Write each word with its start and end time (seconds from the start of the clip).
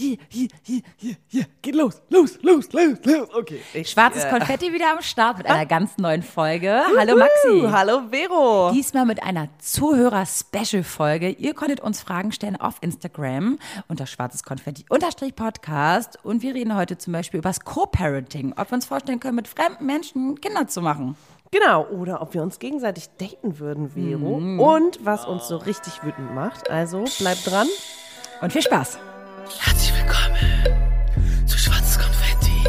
hier, 0.00 0.16
hier, 0.28 0.48
hier, 0.62 0.82
hier, 0.96 1.16
hier, 1.26 1.44
geht 1.60 1.74
los, 1.74 2.02
los, 2.08 2.38
los, 2.42 2.72
los, 2.72 2.98
los. 3.04 3.34
Okay. 3.34 3.60
Ich, 3.74 3.90
Schwarzes 3.90 4.24
äh, 4.24 4.30
Konfetti 4.30 4.72
wieder 4.72 4.92
am 4.92 5.02
Start 5.02 5.38
mit 5.38 5.46
einer 5.46 5.66
ganz 5.66 5.98
neuen 5.98 6.22
Folge. 6.22 6.82
Hallo 6.98 7.16
Maxi. 7.16 7.68
Hallo 7.70 8.02
Vero. 8.10 8.70
Diesmal 8.72 9.04
mit 9.04 9.22
einer 9.22 9.48
Zuhörer-Special-Folge. 9.58 11.30
Ihr 11.30 11.54
konntet 11.54 11.80
uns 11.80 12.00
Fragen 12.00 12.32
stellen 12.32 12.56
auf 12.56 12.76
Instagram 12.80 13.58
unter 13.88 14.06
schwarzes 14.06 14.42
Konfetti 14.42 14.86
unterstrich 14.88 15.34
Podcast. 15.34 16.18
Und 16.22 16.42
wir 16.42 16.54
reden 16.54 16.74
heute 16.74 16.96
zum 16.96 17.12
Beispiel 17.12 17.38
über 17.38 17.50
das 17.50 17.60
Co-Parenting. 17.60 18.54
Ob 18.56 18.70
wir 18.70 18.76
uns 18.76 18.86
vorstellen 18.86 19.20
können, 19.20 19.36
mit 19.36 19.48
fremden 19.48 19.84
Menschen 19.84 20.40
Kinder 20.40 20.66
zu 20.66 20.80
machen. 20.80 21.16
Genau, 21.50 21.84
oder 21.88 22.22
ob 22.22 22.32
wir 22.32 22.42
uns 22.42 22.58
gegenseitig 22.58 23.08
daten 23.18 23.58
würden, 23.58 23.90
Vero. 23.90 24.40
Mhm. 24.40 24.60
Und 24.60 25.04
was 25.04 25.26
uns 25.26 25.48
so 25.48 25.58
richtig 25.58 26.02
wütend 26.02 26.34
macht. 26.34 26.70
Also 26.70 27.04
bleibt 27.18 27.50
dran. 27.50 27.66
Und 28.40 28.52
viel 28.52 28.62
Spaß. 28.62 28.98
Herzlich 29.58 29.92
willkommen 29.94 31.46
zu 31.46 31.58
Schwarzes 31.58 31.98
Konfetti, 31.98 32.62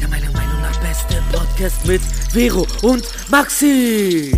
der 0.00 0.08
meiner 0.08 0.30
Meinung 0.32 0.60
nach 0.62 0.78
beste 0.80 1.22
Podcast 1.32 1.86
mit 1.86 2.02
Vero 2.32 2.66
und 2.82 3.04
Maxi. 3.30 4.32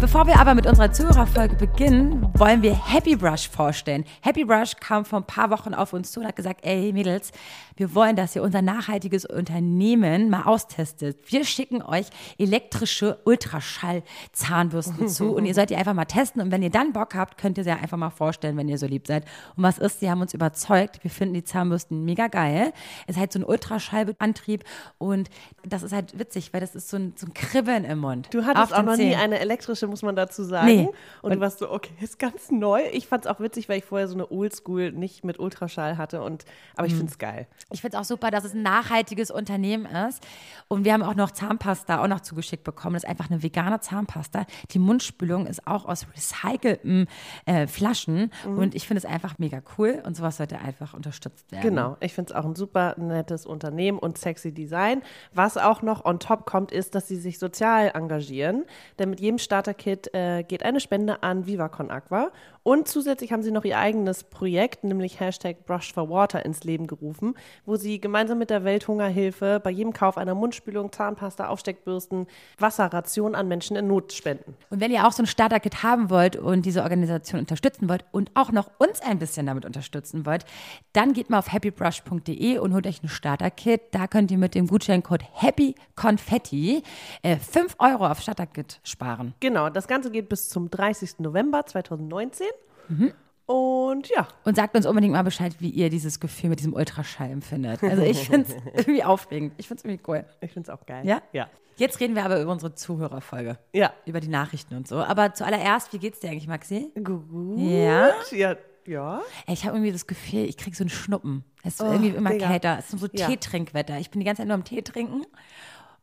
Bevor 0.00 0.26
wir 0.26 0.40
aber 0.40 0.54
mit 0.54 0.66
unserer 0.66 0.90
Zuhörerfolge 0.90 1.56
beginnen, 1.56 2.26
wollen 2.32 2.62
wir 2.62 2.74
Happy 2.74 3.16
Brush 3.16 3.50
vorstellen. 3.50 4.06
Happy 4.22 4.46
Brush 4.46 4.76
kam 4.80 5.04
vor 5.04 5.18
ein 5.18 5.26
paar 5.26 5.50
Wochen 5.50 5.74
auf 5.74 5.92
uns 5.92 6.10
zu 6.10 6.20
und 6.20 6.26
hat 6.26 6.36
gesagt, 6.36 6.64
ey 6.64 6.90
Mädels, 6.94 7.32
wir 7.76 7.94
wollen, 7.94 8.16
dass 8.16 8.34
ihr 8.34 8.42
unser 8.42 8.62
nachhaltiges 8.62 9.26
Unternehmen 9.26 10.30
mal 10.30 10.44
austestet. 10.44 11.18
Wir 11.30 11.44
schicken 11.44 11.82
euch 11.82 12.06
elektrische 12.38 13.18
Ultraschall-Zahnbürsten 13.24 15.08
zu 15.08 15.34
und 15.34 15.44
ihr 15.44 15.52
sollt 15.54 15.68
die 15.68 15.76
einfach 15.76 15.92
mal 15.92 16.06
testen 16.06 16.40
und 16.40 16.50
wenn 16.50 16.62
ihr 16.62 16.70
dann 16.70 16.94
Bock 16.94 17.14
habt, 17.14 17.36
könnt 17.36 17.58
ihr 17.58 17.64
sie 17.64 17.70
einfach 17.70 17.98
mal 17.98 18.10
vorstellen, 18.10 18.56
wenn 18.56 18.68
ihr 18.70 18.78
so 18.78 18.86
lieb 18.86 19.06
seid. 19.06 19.24
Und 19.54 19.64
was 19.64 19.76
ist, 19.76 20.00
sie 20.00 20.10
haben 20.10 20.22
uns 20.22 20.32
überzeugt, 20.32 21.04
wir 21.04 21.10
finden 21.10 21.34
die 21.34 21.44
Zahnbürsten 21.44 22.06
mega 22.06 22.28
geil. 22.28 22.72
Es 23.06 23.16
ist 23.16 23.20
halt 23.20 23.32
so 23.32 23.38
ein 23.38 23.44
Ultraschallantrieb 23.44 24.64
und 24.96 25.28
das 25.62 25.82
ist 25.82 25.92
halt 25.92 26.18
witzig, 26.18 26.54
weil 26.54 26.62
das 26.62 26.74
ist 26.74 26.88
so 26.88 26.96
ein, 26.96 27.12
so 27.16 27.26
ein 27.26 27.34
Kribbeln 27.34 27.84
im 27.84 27.98
Mund. 27.98 28.28
Du 28.32 28.46
hattest 28.46 28.72
auch 28.74 28.82
noch 28.82 28.96
nie 28.96 29.10
Zähnen. 29.10 29.20
eine 29.20 29.38
elektrische, 29.40 29.89
muss 29.90 30.02
man 30.02 30.16
dazu 30.16 30.42
sagen. 30.44 30.66
Nee. 30.66 30.88
Und, 31.22 31.34
du 31.34 31.40
warst 31.40 31.58
so, 31.58 31.70
okay, 31.70 31.92
ist 32.00 32.18
ganz 32.18 32.50
neu. 32.50 32.80
Ich 32.92 33.06
fand 33.06 33.26
es 33.26 33.30
auch 33.30 33.40
witzig, 33.40 33.68
weil 33.68 33.78
ich 33.78 33.84
vorher 33.84 34.08
so 34.08 34.14
eine 34.14 34.30
Oldschool 34.30 34.92
nicht 34.92 35.24
mit 35.24 35.38
Ultraschall 35.38 35.98
hatte. 35.98 36.22
Und, 36.22 36.44
aber 36.76 36.86
Mhm. 36.86 36.92
ich 36.92 36.94
finde 36.96 37.10
es 37.12 37.18
geil. 37.18 37.46
Ich 37.70 37.80
finde 37.82 37.96
es 37.96 38.00
auch 38.00 38.04
super, 38.06 38.30
dass 38.30 38.44
es 38.44 38.54
ein 38.54 38.62
nachhaltiges 38.62 39.30
Unternehmen 39.30 39.86
ist. 39.86 40.26
Und 40.68 40.84
wir 40.84 40.92
haben 40.92 41.02
auch 41.02 41.14
noch 41.14 41.30
Zahnpasta 41.32 42.02
auch 42.02 42.08
noch 42.08 42.20
zugeschickt 42.20 42.64
bekommen. 42.64 42.94
Das 42.94 43.04
ist 43.04 43.08
einfach 43.10 43.30
eine 43.30 43.42
vegane 43.42 43.80
Zahnpasta. 43.80 44.46
Die 44.70 44.78
Mundspülung 44.78 45.46
ist 45.46 45.66
auch 45.66 45.84
aus 45.84 46.06
recycelten 46.14 47.06
äh, 47.46 47.66
Flaschen. 47.66 48.30
Mhm. 48.46 48.58
Und 48.58 48.74
ich 48.74 48.86
finde 48.86 48.98
es 48.98 49.04
einfach 49.04 49.38
mega 49.38 49.60
cool. 49.78 50.02
Und 50.06 50.16
sowas 50.16 50.36
sollte 50.36 50.58
einfach 50.60 50.94
unterstützt 50.94 51.50
werden. 51.52 51.62
Genau, 51.62 51.96
ich 52.00 52.14
finde 52.14 52.32
es 52.32 52.36
auch 52.38 52.44
ein 52.44 52.54
super 52.54 52.94
nettes 52.98 53.46
Unternehmen 53.46 53.98
und 53.98 54.18
sexy 54.18 54.52
Design. 54.52 55.02
Was 55.32 55.56
auch 55.56 55.82
noch 55.82 56.04
on 56.04 56.18
top 56.20 56.46
kommt, 56.46 56.72
ist, 56.72 56.94
dass 56.94 57.08
sie 57.08 57.16
sich 57.16 57.38
sozial 57.38 57.90
engagieren. 57.94 58.64
Denn 58.98 59.10
mit 59.10 59.20
jedem 59.20 59.38
Starter-Kit 59.80 60.14
äh, 60.14 60.42
geht 60.42 60.62
eine 60.62 60.80
Spende 60.80 61.22
an 61.22 61.46
Viva 61.46 61.68
Con 61.68 61.90
Aqua. 61.90 62.30
Und 62.62 62.88
zusätzlich 62.88 63.32
haben 63.32 63.42
sie 63.42 63.52
noch 63.52 63.64
ihr 63.64 63.78
eigenes 63.78 64.24
Projekt, 64.24 64.84
nämlich 64.84 65.18
Hashtag 65.18 65.64
Brush 65.64 65.94
for 65.94 66.10
Water, 66.10 66.44
ins 66.44 66.62
Leben 66.62 66.86
gerufen, 66.86 67.34
wo 67.64 67.76
sie 67.76 68.00
gemeinsam 68.00 68.38
mit 68.38 68.50
der 68.50 68.64
Welthungerhilfe 68.64 69.60
bei 69.64 69.70
jedem 69.70 69.94
Kauf 69.94 70.18
einer 70.18 70.34
Mundspülung, 70.34 70.92
Zahnpasta, 70.92 71.48
Aufsteckbürsten, 71.48 72.26
Wasserration 72.58 73.34
an 73.34 73.48
Menschen 73.48 73.76
in 73.76 73.86
Not 73.86 74.12
spenden. 74.12 74.56
Und 74.68 74.80
wenn 74.80 74.90
ihr 74.90 75.06
auch 75.06 75.12
so 75.12 75.22
ein 75.22 75.26
Starter-Kit 75.26 75.82
haben 75.82 76.10
wollt 76.10 76.36
und 76.36 76.66
diese 76.66 76.82
Organisation 76.82 77.40
unterstützen 77.40 77.88
wollt 77.88 78.04
und 78.12 78.30
auch 78.34 78.52
noch 78.52 78.70
uns 78.78 79.00
ein 79.00 79.18
bisschen 79.18 79.46
damit 79.46 79.64
unterstützen 79.64 80.26
wollt, 80.26 80.44
dann 80.92 81.14
geht 81.14 81.30
mal 81.30 81.38
auf 81.38 81.52
happybrush.de 81.52 82.58
und 82.58 82.74
holt 82.74 82.86
euch 82.86 83.02
ein 83.02 83.08
Starter-Kit. 83.08 83.80
Da 83.92 84.06
könnt 84.06 84.30
ihr 84.30 84.38
mit 84.38 84.54
dem 84.54 84.66
Gutscheincode 84.66 85.24
HAPPYCONFETTI 85.34 86.82
äh, 87.22 87.36
5 87.36 87.76
Euro 87.78 88.06
auf 88.06 88.20
Starter-Kit 88.20 88.80
sparen. 88.84 89.34
Genau, 89.40 89.70
das 89.70 89.88
Ganze 89.88 90.10
geht 90.10 90.28
bis 90.28 90.50
zum 90.50 90.70
30. 90.70 91.20
November 91.20 91.64
2019. 91.64 92.46
Mhm. 92.90 93.12
Und 93.46 94.08
ja, 94.08 94.28
Und 94.44 94.54
sagt 94.54 94.76
uns 94.76 94.86
unbedingt 94.86 95.12
mal 95.12 95.22
Bescheid, 95.24 95.56
wie 95.58 95.70
ihr 95.70 95.90
dieses 95.90 96.20
Gefühl 96.20 96.50
mit 96.50 96.60
diesem 96.60 96.72
Ultraschall 96.72 97.30
empfindet. 97.30 97.82
Also 97.82 98.02
ich 98.02 98.18
finde 98.28 98.46
es 98.48 98.54
irgendwie 98.86 99.02
aufregend. 99.02 99.54
Ich 99.56 99.66
finde 99.66 99.80
es 99.80 99.84
irgendwie 99.84 100.02
cool. 100.08 100.24
ich 100.40 100.52
finde 100.52 100.70
es 100.70 100.78
auch 100.78 100.86
geil. 100.86 101.04
Ja? 101.06 101.20
Ja. 101.32 101.48
Jetzt 101.76 101.98
reden 101.98 102.14
wir 102.14 102.24
aber 102.24 102.40
über 102.40 102.52
unsere 102.52 102.74
Zuhörerfolge. 102.74 103.58
Ja. 103.72 103.92
Über 104.06 104.20
die 104.20 104.28
Nachrichten 104.28 104.76
und 104.76 104.86
so. 104.86 104.98
Aber 104.98 105.32
zuallererst, 105.34 105.92
wie 105.92 105.98
geht's 105.98 106.20
dir 106.20 106.30
eigentlich, 106.30 106.46
Maxi? 106.46 106.92
Gut. 107.02 107.58
Ja? 107.58 108.10
Ja. 108.30 108.56
Ja. 108.86 109.20
Ey, 109.46 109.54
ich 109.54 109.64
habe 109.64 109.76
irgendwie 109.76 109.92
das 109.92 110.06
Gefühl, 110.06 110.44
ich 110.44 110.56
kriege 110.56 110.76
so 110.76 110.84
einen 110.84 110.90
Schnuppen. 110.90 111.44
Es 111.64 111.74
ist 111.74 111.80
irgendwie 111.80 112.08
immer 112.10 112.30
Oh, 112.30 112.32
Digga. 112.34 112.46
kälter. 112.48 112.76
Es 112.78 112.92
ist 112.92 113.00
so 113.00 113.08
Ja. 113.12 113.26
Teetrinkwetter. 113.26 113.98
Ich 113.98 114.10
bin 114.10 114.20
die 114.20 114.26
ganze 114.26 114.40
Zeit 114.42 114.48
nur 114.48 114.54
am 114.54 114.64
Tee 114.64 114.82
trinken 114.82 115.24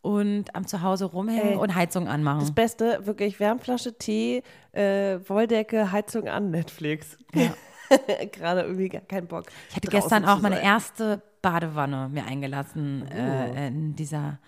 und 0.01 0.55
am 0.55 0.67
Zuhause 0.67 1.05
rumhängen 1.05 1.53
Ey. 1.53 1.55
und 1.55 1.75
Heizung 1.75 2.07
anmachen. 2.07 2.39
Das 2.41 2.51
Beste, 2.53 3.05
wirklich 3.05 3.39
Wärmflasche, 3.39 3.97
Tee, 3.97 4.43
äh, 4.71 5.19
Wolldecke, 5.27 5.91
Heizung 5.91 6.27
an, 6.27 6.51
Netflix. 6.51 7.17
Gerade 8.33 8.61
irgendwie 8.61 8.89
gar 8.89 9.01
keinen 9.01 9.27
Bock. 9.27 9.45
Ich 9.69 9.75
hatte 9.75 9.87
gestern 9.87 10.25
auch 10.25 10.39
meine 10.41 10.55
sein. 10.57 10.65
erste 10.65 11.21
Badewanne 11.41 12.09
mir 12.09 12.25
eingelassen 12.25 13.07
äh, 13.09 13.67
in 13.67 13.95
dieser 13.95 14.39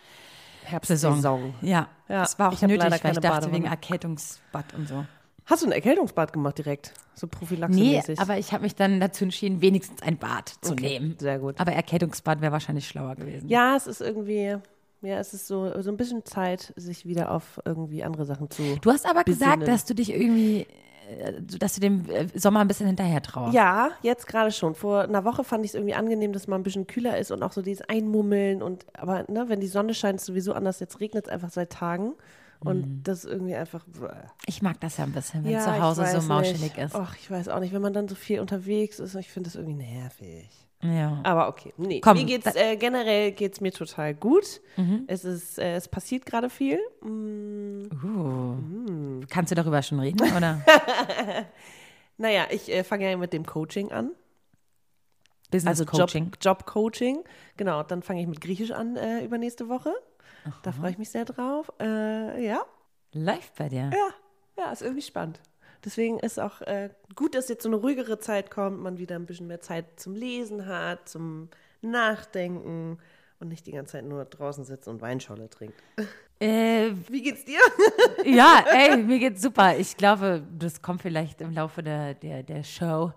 Herbstsaison. 0.66 1.16
Saison. 1.16 1.54
Ja, 1.62 1.88
Ja, 2.10 2.22
das 2.22 2.38
war 2.38 2.50
auch 2.54 2.62
nötig, 2.62 2.80
weil 2.80 2.94
ich 2.94 3.00
dachte 3.02 3.22
wegen 3.22 3.64
Badewanne. 3.64 3.66
Erkältungsbad 3.68 4.74
und 4.76 4.88
so. 4.88 5.06
Hast 5.46 5.64
du 5.64 5.68
ein 5.68 5.72
Erkältungsbad 5.72 6.32
gemacht 6.34 6.58
direkt? 6.60 6.94
So 7.16 7.26
Nee, 7.26 7.32
prophylaxemäßig? 7.32 8.20
aber 8.20 8.38
ich 8.38 8.54
habe 8.54 8.64
mich 8.64 8.76
dann 8.76 9.00
dazu 9.00 9.24
entschieden, 9.24 9.62
wenigstens 9.62 10.02
ein 10.04 10.18
Bad 10.18 10.50
zu 10.62 10.74
Okay, 10.74 11.00
nehmen. 11.00 11.16
sehr 11.18 11.40
gut. 11.40 11.60
Aber 11.60 11.72
Erkältungsbad 11.72 12.42
wäre 12.42 12.52
wahrscheinlich 12.52 12.88
schlauer 12.88 13.16
gewesen. 13.16 13.50
Ja, 13.50 13.76
es 13.76 13.88
ist 13.88 14.00
irgendwie, 14.02 14.58
ja, 15.02 15.18
es 15.20 15.34
ist 15.34 15.48
so, 15.48 15.82
so 15.82 15.90
ein 15.90 15.98
bisschen 15.98 16.26
Zeit, 16.26 16.74
sich 16.76 17.06
wieder 17.06 17.32
auf 17.32 17.62
irgendwie 17.66 18.04
andere 18.04 18.26
Sachen 18.26 18.50
zu. 18.50 18.78
Du 18.82 18.92
hast 18.92 19.06
aber 19.06 19.24
gesagt, 19.24 19.60
besinnen. 19.60 19.68
dass 19.68 19.86
du 19.86 19.96
dich 19.96 20.12
irgendwie, 20.12 20.68
äh, 21.10 21.42
dass 21.42 21.76
du 21.76 21.82
dem 21.82 22.10
äh, 22.10 22.28
Sommer 22.36 22.60
ein 22.60 22.68
bisschen 22.68 22.88
hinterher 22.88 23.22
trauerst. 23.22 23.54
Ja, 23.54 23.92
jetzt 24.02 24.28
gerade 24.28 24.52
schon. 24.52 24.76
Vor 24.76 25.02
einer 25.02 25.24
Woche 25.24 25.44
fand 25.44 25.64
ich 25.64 25.72
es 25.72 25.76
irgendwie 25.76 25.96
angenehm, 25.96 26.34
dass 26.34 26.48
man 26.48 26.60
ein 26.62 26.64
bisschen 26.64 26.88
kühler 26.88 27.18
ist 27.18 27.32
und 27.32 27.44
auch 27.44 27.54
so 27.54 27.62
dieses 27.62 27.88
Einmummeln 27.88 28.62
und 28.62 28.86
aber 28.94 29.24
ne, 29.30 29.46
wenn 29.48 29.62
die 29.62 29.68
Sonne 29.68 29.94
scheint, 29.94 30.20
ist 30.20 30.26
sowieso 30.26 30.54
anders. 30.54 30.80
Jetzt 30.80 31.00
regnet 31.00 31.28
es 31.28 31.32
einfach 31.32 31.50
seit 31.50 31.72
Tagen 31.72 32.14
und 32.62 33.04
das 33.04 33.24
ist 33.24 33.32
irgendwie 33.32 33.56
einfach. 33.56 33.86
Ich 34.46 34.62
mag 34.62 34.80
das 34.82 34.98
ja 34.98 35.06
ein 35.06 35.14
bisschen, 35.14 35.46
wenn 35.46 35.52
ja, 35.52 35.62
zu 35.62 35.82
Hause 35.82 36.06
so 36.08 36.28
mauschelig 36.28 36.62
nicht. 36.62 36.78
ist. 36.78 36.96
Ach, 36.96 37.16
ich 37.18 37.32
weiß 37.32 37.48
auch 37.48 37.60
nicht, 37.60 37.74
wenn 37.74 37.82
man 37.82 37.94
dann 37.94 38.10
so 38.10 38.16
viel 38.16 38.42
unterwegs 38.42 39.00
ist, 39.00 39.16
ich 39.16 39.30
finde 39.30 39.50
das 39.50 39.56
irgendwie 39.56 39.76
nervig. 39.76 40.59
Ja. 40.82 41.20
Aber 41.24 41.50
okay, 41.50 41.74
nee, 41.78 42.00
Komm, 42.00 42.18
mir 42.18 42.24
geht's 42.26 42.56
äh, 42.56 42.78
generell 42.78 43.32
geht's 43.34 43.60
mir 43.60 43.72
total 43.74 44.14
gut. 44.16 44.62
Es 45.08 45.26
ist, 45.26 45.60
äh, 45.60 45.76
es 45.76 45.88
passiert 45.90 46.26
gerade 46.26 46.50
viel. 46.50 46.80
Mm, 47.02 47.90
Uh. 48.04 49.26
Kannst 49.30 49.52
du 49.52 49.56
darüber 49.56 49.82
schon 49.82 50.00
reden, 50.00 50.22
oder? 50.38 50.62
naja, 52.18 52.46
ich 52.50 52.72
äh, 52.72 52.84
fange 52.86 53.10
ja 53.12 53.18
mit 53.18 53.34
dem 53.34 53.46
Coaching 53.46 53.92
an. 53.92 54.12
Business 55.52 55.80
Also 55.82 55.86
Coaching. 55.86 56.26
Job, 56.26 56.38
Job 56.42 56.66
Coaching. 56.66 57.24
Genau, 57.58 57.84
dann 57.84 58.02
fange 58.04 58.22
ich 58.22 58.28
mit 58.28 58.40
Griechisch 58.40 58.72
an 58.72 58.96
äh, 58.96 59.24
übernächste 59.26 59.68
Woche. 59.68 59.94
Da 60.64 60.72
freue 60.72 60.92
ich 60.92 60.98
mich 60.98 61.10
sehr 61.10 61.26
drauf. 61.26 61.72
Äh, 61.82 62.46
ja, 62.46 62.62
Läuft 63.14 63.56
bei 63.56 63.68
dir. 63.68 63.90
ja, 63.94 64.10
ja, 64.64 64.72
ist 64.72 64.82
irgendwie 64.82 65.02
spannend. 65.02 65.42
Deswegen 65.86 66.20
ist 66.20 66.40
auch 66.40 66.62
äh, 66.62 66.90
gut, 67.16 67.36
dass 67.36 67.48
jetzt 67.50 67.64
so 67.64 67.70
eine 67.70 67.78
ruhigere 67.78 68.20
Zeit 68.20 68.52
kommt, 68.52 68.82
man 68.82 68.98
wieder 68.98 69.16
ein 69.16 69.26
bisschen 69.26 69.48
mehr 69.48 69.62
Zeit 69.62 69.86
zum 70.00 70.14
Lesen 70.16 70.66
hat, 70.66 71.08
zum 71.08 71.50
Nachdenken 71.82 72.98
und 73.40 73.48
nicht 73.48 73.66
die 73.68 73.72
ganze 73.72 73.94
Zeit 73.94 74.06
nur 74.06 74.26
draußen 74.26 74.66
sitzt 74.66 74.88
und 74.88 75.02
Weinscholle 75.02 75.50
trinkt. 75.50 75.82
Äh, 76.40 76.92
Wie 77.10 77.22
geht's 77.22 77.46
dir? 77.46 77.60
ja, 78.26 78.66
ey, 78.72 78.98
mir 78.98 79.20
geht's 79.20 79.42
super. 79.42 79.78
Ich 79.78 79.96
glaube, 79.96 80.44
das 80.58 80.82
kommt 80.82 81.02
vielleicht 81.02 81.40
im 81.42 81.52
Laufe 81.54 81.82
der, 81.84 82.14
der, 82.16 82.44
der 82.44 82.64
Show 82.64 83.14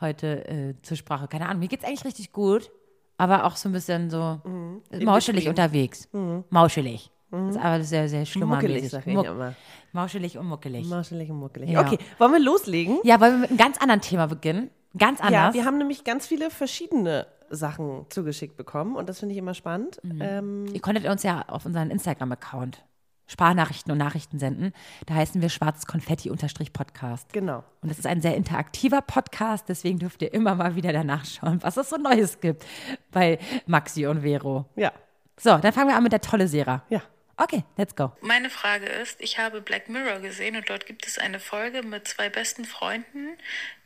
heute 0.00 0.46
äh, 0.48 0.74
zur 0.82 0.96
Sprache. 0.96 1.28
Keine 1.28 1.46
Ahnung, 1.48 1.60
mir 1.60 1.68
geht's 1.68 1.84
eigentlich 1.84 2.04
richtig 2.04 2.32
gut, 2.32 2.70
aber 3.18 3.44
auch 3.44 3.56
so 3.56 3.68
ein 3.68 3.72
bisschen 3.72 4.08
so 4.10 4.40
Mhm. 4.44 4.82
mauschelig 5.04 5.48
unterwegs. 5.48 6.08
Mauschelig. 6.50 7.10
Das 7.48 7.56
ist 7.56 7.62
aber 7.62 7.82
sehr, 7.84 8.08
sehr 8.08 8.20
Muckelig, 8.20 8.32
schlummermäßig. 8.32 8.90
sag 8.90 9.06
ich 9.06 9.14
Muck- 9.14 9.26
immer. 9.26 9.54
Mauschelig 9.92 10.36
und 10.38 10.46
muckelig. 10.46 10.86
Marschelig 10.88 11.30
und 11.30 11.38
muckelig. 11.38 11.70
Ja. 11.70 11.80
Okay, 11.80 11.98
wollen 12.18 12.32
wir 12.32 12.40
loslegen? 12.40 12.98
Ja, 13.04 13.20
wollen 13.20 13.32
wir 13.32 13.38
mit 13.40 13.50
einem 13.50 13.58
ganz 13.58 13.78
anderen 13.78 14.00
Thema 14.00 14.26
beginnen? 14.26 14.70
Ganz 14.98 15.20
anders. 15.20 15.32
Ja, 15.32 15.54
wir 15.54 15.64
haben 15.64 15.78
nämlich 15.78 16.04
ganz 16.04 16.26
viele 16.26 16.50
verschiedene 16.50 17.26
Sachen 17.50 18.06
zugeschickt 18.08 18.56
bekommen 18.56 18.96
und 18.96 19.08
das 19.08 19.20
finde 19.20 19.32
ich 19.34 19.38
immer 19.38 19.54
spannend. 19.54 19.98
Mhm. 20.02 20.18
Ähm, 20.20 20.66
Ihr 20.72 20.80
konntet 20.80 21.06
uns 21.06 21.22
ja 21.22 21.44
auf 21.48 21.64
unseren 21.66 21.90
Instagram-Account 21.90 22.82
Sprachnachrichten 23.28 23.90
und 23.90 23.98
Nachrichten 23.98 24.38
senden. 24.38 24.72
Da 25.06 25.14
heißen 25.14 25.42
wir 25.42 25.48
schwarzkonfetti-podcast. 25.48 27.32
genau. 27.32 27.64
Und 27.82 27.90
das 27.90 27.98
ist 27.98 28.06
ein 28.06 28.20
sehr 28.20 28.36
interaktiver 28.36 29.00
Podcast, 29.02 29.68
deswegen 29.68 29.98
dürft 29.98 30.22
ihr 30.22 30.32
immer 30.32 30.54
mal 30.54 30.76
wieder 30.76 30.92
danach 30.92 31.24
schauen, 31.24 31.58
was 31.62 31.76
es 31.76 31.88
so 31.90 31.96
Neues 31.96 32.40
gibt 32.40 32.64
bei 33.10 33.38
Maxi 33.66 34.06
und 34.06 34.20
Vero. 34.22 34.66
Ja, 34.76 34.92
So, 35.38 35.56
dann 35.58 35.72
fangen 35.72 35.88
wir 35.88 35.96
an 35.96 36.02
mit 36.04 36.12
der 36.12 36.20
tolle 36.20 36.48
Sera. 36.48 36.82
ja. 36.88 37.02
Okay, 37.38 37.64
let's 37.76 37.94
go. 37.94 38.16
Meine 38.22 38.48
Frage 38.48 38.86
ist, 38.86 39.20
ich 39.20 39.38
habe 39.38 39.60
Black 39.60 39.90
Mirror 39.90 40.20
gesehen 40.20 40.56
und 40.56 40.70
dort 40.70 40.86
gibt 40.86 41.06
es 41.06 41.18
eine 41.18 41.38
Folge 41.38 41.82
mit 41.82 42.08
zwei 42.08 42.30
besten 42.30 42.64
Freunden, 42.64 43.36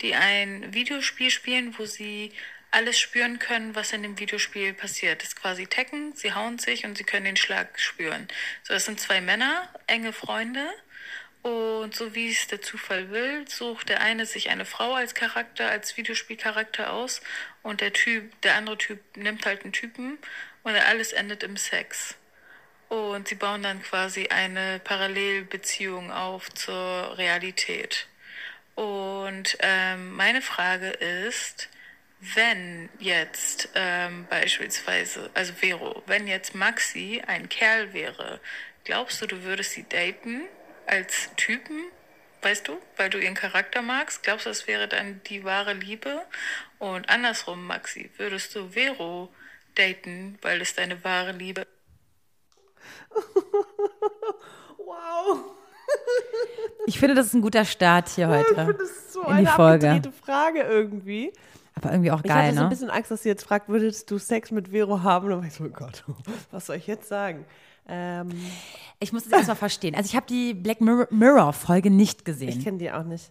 die 0.03 0.15
ein 0.15 0.73
Videospiel 0.73 1.31
spielen, 1.31 1.77
wo 1.77 1.85
sie 1.85 2.33
alles 2.71 2.97
spüren 3.01 3.41
können, 3.41 3.75
was 3.75 3.93
in 3.93 4.05
dem 4.05 4.21
Videospiel 4.21 4.73
passiert. 4.73 5.23
Das 5.23 5.31
ist 5.31 5.37
quasi 5.37 5.67
Tekken, 5.67 6.15
sie 6.15 6.33
hauen 6.33 6.61
sich 6.61 6.85
und 6.85 6.97
sie 6.97 7.03
können 7.03 7.25
den 7.25 7.37
Schlag 7.37 7.81
spüren. 7.81 8.29
So, 8.63 8.75
das 8.75 8.85
sind 8.85 9.01
zwei 9.01 9.21
Männer, 9.21 9.69
enge 9.89 10.13
Freunde. 10.13 10.65
Und 11.43 11.97
so 11.97 12.15
wie 12.15 12.31
es 12.31 12.47
der 12.47 12.61
Zufall 12.61 13.11
will, 13.11 13.49
sucht 13.49 13.89
der 13.89 14.01
eine 14.03 14.27
sich 14.27 14.51
eine 14.51 14.67
Frau 14.67 14.95
als 14.95 15.15
Charakter, 15.15 15.71
als 15.71 15.97
Videospielcharakter 15.97 16.93
aus 16.93 17.23
und 17.63 17.81
der 17.81 17.95
Typ, 17.95 18.41
der 18.43 18.57
andere 18.57 18.77
Typ 18.77 19.01
nimmt 19.17 19.47
halt 19.47 19.65
einen 19.65 19.73
Typen 19.73 20.19
und 20.63 20.75
alles 20.75 21.13
endet 21.13 21.43
im 21.43 21.57
Sex. 21.57 22.15
Und 22.91 23.29
sie 23.29 23.37
bauen 23.37 23.63
dann 23.63 23.81
quasi 23.83 24.27
eine 24.31 24.81
Parallelbeziehung 24.81 26.11
auf 26.11 26.53
zur 26.53 27.17
Realität. 27.17 28.09
Und 28.75 29.57
ähm, 29.61 30.13
meine 30.17 30.43
Frage 30.43 30.89
ist, 30.89 31.69
wenn 32.19 32.89
jetzt 32.99 33.69
ähm, 33.77 34.27
beispielsweise, 34.29 35.31
also 35.35 35.53
Vero, 35.53 36.03
wenn 36.07 36.27
jetzt 36.27 36.57
Maxi 36.57 37.23
ein 37.25 37.49
Kerl 37.49 37.93
wäre, 37.93 38.41
glaubst 38.83 39.23
du, 39.23 39.27
du 39.27 39.45
würdest 39.45 39.71
sie 39.71 39.89
daten 39.89 40.43
als 40.87 41.31
Typen? 41.37 41.85
Weißt 42.43 42.67
du, 42.67 42.83
weil 42.97 43.09
du 43.09 43.19
ihren 43.19 43.37
Charakter 43.37 43.83
magst, 43.83 44.25
glaubst 44.25 44.47
du, 44.47 44.51
das 44.51 44.67
wäre 44.67 44.89
dann 44.89 45.23
die 45.29 45.45
wahre 45.45 45.75
Liebe? 45.75 46.27
Und 46.81 47.09
andersrum, 47.09 47.69
Maxi, 47.69 48.11
würdest 48.17 48.53
du 48.57 48.71
Vero 48.71 49.33
daten, 49.77 50.39
weil 50.43 50.61
es 50.61 50.75
deine 50.75 51.05
wahre 51.05 51.31
Liebe 51.31 51.69
Wow. 54.79 55.39
Ich 56.87 56.99
finde, 56.99 57.15
das 57.15 57.27
ist 57.27 57.35
ein 57.35 57.43
guter 57.43 57.65
Start 57.65 58.09
hier 58.11 58.29
heute. 58.29 58.47
Ich 58.51 58.57
finde 58.57 58.75
das 58.75 58.91
ist 58.91 59.13
so 59.13 59.23
in 59.23 59.27
eine 59.29 59.47
Folge. 59.49 59.89
abgedrehte 59.91 60.13
Frage 60.13 60.61
irgendwie. 60.63 61.33
Aber 61.75 61.93
irgendwie 61.93 62.11
auch 62.11 62.21
Ich 62.23 62.29
geil, 62.29 62.47
hatte 62.49 62.55
so 62.55 62.61
ein 62.61 62.65
ne? 62.65 62.71
bisschen 62.71 62.91
Angst, 62.91 63.11
dass 63.11 63.23
sie 63.23 63.29
jetzt 63.29 63.45
fragt, 63.45 63.69
würdest 63.69 64.11
du 64.11 64.19
Sex 64.19 64.51
mit 64.51 64.69
Vero 64.69 65.03
haben? 65.03 65.33
Und 65.33 65.45
ich 65.47 65.55
so, 65.55 65.65
oh 65.65 65.69
Gott, 65.69 66.05
was 66.51 66.67
soll 66.67 66.77
ich 66.77 66.87
jetzt 66.87 67.09
sagen? 67.09 67.45
Ähm, 67.89 68.31
Ich 68.99 69.13
muss 69.13 69.25
das 69.25 69.33
erstmal 69.33 69.57
verstehen. 69.57 69.95
Also 69.95 70.09
ich 70.09 70.17
habe 70.17 70.27
die 70.27 70.55
Black 70.55 70.81
Mirror- 70.81 71.09
Mirror-Folge 71.11 71.91
nicht 71.91 72.21
ich 72.21 72.25
gesehen. 72.25 72.63
kenne 72.63 72.79
die 72.79 72.91
auch 72.93 73.05
nicht. 73.05 73.31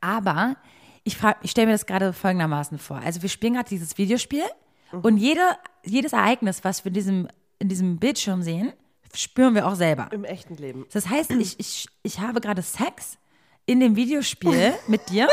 Aber 0.00 0.56
ich, 1.04 1.16
frag- 1.16 1.38
ich 1.42 1.50
stelle 1.50 1.66
mir 1.68 1.72
das 1.74 1.86
gerade 1.86 2.12
folgendermaßen 2.12 2.78
vor. 2.78 2.98
Also 3.04 3.22
wir 3.22 3.28
spielen 3.28 3.54
gerade 3.54 3.68
dieses 3.68 3.96
Videospiel 3.98 4.44
und 5.02 5.16
jede, 5.18 5.40
jedes 5.84 6.12
Ereignis, 6.12 6.64
was 6.64 6.84
wir 6.84 6.90
in 6.90 6.94
diesem, 6.94 7.28
in 7.58 7.68
diesem 7.68 7.98
Bildschirm 7.98 8.42
sehen, 8.42 8.72
spüren 9.14 9.54
wir 9.54 9.66
auch 9.66 9.74
selber. 9.74 10.08
Im 10.12 10.24
echten 10.24 10.56
Leben. 10.56 10.86
Das 10.92 11.08
heißt, 11.08 11.30
ich, 11.32 11.58
ich, 11.58 11.86
ich 12.02 12.20
habe 12.20 12.40
gerade 12.40 12.62
Sex 12.62 13.18
in 13.66 13.80
dem 13.80 13.96
Videospiel 13.96 14.72
mit 14.88 15.08
dir 15.10 15.28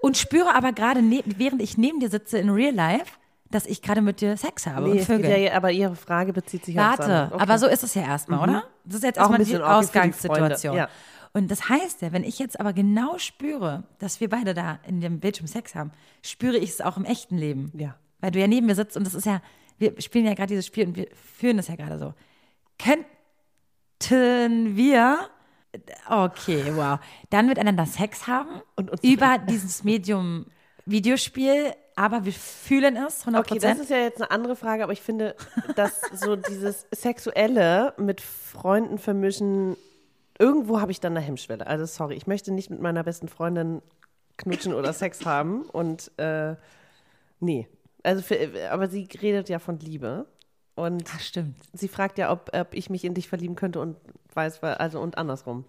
und 0.00 0.16
spüre 0.16 0.54
aber 0.54 0.72
gerade, 0.72 1.02
ne 1.02 1.22
während 1.24 1.62
ich 1.62 1.76
neben 1.78 2.00
dir 2.00 2.10
sitze 2.10 2.38
in 2.38 2.50
Real 2.50 2.74
Life, 2.74 3.12
dass 3.50 3.66
ich 3.66 3.82
gerade 3.82 4.00
mit 4.00 4.20
dir 4.20 4.36
Sex 4.36 4.66
habe 4.66 4.88
Nee, 4.88 5.00
und 5.00 5.04
Vögel. 5.04 5.28
ja, 5.38 5.54
aber 5.54 5.72
ihre 5.72 5.96
Frage 5.96 6.32
bezieht 6.32 6.64
sich 6.64 6.78
auf 6.78 6.96
das 6.96 7.08
Warte. 7.08 7.34
Okay. 7.34 7.42
aber 7.42 7.58
so 7.58 7.66
ist 7.66 7.82
es 7.82 7.94
ja 7.94 8.02
erstmal, 8.02 8.48
oder? 8.48 8.64
Das 8.84 8.96
ist 8.96 9.02
jetzt 9.02 9.18
Auch 9.18 9.30
erstmal 9.30 9.44
die 9.44 9.50
die 9.52 9.58
Ausgangssituation. 9.60 10.74
Freunde, 10.74 10.76
ja. 10.76 10.88
Und 11.32 11.50
das 11.50 11.68
heißt 11.68 12.02
ja, 12.02 12.12
wenn 12.12 12.24
ich 12.24 12.38
jetzt 12.38 12.58
aber 12.58 12.72
genau 12.72 13.18
spüre, 13.18 13.84
dass 13.98 14.20
wir 14.20 14.28
beide 14.28 14.54
da 14.54 14.78
in 14.86 15.00
dem 15.00 15.20
Bildschirm 15.20 15.46
Sex 15.46 15.74
haben, 15.74 15.92
spüre 16.22 16.56
ich 16.56 16.70
es 16.70 16.80
auch 16.80 16.96
im 16.96 17.04
echten 17.04 17.36
Leben. 17.36 17.72
Ja. 17.76 17.96
Weil 18.20 18.32
du 18.32 18.40
ja 18.40 18.46
neben 18.46 18.66
mir 18.66 18.74
sitzt 18.74 18.96
und 18.96 19.04
das 19.04 19.14
ist 19.14 19.26
ja, 19.26 19.40
wir 19.78 20.00
spielen 20.00 20.26
ja 20.26 20.34
gerade 20.34 20.48
dieses 20.48 20.66
Spiel 20.66 20.86
und 20.86 20.96
wir 20.96 21.06
führen 21.38 21.56
das 21.56 21.68
ja 21.68 21.76
gerade 21.76 21.98
so. 21.98 22.14
Könnten 22.82 24.76
wir, 24.76 25.28
okay, 26.08 26.64
wow, 26.74 26.98
dann 27.30 27.46
miteinander 27.46 27.86
Sex 27.86 28.26
haben 28.26 28.62
Und 28.76 28.92
über 29.02 29.38
dieses 29.38 29.84
Medium 29.84 30.46
Videospiel, 30.86 31.72
aber 31.94 32.24
wir 32.24 32.32
fühlen 32.32 32.96
es 32.96 33.26
100%. 33.26 33.38
Okay, 33.38 33.58
das 33.58 33.78
ist 33.78 33.90
ja 33.90 33.98
jetzt 33.98 34.20
eine 34.20 34.30
andere 34.30 34.56
Frage, 34.56 34.82
aber 34.82 34.92
ich 34.92 35.02
finde, 35.02 35.36
dass 35.76 36.00
so 36.14 36.36
dieses 36.36 36.86
Sexuelle 36.92 37.94
mit 37.98 38.20
Freunden 38.20 38.98
vermischen, 38.98 39.76
irgendwo 40.38 40.80
habe 40.80 40.92
ich 40.92 41.00
dann 41.00 41.16
eine 41.16 41.24
Hemmschwelle. 41.24 41.66
Also 41.66 41.84
sorry, 41.86 42.14
ich 42.14 42.26
möchte 42.26 42.52
nicht 42.52 42.70
mit 42.70 42.80
meiner 42.80 43.04
besten 43.04 43.28
Freundin 43.28 43.82
knutschen 44.38 44.72
oder 44.72 44.92
Sex 44.92 45.26
haben 45.26 45.62
und 45.62 46.10
äh, 46.18 46.56
nee. 47.40 47.68
Also 48.02 48.22
für, 48.22 48.36
aber 48.70 48.88
sie 48.88 49.06
redet 49.20 49.50
ja 49.50 49.58
von 49.58 49.78
Liebe 49.78 50.26
und 50.80 51.04
Ach, 51.14 51.20
stimmt. 51.20 51.54
sie 51.72 51.88
fragt 51.88 52.18
ja, 52.18 52.30
ob, 52.32 52.50
ob 52.54 52.74
ich 52.74 52.90
mich 52.90 53.04
in 53.04 53.14
dich 53.14 53.28
verlieben 53.28 53.56
könnte 53.56 53.80
und 53.80 53.96
weiß, 54.34 54.62
also 54.62 55.00
und 55.00 55.18
andersrum. 55.18 55.64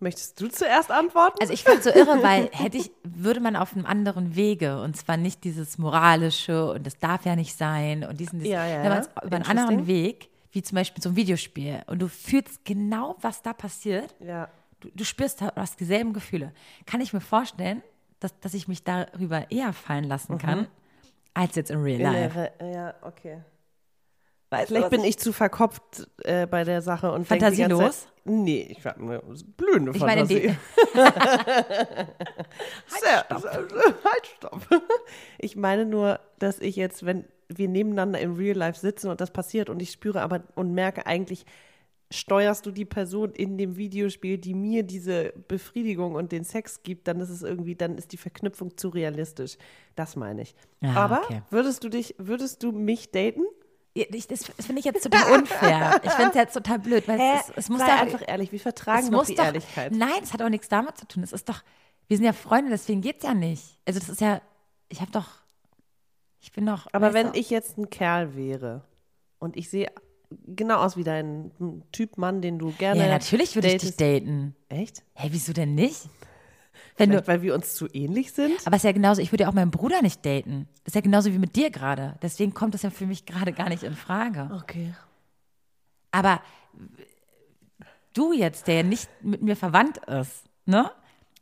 Möchtest 0.00 0.40
du 0.40 0.48
zuerst 0.48 0.92
antworten? 0.92 1.38
Also 1.40 1.52
ich 1.52 1.64
fand 1.64 1.82
so 1.82 1.90
irre, 1.90 2.22
weil 2.22 2.48
hätte 2.52 2.76
ich, 2.76 2.92
würde 3.02 3.40
man 3.40 3.56
auf 3.56 3.74
einem 3.74 3.84
anderen 3.84 4.36
Wege, 4.36 4.80
und 4.80 4.96
zwar 4.96 5.16
nicht 5.16 5.42
dieses 5.42 5.76
moralische 5.76 6.70
und 6.72 6.86
das 6.86 6.98
darf 6.98 7.24
ja 7.26 7.34
nicht 7.34 7.56
sein 7.56 8.04
und 8.04 8.20
diesen, 8.20 8.38
diesen 8.38 8.52
Ja, 8.52 8.64
ja, 8.64 8.84
ja. 8.84 8.98
es 8.98 9.08
über 9.24 9.36
einen 9.36 9.44
anderen. 9.46 9.86
Weg, 9.88 10.30
wie 10.52 10.62
zum 10.62 10.76
Beispiel 10.76 11.02
so 11.02 11.08
ein 11.10 11.16
Videospiel, 11.16 11.82
und 11.88 11.98
du 12.00 12.08
fühlst 12.08 12.64
genau, 12.64 13.16
was 13.20 13.42
da 13.42 13.52
passiert, 13.52 14.14
ja. 14.20 14.48
du, 14.80 14.88
du 14.94 15.04
spürst, 15.04 15.40
du 15.40 15.46
hast 15.56 15.80
dieselben 15.80 16.12
Gefühle, 16.12 16.52
kann 16.86 17.00
ich 17.00 17.12
mir 17.12 17.20
vorstellen, 17.20 17.82
dass, 18.20 18.38
dass 18.38 18.54
ich 18.54 18.68
mich 18.68 18.84
darüber 18.84 19.50
eher 19.50 19.72
fallen 19.72 20.04
lassen 20.04 20.34
Mhm. 20.34 20.38
kann, 20.38 20.66
als 21.34 21.56
jetzt 21.56 21.70
in 21.72 21.82
Real 21.82 22.00
Life. 22.00 22.52
Ja, 22.60 22.94
okay. 23.02 23.38
Weißt 24.50 24.70
du, 24.70 24.74
Vielleicht 24.74 24.84
was 24.84 24.90
bin 24.90 25.04
ich 25.04 25.18
zu 25.18 25.32
verkopft 25.34 26.08
äh, 26.24 26.46
bei 26.46 26.64
der 26.64 26.80
Sache 26.80 27.12
und 27.12 27.26
Fantasielos? 27.26 28.02
Zeit- 28.02 28.12
Nee, 28.24 28.66
ich 28.76 28.84
habe 28.84 29.00
eine 29.00 29.22
blühende 29.56 29.92
Ich 29.94 30.00
meine, 30.00 30.20
Fantasie. 30.26 30.48
die, 30.48 30.56
Sehr, 33.00 33.26
halt, 33.30 34.26
stopp. 34.36 34.66
Ich 35.38 35.56
meine 35.56 35.84
nur, 35.86 36.20
dass 36.38 36.58
ich 36.60 36.76
jetzt, 36.76 37.04
wenn 37.06 37.24
wir 37.48 37.68
nebeneinander 37.68 38.20
im 38.20 38.34
Real 38.36 38.56
Life 38.56 38.78
sitzen 38.78 39.08
und 39.10 39.20
das 39.20 39.30
passiert 39.30 39.70
und 39.70 39.80
ich 39.80 39.90
spüre 39.92 40.20
aber 40.20 40.42
und 40.54 40.72
merke 40.74 41.06
eigentlich, 41.06 41.46
steuerst 42.10 42.64
du 42.66 42.70
die 42.70 42.84
Person 42.84 43.32
in 43.32 43.56
dem 43.58 43.76
Videospiel, 43.76 44.38
die 44.38 44.54
mir 44.54 44.82
diese 44.82 45.32
Befriedigung 45.48 46.14
und 46.14 46.32
den 46.32 46.44
Sex 46.44 46.82
gibt, 46.82 47.06
dann 47.08 47.20
ist 47.20 47.30
es 47.30 47.42
irgendwie, 47.42 47.74
dann 47.74 47.96
ist 47.96 48.12
die 48.12 48.16
Verknüpfung 48.18 48.76
zu 48.76 48.88
realistisch. 48.88 49.56
Das 49.94 50.16
meine 50.16 50.42
ich. 50.42 50.54
Ah, 50.82 50.94
aber 51.04 51.22
okay. 51.24 51.42
würdest 51.50 51.84
du 51.84 51.88
dich, 51.88 52.14
würdest 52.18 52.62
du 52.62 52.72
mich 52.72 53.10
daten? 53.10 53.42
Ich, 53.94 54.26
das, 54.26 54.44
finde 54.44 54.78
ich 54.80 54.84
jetzt 54.84 55.02
total 55.04 55.38
unfair. 55.38 56.00
Ich 56.02 56.10
finde 56.12 56.30
es 56.30 56.36
jetzt 56.36 56.54
total 56.54 56.78
blöd, 56.78 57.06
weil 57.08 57.20
es, 57.20 57.52
es 57.56 57.68
muss 57.68 57.80
Sei 57.80 57.88
ja 57.88 58.00
einfach 58.00 58.22
ehrlich, 58.26 58.52
wir 58.52 58.60
vertragen 58.60 59.04
es 59.04 59.10
doch 59.10 59.18
muss 59.18 59.26
die 59.28 59.34
doch, 59.34 59.44
Ehrlichkeit. 59.44 59.92
Nein, 59.92 60.20
es 60.22 60.32
hat 60.32 60.42
auch 60.42 60.48
nichts 60.48 60.68
damit 60.68 60.96
zu 60.96 61.06
tun. 61.06 61.22
Es 61.22 61.32
ist 61.32 61.48
doch, 61.48 61.62
wir 62.06 62.16
sind 62.16 62.26
ja 62.26 62.32
Freunde, 62.32 62.70
deswegen 62.70 63.00
geht's 63.00 63.24
ja 63.24 63.34
nicht. 63.34 63.80
Also 63.86 64.00
das 64.00 64.08
ist 64.08 64.20
ja, 64.20 64.40
ich 64.88 65.00
habe 65.00 65.10
doch, 65.10 65.28
ich 66.40 66.52
bin 66.52 66.66
doch. 66.66 66.86
Aber 66.92 67.14
wenn 67.14 67.32
du, 67.32 67.38
ich 67.38 67.50
jetzt 67.50 67.78
ein 67.78 67.90
Kerl 67.90 68.36
wäre 68.36 68.84
und 69.38 69.56
ich 69.56 69.68
sehe 69.70 69.90
genau 70.46 70.78
aus 70.78 70.96
wie 70.96 71.04
dein 71.04 71.50
Typ 71.92 72.18
Mann, 72.18 72.42
den 72.42 72.58
du 72.58 72.72
gerne. 72.72 73.00
ja, 73.00 73.08
natürlich 73.08 73.54
würde 73.54 73.68
ich 73.68 73.78
dich 73.78 73.96
daten. 73.96 74.54
Echt? 74.68 75.02
Hey, 75.14 75.30
wieso 75.32 75.52
denn 75.52 75.74
nicht? 75.74 76.08
Wenn 76.98 77.10
du, 77.10 77.26
weil 77.26 77.42
wir 77.42 77.54
uns 77.54 77.74
zu 77.74 77.86
ähnlich 77.92 78.32
sind? 78.32 78.66
aber 78.66 78.76
es 78.76 78.80
ist 78.80 78.86
ja 78.86 78.92
genauso, 78.92 79.22
ich 79.22 79.32
würde 79.32 79.44
ja 79.44 79.50
auch 79.50 79.54
meinen 79.54 79.70
Bruder 79.70 80.02
nicht 80.02 80.24
daten. 80.26 80.68
Das 80.84 80.92
ist 80.92 80.94
ja 80.94 81.00
genauso 81.00 81.32
wie 81.32 81.38
mit 81.38 81.56
dir 81.56 81.70
gerade. 81.70 82.16
Deswegen 82.22 82.54
kommt 82.54 82.74
das 82.74 82.82
ja 82.82 82.90
für 82.90 83.06
mich 83.06 83.26
gerade 83.26 83.52
gar 83.52 83.68
nicht 83.68 83.82
in 83.82 83.94
Frage. 83.94 84.50
Okay. 84.62 84.94
Aber 86.10 86.40
du 88.14 88.32
jetzt, 88.32 88.66
der 88.66 88.76
ja 88.76 88.82
nicht 88.82 89.08
mit 89.22 89.42
mir 89.42 89.56
verwandt 89.56 89.98
ist, 89.98 90.44
ne? 90.66 90.90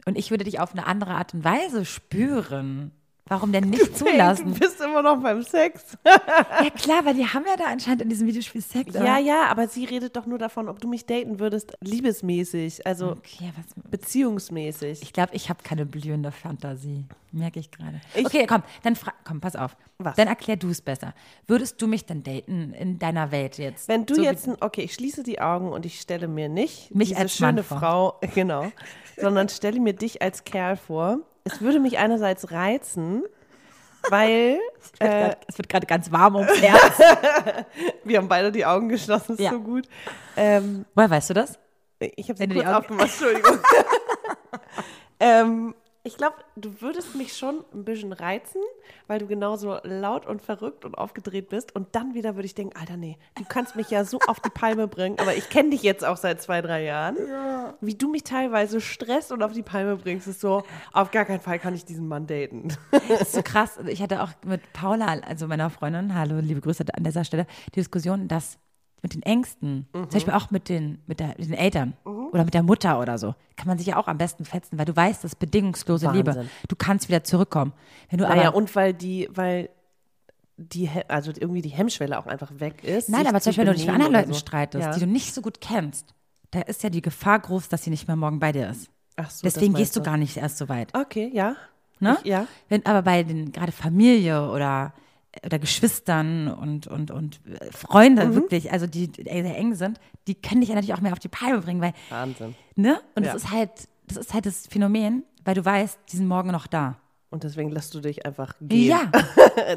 Und 0.04 0.16
ich 0.16 0.30
würde 0.30 0.44
dich 0.44 0.60
auf 0.60 0.72
eine 0.72 0.86
andere 0.86 1.14
Art 1.14 1.34
und 1.34 1.42
Weise 1.42 1.84
spüren. 1.84 2.92
Warum 3.28 3.50
denn 3.52 3.70
nicht 3.70 3.96
zulassen? 3.98 4.52
du 4.54 4.58
bist 4.60 4.80
immer 4.80 5.02
noch 5.02 5.20
beim 5.20 5.42
Sex. 5.42 5.98
Ja 6.04 6.70
klar, 6.70 7.04
weil 7.04 7.14
die 7.14 7.26
haben 7.26 7.44
ja 7.46 7.56
da 7.56 7.64
anscheinend 7.64 8.02
in 8.02 8.08
diesem 8.08 8.26
Videospiel 8.28 8.60
Sex. 8.62 8.94
oder? 8.94 9.04
Ja, 9.04 9.18
ja, 9.18 9.46
aber 9.48 9.66
sie 9.66 9.84
redet 9.84 10.16
doch 10.16 10.26
nur 10.26 10.38
davon, 10.38 10.68
ob 10.68 10.80
du 10.80 10.88
mich 10.88 11.06
daten 11.06 11.40
würdest, 11.40 11.76
liebesmäßig, 11.80 12.86
also 12.86 13.10
Okay, 13.12 13.52
was, 13.56 13.66
beziehungsmäßig. 13.90 15.02
ich 15.02 15.12
glaube, 15.12 15.34
ich 15.34 15.48
habe 15.48 15.62
keine 15.62 15.86
blühende 15.86 16.30
Fantasie. 16.32 17.04
Merke 17.32 17.58
ich 17.60 17.70
gerade. 17.70 18.00
Okay, 18.16 18.46
komm, 18.46 18.62
dann 18.82 18.96
komm, 19.24 19.40
pass 19.40 19.56
auf. 19.56 19.76
Was? 19.98 20.16
Dann 20.16 20.28
erklär 20.28 20.56
du 20.56 20.70
es 20.70 20.80
besser. 20.80 21.12
Würdest 21.46 21.82
du 21.82 21.86
mich 21.86 22.06
dann 22.06 22.22
daten 22.22 22.72
in 22.72 22.98
deiner 22.98 23.30
Welt 23.32 23.58
jetzt? 23.58 23.88
Wenn 23.88 24.06
du 24.06 24.14
So 24.14 24.22
jetzt, 24.22 24.46
ein, 24.48 24.56
okay, 24.60 24.82
ich 24.82 24.94
schließe 24.94 25.22
die 25.22 25.40
Augen 25.40 25.70
und 25.72 25.84
ich 25.84 26.00
stelle 26.00 26.28
mir 26.28 26.48
nicht 26.48 26.94
Mich 26.94 27.08
diese 27.10 27.20
als 27.20 27.36
schöne. 27.36 27.62
Frau, 27.62 28.18
genau, 28.34 28.70
sondern 29.18 29.48
stelle 29.48 29.80
mir 29.80 29.92
dich 29.94 30.22
als 30.22 30.44
Kerl 30.44 30.76
vor. 30.76 31.18
Es 31.46 31.60
würde 31.60 31.78
mich 31.78 31.98
einerseits 31.98 32.50
reizen, 32.50 33.22
weil 34.10 34.58
äh, 34.98 35.30
es 35.46 35.56
wird 35.56 35.68
gerade 35.68 35.86
ganz 35.86 36.10
warm 36.10 36.34
ums 36.36 36.60
Herz. 36.60 36.98
wir 38.04 38.18
haben 38.18 38.28
beide 38.28 38.50
die 38.50 38.66
Augen 38.66 38.88
geschlossen, 38.88 39.32
ist 39.34 39.40
Ja. 39.40 39.50
so 39.52 39.60
gut. 39.60 39.88
Ähm, 40.36 40.84
Woher 40.94 41.08
weißt 41.10 41.30
du 41.30 41.34
das? 41.34 41.58
ich 41.98 42.28
habe 42.28 42.38
sie 42.38 42.48
kurz 42.48 42.66
aufgemacht, 42.66 43.08
Entschuldigung. 43.08 43.58
ähm, 45.20 45.74
Ich 46.06 46.16
glaube, 46.16 46.36
du 46.54 46.80
würdest 46.82 47.16
mich 47.16 47.36
schon 47.36 47.64
ein 47.74 47.84
bisschen 47.84 48.12
reizen, 48.12 48.60
weil 49.08 49.18
du 49.18 49.26
genauso 49.26 49.78
laut 49.82 50.24
und 50.24 50.40
verrückt 50.40 50.84
und 50.84 50.94
aufgedreht 50.94 51.48
bist. 51.48 51.74
Und 51.74 51.96
dann 51.96 52.14
wieder 52.14 52.36
würde 52.36 52.46
ich 52.46 52.54
denken, 52.54 52.78
Alter, 52.78 52.96
nee, 52.96 53.18
du 53.34 53.42
kannst 53.44 53.74
mich 53.74 53.90
ja 53.90 54.04
so 54.04 54.20
auf 54.28 54.38
die 54.38 54.50
Palme 54.50 54.86
bringen. 54.86 55.18
Aber 55.18 55.34
ich 55.34 55.50
kenne 55.50 55.70
dich 55.70 55.82
jetzt 55.82 56.04
auch 56.04 56.16
seit 56.16 56.40
zwei, 56.40 56.62
drei 56.62 56.84
Jahren. 56.84 57.16
Wie 57.80 57.96
du 57.96 58.08
mich 58.08 58.22
teilweise 58.22 58.80
stresst 58.80 59.32
und 59.32 59.42
auf 59.42 59.52
die 59.52 59.64
Palme 59.64 59.96
bringst, 59.96 60.28
ist 60.28 60.40
so, 60.40 60.62
auf 60.92 61.10
gar 61.10 61.24
keinen 61.24 61.40
Fall 61.40 61.58
kann 61.58 61.74
ich 61.74 61.84
diesen 61.84 62.06
Mann 62.06 62.28
daten. 62.28 62.68
Das 62.92 63.22
ist 63.22 63.32
so 63.32 63.42
krass. 63.42 63.76
Ich 63.88 64.00
hatte 64.00 64.22
auch 64.22 64.30
mit 64.44 64.72
Paula, 64.72 65.06
also 65.26 65.48
meiner 65.48 65.70
Freundin, 65.70 66.14
hallo, 66.14 66.38
liebe 66.38 66.60
Grüße 66.60 66.84
an 66.94 67.02
dieser 67.02 67.24
Stelle, 67.24 67.48
die 67.74 67.80
Diskussion, 67.80 68.28
dass 68.28 68.60
mit 69.02 69.12
den 69.12 69.22
Ängsten, 69.22 69.88
zum 69.92 70.08
Beispiel 70.08 70.34
auch 70.34 70.52
mit 70.52 70.68
den, 70.68 71.02
mit, 71.06 71.18
der, 71.18 71.34
mit 71.36 71.48
den 71.48 71.54
Eltern 71.54 71.94
oder 72.32 72.44
mit 72.44 72.54
der 72.54 72.62
Mutter 72.62 73.00
oder 73.00 73.18
so, 73.18 73.34
kann 73.56 73.66
man 73.68 73.78
sich 73.78 73.86
ja 73.88 73.96
auch 73.96 74.08
am 74.08 74.18
besten 74.18 74.44
fetzen, 74.44 74.78
weil 74.78 74.84
du 74.84 74.94
weißt, 74.94 75.24
das 75.24 75.32
ist 75.32 75.38
bedingungslose 75.38 76.10
Liebe. 76.10 76.28
Wahnsinn. 76.34 76.50
Du 76.68 76.76
kannst 76.76 77.08
wieder 77.08 77.24
zurückkommen. 77.24 77.72
Wenn 78.10 78.18
du 78.18 78.28
Naja, 78.28 78.48
aber, 78.48 78.56
und 78.56 78.74
weil 78.76 78.92
die, 78.94 79.28
weil 79.32 79.68
die, 80.56 80.88
also 81.08 81.32
irgendwie 81.38 81.62
die 81.62 81.68
Hemmschwelle 81.70 82.18
auch 82.18 82.26
einfach 82.26 82.50
weg 82.58 82.82
ist. 82.84 83.08
nein, 83.08 83.26
aber 83.26 83.40
zu 83.40 83.44
zum 83.44 83.50
Beispiel, 83.50 83.66
wenn 83.66 83.72
du 83.72 83.78
dich 83.78 83.86
mit 83.86 83.94
anderen 83.94 84.12
Leuten 84.14 84.32
so. 84.32 84.38
streitest, 84.38 84.84
Ja. 84.84 84.92
die 84.94 85.00
du 85.00 85.06
nicht 85.06 85.34
so 85.34 85.42
gut 85.42 85.60
kennst, 85.60 86.14
da 86.50 86.60
ist 86.62 86.82
ja 86.82 86.90
die 86.90 87.02
Gefahr 87.02 87.38
groß, 87.40 87.68
dass 87.68 87.82
sie 87.84 87.90
nicht 87.90 88.06
mehr 88.06 88.16
morgen 88.16 88.38
bei 88.38 88.52
dir 88.52 88.70
ist. 88.70 88.88
Ach 89.16 89.30
so, 89.30 89.40
Deswegen 89.44 89.74
gehst 89.74 89.96
du 89.96 90.02
gar 90.02 90.16
nicht 90.16 90.36
erst 90.36 90.58
so 90.58 90.68
weit. 90.68 90.94
Okay, 90.94 91.30
ja. 91.32 91.56
Ne? 92.00 92.18
Ich, 92.22 92.28
ja. 92.28 92.46
Wenn 92.68 92.84
aber 92.86 93.02
bei 93.02 93.22
den 93.22 93.52
gerade 93.52 93.72
Familie 93.72 94.50
oder 94.50 94.92
oder 95.44 95.58
Geschwistern 95.58 96.48
und 96.48 96.86
und 96.86 97.10
und 97.10 97.40
äh, 97.46 97.70
Freunde 97.72 98.26
Mhm. 98.26 98.34
wirklich, 98.34 98.72
also 98.72 98.86
die 98.86 99.08
die 99.08 99.22
sehr 99.24 99.56
eng 99.56 99.74
sind, 99.74 99.98
die 100.26 100.34
können 100.34 100.60
dich 100.60 100.68
ja 100.70 100.74
natürlich 100.74 100.94
auch 100.94 101.00
mehr 101.00 101.12
auf 101.12 101.18
die 101.18 101.28
Palme 101.28 101.60
bringen, 101.60 101.80
weil 101.80 101.92
Wahnsinn. 102.10 102.54
ne? 102.74 103.00
Und 103.14 103.24
Ja. 103.24 103.32
das 103.32 103.42
ist 103.44 103.50
halt 103.50 103.70
das 104.06 104.16
ist 104.18 104.34
halt 104.34 104.46
das 104.46 104.66
Phänomen, 104.68 105.24
weil 105.44 105.54
du 105.54 105.64
weißt, 105.64 105.98
die 106.12 106.16
sind 106.16 106.28
morgen 106.28 106.50
noch 106.52 106.66
da. 106.66 106.96
Und 107.28 107.42
deswegen 107.42 107.70
lässt 107.70 107.92
du 107.92 108.00
dich 108.00 108.24
einfach 108.24 108.54
gehen. 108.60 108.88
Ja, 108.88 109.10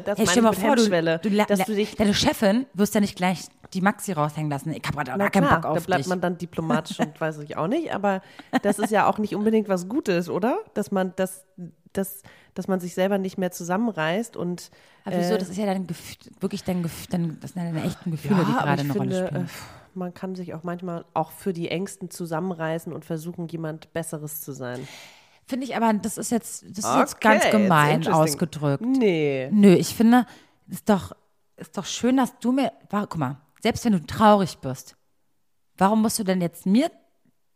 das 0.04 0.18
hey, 0.18 0.24
meine 0.24 0.30
stell 0.30 0.42
mal 0.42 0.52
vor, 0.52 0.76
du, 0.76 0.88
du, 0.88 1.30
dass 1.46 1.64
du 1.66 1.74
dich 1.74 1.96
deine 1.96 2.14
Chefin 2.14 2.64
wirst 2.74 2.94
ja 2.94 3.00
nicht 3.00 3.16
gleich 3.16 3.40
die 3.74 3.80
Maxi 3.80 4.12
raushängen 4.12 4.50
lassen. 4.50 4.70
Ich 4.70 4.82
habe 4.86 4.96
gerade 5.04 5.18
gar 5.18 5.30
keinen 5.30 5.48
Bock 5.48 5.64
auf 5.64 5.78
da 5.78 5.84
bleibt 5.84 6.00
dich. 6.00 6.06
man 6.06 6.20
dann 6.20 6.38
diplomatisch 6.38 6.98
und 7.00 7.20
weiß 7.20 7.38
ich 7.40 7.56
auch 7.56 7.66
nicht, 7.66 7.92
aber 7.92 8.22
das 8.62 8.78
ist 8.78 8.90
ja 8.90 9.06
auch 9.08 9.18
nicht 9.18 9.34
unbedingt 9.34 9.68
was 9.68 9.88
Gutes, 9.88 10.28
oder? 10.28 10.58
Dass 10.74 10.90
man 10.92 11.12
das, 11.16 11.44
das, 11.92 12.22
dass 12.54 12.68
man 12.68 12.80
sich 12.80 12.94
selber 12.94 13.18
nicht 13.18 13.38
mehr 13.38 13.50
zusammenreißt 13.50 14.36
und 14.36 14.70
aber 15.04 15.16
wieso? 15.16 15.34
äh, 15.34 15.38
Das 15.38 15.48
ist 15.48 15.56
ja 15.56 15.66
dein 15.66 15.86
Gefühl, 15.86 16.16
wirklich 16.40 16.64
dein 16.64 16.82
Gefühl, 16.82 17.06
dein, 17.10 17.40
das 17.40 17.52
sind 17.52 17.62
ja 17.62 17.72
deine 17.72 17.84
echten 17.86 18.10
Gefühle, 18.10 18.44
die 18.44 18.52
aber 18.52 18.62
gerade 18.62 18.82
eine 18.82 18.92
finde, 18.92 18.98
Rolle 19.16 19.26
spielen. 19.26 19.44
äh, 19.46 19.48
man 19.94 20.14
kann 20.14 20.34
sich 20.34 20.54
auch 20.54 20.62
manchmal 20.62 21.04
auch 21.14 21.32
für 21.32 21.52
die 21.52 21.68
Ängsten 21.68 22.10
zusammenreißen 22.10 22.92
und 22.92 23.04
versuchen, 23.04 23.48
jemand 23.48 23.92
Besseres 23.92 24.40
zu 24.40 24.52
sein. 24.52 24.86
Finde 25.46 25.66
ich 25.66 25.74
aber, 25.76 25.92
das 25.94 26.16
ist 26.16 26.30
jetzt, 26.30 26.62
das 26.62 26.78
ist 26.78 26.84
Okay, 26.84 26.98
jetzt 27.00 27.20
ganz 27.20 27.50
gemein 27.50 28.06
ausgedrückt. 28.06 28.84
Nee. 28.86 29.48
Nö, 29.52 29.74
ich 29.74 29.94
finde, 29.96 30.26
ist 30.68 30.88
doch, 30.88 31.12
ist 31.56 31.76
doch 31.76 31.86
schön, 31.86 32.18
dass 32.18 32.38
du 32.38 32.52
mir, 32.52 32.72
guck 32.88 33.16
mal, 33.16 33.40
selbst 33.60 33.84
wenn 33.84 33.92
du 33.92 34.06
traurig 34.06 34.58
bist, 34.58 34.96
warum 35.76 36.02
musst 36.02 36.18
du 36.20 36.24
denn 36.24 36.40
jetzt 36.40 36.66
mir 36.66 36.90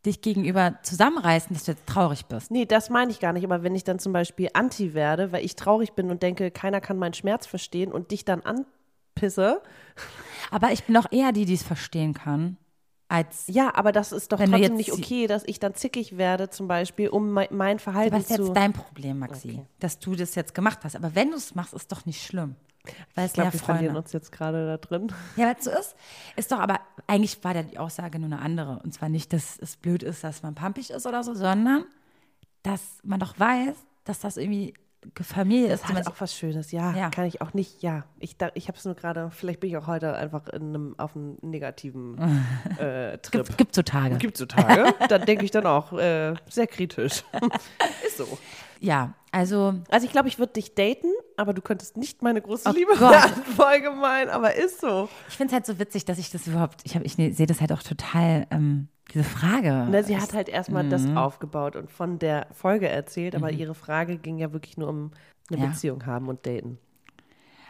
dich 0.06 0.20
gegenüber 0.20 0.78
zusammenreißen, 0.82 1.54
dass 1.54 1.64
du 1.64 1.72
jetzt 1.72 1.86
traurig 1.86 2.26
bist? 2.26 2.50
Nee, 2.50 2.66
das 2.66 2.90
meine 2.90 3.10
ich 3.10 3.20
gar 3.20 3.32
nicht. 3.32 3.44
Aber 3.44 3.62
wenn 3.62 3.74
ich 3.74 3.84
dann 3.84 3.98
zum 3.98 4.12
Beispiel 4.12 4.48
anti 4.52 4.94
werde, 4.94 5.32
weil 5.32 5.44
ich 5.44 5.56
traurig 5.56 5.92
bin 5.92 6.10
und 6.10 6.22
denke, 6.22 6.50
keiner 6.50 6.80
kann 6.80 6.98
meinen 6.98 7.14
Schmerz 7.14 7.46
verstehen 7.46 7.92
und 7.92 8.10
dich 8.10 8.24
dann 8.24 8.42
anpisse, 8.42 9.62
Aber 10.50 10.72
ich 10.72 10.84
bin 10.84 10.94
doch 10.94 11.10
eher 11.10 11.32
die, 11.32 11.46
die 11.46 11.54
es 11.54 11.62
verstehen 11.62 12.14
kann, 12.14 12.56
als 13.08 13.44
ja, 13.46 13.74
aber 13.74 13.92
das 13.92 14.12
ist 14.12 14.32
doch 14.32 14.38
trotzdem 14.38 14.76
nicht 14.76 14.92
okay, 14.92 15.26
dass 15.26 15.44
ich 15.46 15.60
dann 15.60 15.74
zickig 15.74 16.16
werde, 16.16 16.50
zum 16.50 16.68
Beispiel, 16.68 17.08
um 17.08 17.30
mein, 17.30 17.48
mein 17.50 17.78
Verhalten 17.78 18.16
Was 18.16 18.30
ist 18.30 18.36
zu. 18.36 18.46
jetzt 18.46 18.56
dein 18.56 18.72
Problem, 18.72 19.18
Maxi? 19.18 19.50
Okay. 19.50 19.66
Dass 19.78 19.98
du 19.98 20.14
das 20.14 20.34
jetzt 20.34 20.54
gemacht 20.54 20.80
hast. 20.84 20.96
Aber 20.96 21.14
wenn 21.14 21.30
du 21.30 21.36
es 21.36 21.54
machst, 21.54 21.74
ist 21.74 21.92
doch 21.92 22.06
nicht 22.06 22.24
schlimm. 22.24 22.56
Weil 23.14 23.26
es 23.26 23.32
ich 23.32 23.34
glaube, 23.34 23.52
wir 23.52 23.60
verlieren 23.60 23.86
Freunde. 23.86 24.00
uns 24.00 24.12
jetzt 24.12 24.32
gerade 24.32 24.66
da 24.66 24.76
drin. 24.76 25.12
Ja, 25.36 25.46
weil 25.46 25.56
es 25.58 25.64
so 25.64 25.70
ist. 25.70 25.96
Ist 26.36 26.52
doch 26.52 26.58
aber, 26.58 26.80
eigentlich 27.06 27.42
war 27.42 27.54
ja 27.54 27.62
die 27.62 27.78
Aussage 27.78 28.18
nur 28.18 28.26
eine 28.26 28.40
andere. 28.40 28.80
Und 28.82 28.92
zwar 28.92 29.08
nicht, 29.08 29.32
dass 29.32 29.58
es 29.58 29.76
blöd 29.76 30.02
ist, 30.02 30.22
dass 30.24 30.42
man 30.42 30.54
pampig 30.54 30.90
ist 30.90 31.06
oder 31.06 31.22
so, 31.22 31.34
sondern 31.34 31.84
dass 32.62 32.98
man 33.02 33.20
doch 33.20 33.38
weiß, 33.38 33.74
dass 34.04 34.20
das 34.20 34.36
irgendwie 34.36 34.74
Familie 35.22 35.72
ist. 35.72 35.86
Hat 35.88 36.06
auch 36.06 36.14
was 36.18 36.34
Schönes, 36.34 36.72
ja, 36.72 36.92
Ja. 36.96 37.10
Kann 37.10 37.24
ich 37.26 37.40
auch 37.42 37.54
nicht, 37.54 37.82
ja. 37.82 38.04
Ich, 38.18 38.36
da- 38.36 38.50
ich 38.54 38.68
habe 38.68 38.78
es 38.78 38.84
nur 38.84 38.94
gerade, 38.94 39.30
vielleicht 39.30 39.60
bin 39.60 39.70
ich 39.70 39.76
auch 39.76 39.86
heute 39.86 40.14
einfach 40.14 40.48
in 40.48 40.62
einem, 40.68 40.94
auf 40.98 41.14
einem 41.16 41.36
negativen 41.42 42.18
äh, 42.78 43.18
Trip. 43.18 43.44
gibt, 43.46 43.58
gibt 43.58 43.74
so 43.74 43.82
Tage. 43.82 44.16
Gibt 44.16 44.36
so 44.36 44.46
Tage, 44.46 44.94
dann 45.08 45.24
denke 45.26 45.44
ich 45.44 45.50
dann 45.50 45.66
auch 45.66 45.92
äh, 45.92 46.34
sehr 46.48 46.66
kritisch. 46.66 47.22
Ist 48.06 48.16
so. 48.18 48.26
Ja, 48.80 49.14
also 49.32 49.74
Also 49.90 50.04
ich 50.06 50.12
glaube, 50.12 50.28
ich 50.28 50.38
würde 50.38 50.52
dich 50.54 50.74
daten, 50.74 51.06
aber 51.36 51.54
du 51.54 51.62
könntest 51.62 51.96
nicht 51.96 52.22
meine 52.22 52.42
große 52.42 52.68
Oh 52.68 52.72
Liebe 52.72 52.98
werden. 53.00 53.42
Voll 53.56 53.80
gemein, 53.80 54.28
aber 54.28 54.54
ist 54.54 54.80
so. 54.80 55.08
ich 55.28 55.36
finde 55.36 55.50
es 55.50 55.54
halt 55.54 55.66
so 55.66 55.78
witzig, 55.78 56.04
dass 56.04 56.18
ich 56.18 56.30
das 56.30 56.46
überhaupt, 56.46 56.80
ich, 56.84 56.94
hab- 56.94 57.04
ich 57.04 57.16
ne, 57.16 57.32
sehe 57.32 57.46
das 57.46 57.60
halt 57.60 57.72
auch 57.72 57.82
total, 57.82 58.46
ähm, 58.50 58.88
diese 59.14 59.24
Frage. 59.24 59.86
Na, 59.90 60.02
sie 60.02 60.18
hat 60.18 60.32
halt 60.34 60.48
erstmal 60.48 60.88
das 60.88 61.02
Mhm. 61.02 61.16
aufgebaut 61.16 61.76
und 61.76 61.90
von 61.90 62.18
der 62.18 62.46
Folge 62.52 62.88
erzählt, 62.88 63.34
aber 63.36 63.50
ihre 63.50 63.74
Frage 63.74 64.18
ging 64.18 64.38
ja 64.38 64.52
wirklich 64.52 64.76
nur 64.76 64.88
um 64.88 65.12
eine 65.50 65.60
Ja. 65.60 65.66
Beziehung 65.68 66.04
haben 66.06 66.28
und 66.28 66.46
daten. 66.46 66.78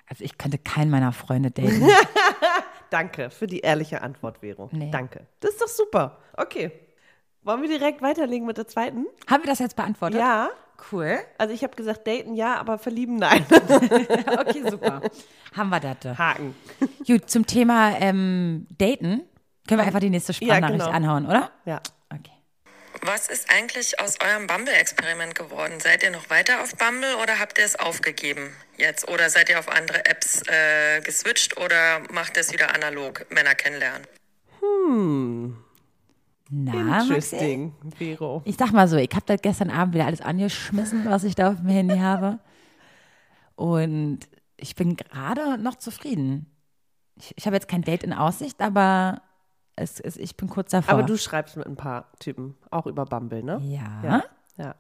Also 0.09 0.25
ich 0.25 0.37
könnte 0.39 0.59
keinen 0.59 0.91
meiner 0.91 1.13
Freunde 1.13 1.51
daten. 1.51 1.83
Danke 2.91 3.31
für 3.31 3.47
die 3.47 3.61
ehrliche 3.61 4.03
Antwort, 4.03 4.39
Vero. 4.39 4.69
Nee. 4.73 4.91
Danke. 4.91 5.27
Das 5.41 5.53
ist 5.53 5.61
doch 5.63 5.69
super. 5.69 6.19
Okay. 6.37 6.71
Wollen 7.43 7.63
wir 7.63 7.69
direkt 7.69 8.01
weiterlegen 8.03 8.47
mit 8.47 8.57
der 8.57 8.67
zweiten? 8.67 9.07
Haben 9.29 9.43
wir 9.45 9.51
das 9.51 9.59
jetzt 9.59 9.77
beantwortet? 9.77 10.19
Ja. 10.21 10.49
Cool. 10.91 11.19
Also 11.39 11.55
ich 11.55 11.63
habe 11.63 11.77
gesagt, 11.77 12.07
daten 12.07 12.35
ja, 12.35 12.57
aber 12.59 12.79
verlieben 12.79 13.17
nein. 13.17 13.47
Okay, 14.39 14.63
super. 14.69 15.01
Haben 15.57 15.71
wir 15.71 15.79
das. 15.81 16.19
Haken. 16.19 16.55
Gut, 17.07 17.31
zum 17.31 17.47
Thema 17.47 17.93
ähm, 18.01 18.67
Daten 18.77 19.23
können 19.67 19.81
wir 19.81 19.87
einfach 19.87 20.01
die 20.01 20.11
nächste 20.11 20.33
Sprachnachricht 20.33 20.85
genau. 20.85 20.91
anhauen, 20.91 21.27
oder? 21.27 21.51
Ja. 21.65 21.81
Okay. 22.11 22.33
Was 23.03 23.29
ist 23.29 23.51
eigentlich 23.51 23.99
aus 24.01 24.19
eurem 24.21 24.47
Bumble-Experiment 24.47 25.35
geworden? 25.35 25.81
Seid 25.81 26.03
ihr 26.03 26.11
noch 26.11 26.31
weiter 26.31 26.63
auf 26.63 26.77
Bumble 26.77 27.17
oder 27.23 27.39
habt 27.39 27.59
ihr 27.59 27.65
es 27.65 27.79
aufgegeben 27.79 28.53
jetzt? 28.77 29.09
Oder 29.09 29.31
seid 29.31 29.49
ihr 29.49 29.59
auf 29.59 29.69
andere 29.69 30.07
Apps 30.07 30.43
äh, 30.49 31.01
geswitcht 31.01 31.57
oder 31.57 32.01
macht 32.13 32.37
ihr 32.37 32.41
es 32.41 32.53
wieder 32.53 32.75
analog, 32.75 33.27
Männer 33.31 33.55
kennenlernen? 33.55 34.07
Na, 36.51 36.73
Maxi? 36.73 37.07
Interesting, 37.07 37.75
Vero. 37.97 38.43
Ich 38.45 38.57
sag 38.57 38.73
mal 38.73 38.87
so, 38.87 38.97
ich 38.97 39.11
habe 39.13 39.25
da 39.27 39.37
gestern 39.37 39.71
Abend 39.71 39.95
wieder 39.95 40.07
alles 40.07 40.21
angeschmissen, 40.21 41.05
was 41.07 41.25
ich 41.25 41.35
da 41.35 41.51
auf 41.51 41.57
dem 41.57 41.69
Handy 41.69 41.99
habe. 41.99 42.39
Und 43.57 44.21
ich 44.57 44.75
bin 44.77 44.97
gerade 44.97 45.59
noch 45.59 45.77
zufrieden. 45.77 46.47
Ich, 47.17 47.35
ich 47.37 47.47
habe 47.47 47.57
jetzt 47.57 47.69
kein 47.69 47.83
Date 47.83 48.03
in 48.03 48.13
Aussicht, 48.13 48.61
aber 48.61 49.23
es, 49.77 50.01
es, 50.01 50.17
ich 50.17 50.37
bin 50.37 50.49
kurz 50.49 50.71
davor. 50.71 50.95
Aber 50.95 51.03
du 51.03 51.17
schreibst 51.17 51.57
mit 51.57 51.67
ein 51.67 51.77
paar 51.77 52.11
Typen, 52.19 52.57
auch 52.71 52.87
über 52.87 53.05
Bumble, 53.05 53.43
ne? 53.43 53.61
Ja. 53.63 54.01
Ja. 54.03 54.25
ja. 54.57 54.75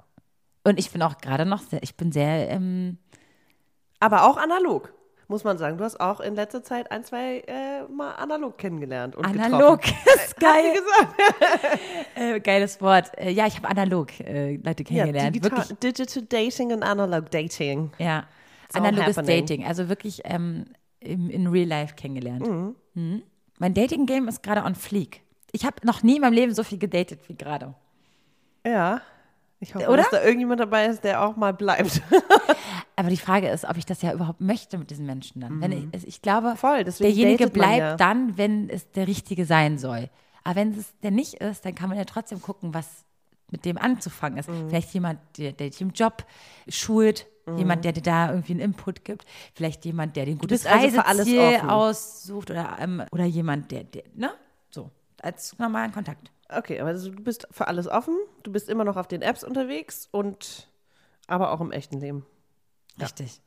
Und 0.65 0.79
ich 0.79 0.91
bin 0.91 1.03
auch 1.03 1.19
gerade 1.19 1.45
noch 1.47 1.61
sehr, 1.61 1.83
ich 1.83 1.97
bin 1.97 2.13
sehr, 2.13 2.49
ähm, 2.51 2.99
Aber 4.01 4.25
auch 4.25 4.37
analog, 4.37 4.93
muss 5.29 5.45
man 5.45 5.59
sagen. 5.59 5.77
Du 5.79 5.85
hast 5.85 6.01
auch 6.01 6.21
in 6.21 6.35
letzter 6.35 6.63
Zeit 6.63 6.91
ein, 6.91 7.05
zwei 7.05 7.41
äh, 7.47 7.83
Mal 7.93 8.13
analog 8.13 8.57
kennengelernt 8.57 9.15
und 9.17 9.25
analog. 9.27 9.83
getroffen. 9.83 10.09
ist 10.25 10.37
geil. 10.41 10.75
Äh, 12.17 12.39
geiles 12.41 12.81
Wort. 12.81 13.11
Äh, 13.19 13.31
ja, 13.33 13.47
ich 13.49 13.57
habe 13.57 13.69
analog 13.69 14.21
äh, 14.21 14.55
Leute 14.57 14.85
Ja, 14.85 15.05
kennengelernt. 15.05 15.35
digital, 15.35 15.59
Wirklich, 15.69 15.79
Digital 15.81 16.23
Dating 16.23 16.73
und 16.73 16.83
Analog 16.85 17.29
Dating. 17.31 17.91
ja. 17.99 18.25
all 18.73 18.87
Analoges. 18.87 19.17
Dating. 19.17 19.65
Also 19.67 19.89
wirklich 19.89 20.21
ähm, 20.25 20.67
im, 21.01 21.29
in 21.29 21.49
Real 21.49 21.67
Life 21.69 21.97
kennengelernt. 21.97 22.47
Mhm. 22.95 23.23
Mein 23.65 23.73
Dating-Game 23.73 24.29
ist 24.29 24.43
gerade 24.43 24.63
on 24.63 24.75
fleek. 24.75 25.23
Ich 25.51 25.65
habe 25.65 25.77
noch 25.85 26.03
nie 26.03 26.17
in 26.17 26.21
meinem 26.21 26.35
Leben 26.35 26.55
so 26.55 26.63
viel 26.63 26.77
gedatet 26.77 27.21
wie 27.29 27.35
gerade. 27.35 27.73
Ja. 28.67 29.01
Ich 29.59 29.75
hoffe, 29.75 29.89
Oder? 29.89 30.03
dass 30.03 30.11
da 30.11 30.23
irgendjemand 30.23 30.61
dabei 30.61 30.85
ist, 30.85 31.03
der 31.03 31.23
auch 31.23 31.35
mal 31.37 31.55
bleibt. 31.55 32.03
Aber 32.97 33.09
die 33.09 33.17
Frage 33.17 33.49
ist, 33.49 33.65
ob 33.65 33.79
ich 33.79 33.87
das 33.87 34.03
ja 34.03 34.13
überhaupt 34.13 34.43
möchte 34.43 34.77
mit 34.77 34.91
diesen 34.91 35.07
Menschen 35.07 35.41
dann. 35.41 35.63
Wenn 35.63 35.73
ich, 35.73 36.07
ich 36.07 36.21
glaube, 36.21 36.51
Mhm. 36.51 36.57
Voll, 36.57 36.85
derjenige 36.85 37.49
bleibt 37.49 37.79
ja. 37.79 37.97
dann, 37.97 38.37
wenn 38.37 38.69
es 38.69 38.91
der 38.91 39.07
Richtige 39.07 39.47
sein 39.47 39.79
soll. 39.79 40.11
Aber 40.43 40.57
wenn 40.57 40.79
es 40.79 40.93
der 41.03 41.11
nicht 41.11 41.33
ist, 41.41 41.65
dann 41.65 41.75
kann 41.75 41.89
man 41.89 41.97
ja 41.97 42.05
trotzdem 42.05 42.43
gucken, 42.43 42.75
was 42.75 43.07
mit 43.55 43.65
dem 43.65 43.79
anzufangen 43.79 44.39
ist. 44.39 44.49
Mhm. 44.49 44.69
Vielleicht 44.69 44.93
jemand, 44.93 45.21
der, 45.39 45.53
der 45.53 45.71
dich 45.71 45.81
im 45.81 45.91
Job 45.91 46.25
schult, 46.69 47.29
jemand, 47.57 47.85
der 47.85 47.93
dir 47.93 48.03
da 48.03 48.31
irgendwie 48.31 48.53
einen 48.53 48.61
Input 48.61 49.05
gibt, 49.05 49.25
vielleicht 49.55 49.85
jemand, 49.85 50.17
der 50.17 50.27
den 50.27 50.39
gutes 50.39 50.63
bist 50.63 50.73
also 50.73 51.01
Reiseziel 51.01 51.61
aussucht 51.69 52.51
oder, 52.51 52.77
ähm, 52.81 53.03
oder 53.13 53.25
jemand, 53.25 53.71
der, 53.71 53.85
der, 53.85 54.03
ne? 54.15 54.33
So, 54.71 54.91
als 55.23 55.57
normalen 55.59 55.93
Kontakt. 55.93 56.33
Okay, 56.49 56.81
aber 56.81 56.91
also 56.91 57.11
du 57.11 57.23
bist 57.23 57.47
für 57.53 57.69
alles 57.69 57.87
offen, 57.87 58.17
du 58.43 58.51
bist 58.51 58.69
immer 58.69 58.83
noch 58.83 58.97
auf 58.97 59.07
den 59.07 59.23
Apps 59.23 59.45
unterwegs 59.45 60.09
und 60.11 60.69
aber 61.29 61.53
auch 61.53 61.61
im 61.61 61.71
echten 61.71 62.01
Leben. 62.01 62.27
Richtig. 63.01 63.41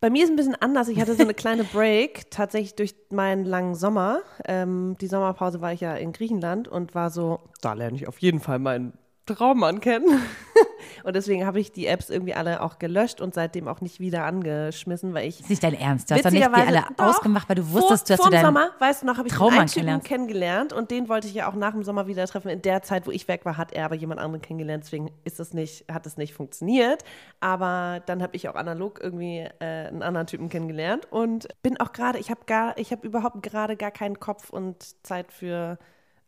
Bei 0.00 0.10
mir 0.10 0.22
ist 0.22 0.30
ein 0.30 0.36
bisschen 0.36 0.54
anders. 0.54 0.88
Ich 0.88 1.00
hatte 1.00 1.14
so 1.14 1.24
eine 1.24 1.34
kleine 1.34 1.64
Break, 1.64 2.30
tatsächlich 2.30 2.76
durch 2.76 2.94
meinen 3.10 3.44
langen 3.44 3.74
Sommer. 3.74 4.20
Ähm, 4.44 4.96
die 5.00 5.08
Sommerpause 5.08 5.60
war 5.60 5.72
ich 5.72 5.80
ja 5.80 5.94
in 5.94 6.12
Griechenland 6.12 6.68
und 6.68 6.94
war 6.94 7.10
so, 7.10 7.40
da 7.60 7.72
lerne 7.72 7.96
ich 7.96 8.06
auf 8.06 8.18
jeden 8.18 8.38
Fall 8.38 8.60
meinen 8.60 8.96
Traummann 9.28 9.80
kennen. 9.80 10.20
und 11.04 11.14
deswegen 11.14 11.46
habe 11.46 11.60
ich 11.60 11.72
die 11.72 11.86
Apps 11.86 12.10
irgendwie 12.10 12.34
alle 12.34 12.62
auch 12.62 12.78
gelöscht 12.78 13.20
und 13.20 13.34
seitdem 13.34 13.68
auch 13.68 13.80
nicht 13.80 14.00
wieder 14.00 14.24
angeschmissen, 14.24 15.14
weil 15.14 15.28
ich 15.28 15.40
Ist 15.40 15.50
nicht 15.50 15.62
dein 15.62 15.74
Ernst. 15.74 16.10
Du 16.10 16.14
hast 16.14 16.24
doch 16.24 16.30
nicht 16.30 16.46
die 16.46 16.52
alle 16.52 16.84
doch, 16.96 17.06
ausgemacht, 17.06 17.48
weil 17.48 17.56
du 17.56 17.70
wusstest, 17.70 18.12
vor, 18.14 18.26
du 18.26 18.30
deinen 18.30 18.44
Sommer, 18.44 18.70
weißt 18.78 19.02
du 19.02 19.06
noch, 19.06 19.18
habe 19.18 19.28
ich 19.28 19.34
Traum 19.34 19.50
den 19.50 19.60
einen 19.60 19.68
Typen 19.68 19.74
kennenlernst. 19.74 20.06
kennengelernt 20.06 20.72
und 20.72 20.90
den 20.90 21.08
wollte 21.08 21.28
ich 21.28 21.34
ja 21.34 21.48
auch 21.48 21.54
nach 21.54 21.72
dem 21.72 21.84
Sommer 21.84 22.06
wieder 22.06 22.26
treffen. 22.26 22.48
In 22.48 22.62
der 22.62 22.82
Zeit, 22.82 23.06
wo 23.06 23.10
ich 23.10 23.28
weg 23.28 23.44
war, 23.44 23.56
hat 23.56 23.72
er 23.72 23.84
aber 23.84 23.94
jemand 23.94 24.20
anderen 24.20 24.42
kennengelernt, 24.42 24.84
deswegen 24.84 25.10
ist 25.24 25.40
es 25.40 25.54
nicht, 25.54 25.84
hat 25.92 26.06
es 26.06 26.16
nicht 26.16 26.34
funktioniert. 26.34 27.04
Aber 27.40 28.02
dann 28.06 28.22
habe 28.22 28.36
ich 28.36 28.48
auch 28.48 28.54
analog 28.54 29.00
irgendwie 29.02 29.46
äh, 29.60 29.88
einen 29.88 30.02
anderen 30.02 30.26
Typen 30.26 30.48
kennengelernt 30.48 31.06
und 31.10 31.48
bin 31.62 31.78
auch 31.80 31.92
gerade, 31.92 32.18
ich 32.18 32.30
habe 32.30 32.40
gar, 32.46 32.76
ich 32.78 32.92
habe 32.92 33.06
überhaupt 33.06 33.42
gerade 33.42 33.76
gar 33.76 33.90
keinen 33.90 34.18
Kopf 34.18 34.50
und 34.50 35.04
Zeit 35.04 35.32
für 35.32 35.78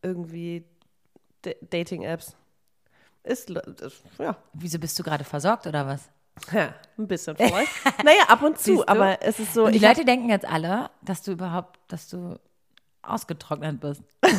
irgendwie 0.02 0.64
D 1.44 1.56
Dating-Apps. 1.70 2.36
Ist, 3.22 3.50
ist, 3.50 4.02
ja, 4.18 4.36
Wieso 4.54 4.78
bist 4.78 4.98
du 4.98 5.02
gerade 5.02 5.24
versorgt 5.24 5.66
oder 5.66 5.86
was? 5.86 6.08
ja, 6.52 6.72
ein 6.96 7.06
bisschen 7.06 7.36
vielleicht. 7.36 7.70
naja, 8.04 8.22
ab 8.28 8.42
und 8.42 8.58
zu, 8.58 8.86
aber 8.88 9.20
es 9.22 9.38
ist 9.38 9.52
so. 9.52 9.64
Und 9.66 9.72
die 9.72 9.80
hab- 9.80 9.94
Leute 9.96 10.06
denken 10.06 10.30
jetzt 10.30 10.46
alle, 10.46 10.88
dass 11.02 11.22
du 11.22 11.32
überhaupt, 11.32 11.78
dass 11.88 12.08
du 12.08 12.38
ausgetrocknet 13.02 13.80
bist. 13.80 14.02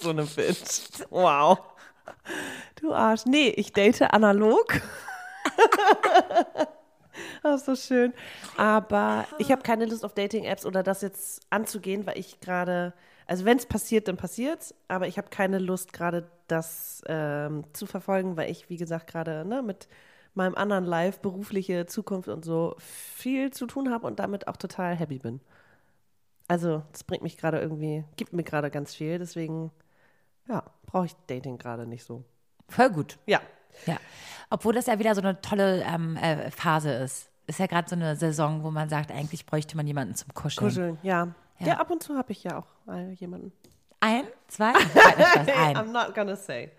So 0.00 0.10
eine 0.10 0.24
Bitch. 0.24 0.80
Wow. 1.10 1.58
Du 2.80 2.94
Arsch. 2.94 3.26
Nee, 3.26 3.48
ich 3.50 3.72
date 3.72 4.00
analog. 4.02 4.80
Das 7.42 7.60
ist 7.62 7.66
so 7.66 7.76
schön. 7.76 8.14
Aber 8.56 9.26
ich 9.38 9.50
habe 9.50 9.62
keine 9.62 9.84
Lust 9.86 10.04
auf 10.04 10.14
Dating-Apps 10.14 10.64
oder 10.64 10.82
das 10.82 11.02
jetzt 11.02 11.40
anzugehen, 11.50 12.06
weil 12.06 12.18
ich 12.18 12.40
gerade, 12.40 12.92
also 13.30 13.44
wenn 13.44 13.58
es 13.58 13.66
passiert, 13.66 14.08
dann 14.08 14.16
passiert's. 14.16 14.74
Aber 14.88 15.06
ich 15.06 15.16
habe 15.16 15.28
keine 15.30 15.60
Lust 15.60 15.92
gerade 15.92 16.28
das 16.48 17.00
ähm, 17.06 17.62
zu 17.72 17.86
verfolgen, 17.86 18.36
weil 18.36 18.50
ich, 18.50 18.68
wie 18.68 18.76
gesagt, 18.76 19.06
gerade 19.06 19.44
ne, 19.44 19.62
mit 19.62 19.86
meinem 20.34 20.56
anderen 20.56 20.84
Live, 20.84 21.20
berufliche 21.20 21.86
Zukunft 21.86 22.28
und 22.28 22.44
so 22.44 22.74
viel 22.78 23.52
zu 23.52 23.66
tun 23.66 23.92
habe 23.92 24.08
und 24.08 24.18
damit 24.18 24.48
auch 24.48 24.56
total 24.56 24.96
happy 24.96 25.20
bin. 25.20 25.40
Also, 26.48 26.82
das 26.90 27.04
bringt 27.04 27.22
mich 27.22 27.36
gerade 27.36 27.60
irgendwie, 27.60 28.04
gibt 28.16 28.32
mir 28.32 28.42
gerade 28.42 28.68
ganz 28.68 28.96
viel. 28.96 29.20
Deswegen, 29.20 29.70
ja, 30.48 30.64
brauche 30.86 31.06
ich 31.06 31.14
Dating 31.28 31.56
gerade 31.56 31.86
nicht 31.86 32.02
so. 32.02 32.24
Voll 32.68 32.90
gut. 32.90 33.16
Ja. 33.26 33.40
Ja. 33.86 33.98
Obwohl 34.50 34.74
das 34.74 34.86
ja 34.86 34.98
wieder 34.98 35.14
so 35.14 35.20
eine 35.20 35.40
tolle 35.40 35.84
ähm, 35.84 36.16
äh, 36.16 36.50
Phase 36.50 36.90
ist. 36.90 37.30
Ist 37.46 37.60
ja 37.60 37.66
gerade 37.66 37.88
so 37.88 37.94
eine 37.94 38.16
Saison, 38.16 38.64
wo 38.64 38.72
man 38.72 38.88
sagt, 38.88 39.12
eigentlich 39.12 39.46
bräuchte 39.46 39.76
man 39.76 39.86
jemanden 39.86 40.16
zum 40.16 40.34
Kuscheln. 40.34 40.66
Kuscheln, 40.66 40.98
ja. 41.04 41.32
Ja. 41.60 41.66
Ja, 41.68 41.74
ab 41.78 41.90
und 41.90 42.02
zu 42.02 42.16
habe 42.16 42.32
ich 42.32 42.42
ja 42.44 42.58
auch 42.58 42.66
äh, 42.92 43.12
jemanden. 43.12 43.52
Ein, 44.00 44.24
zwei, 44.48 44.72
Spaß, 44.80 45.48
ein. 45.48 45.76
I'm 45.76 45.92
not 45.92 46.14
gonna 46.14 46.36
say. 46.36 46.70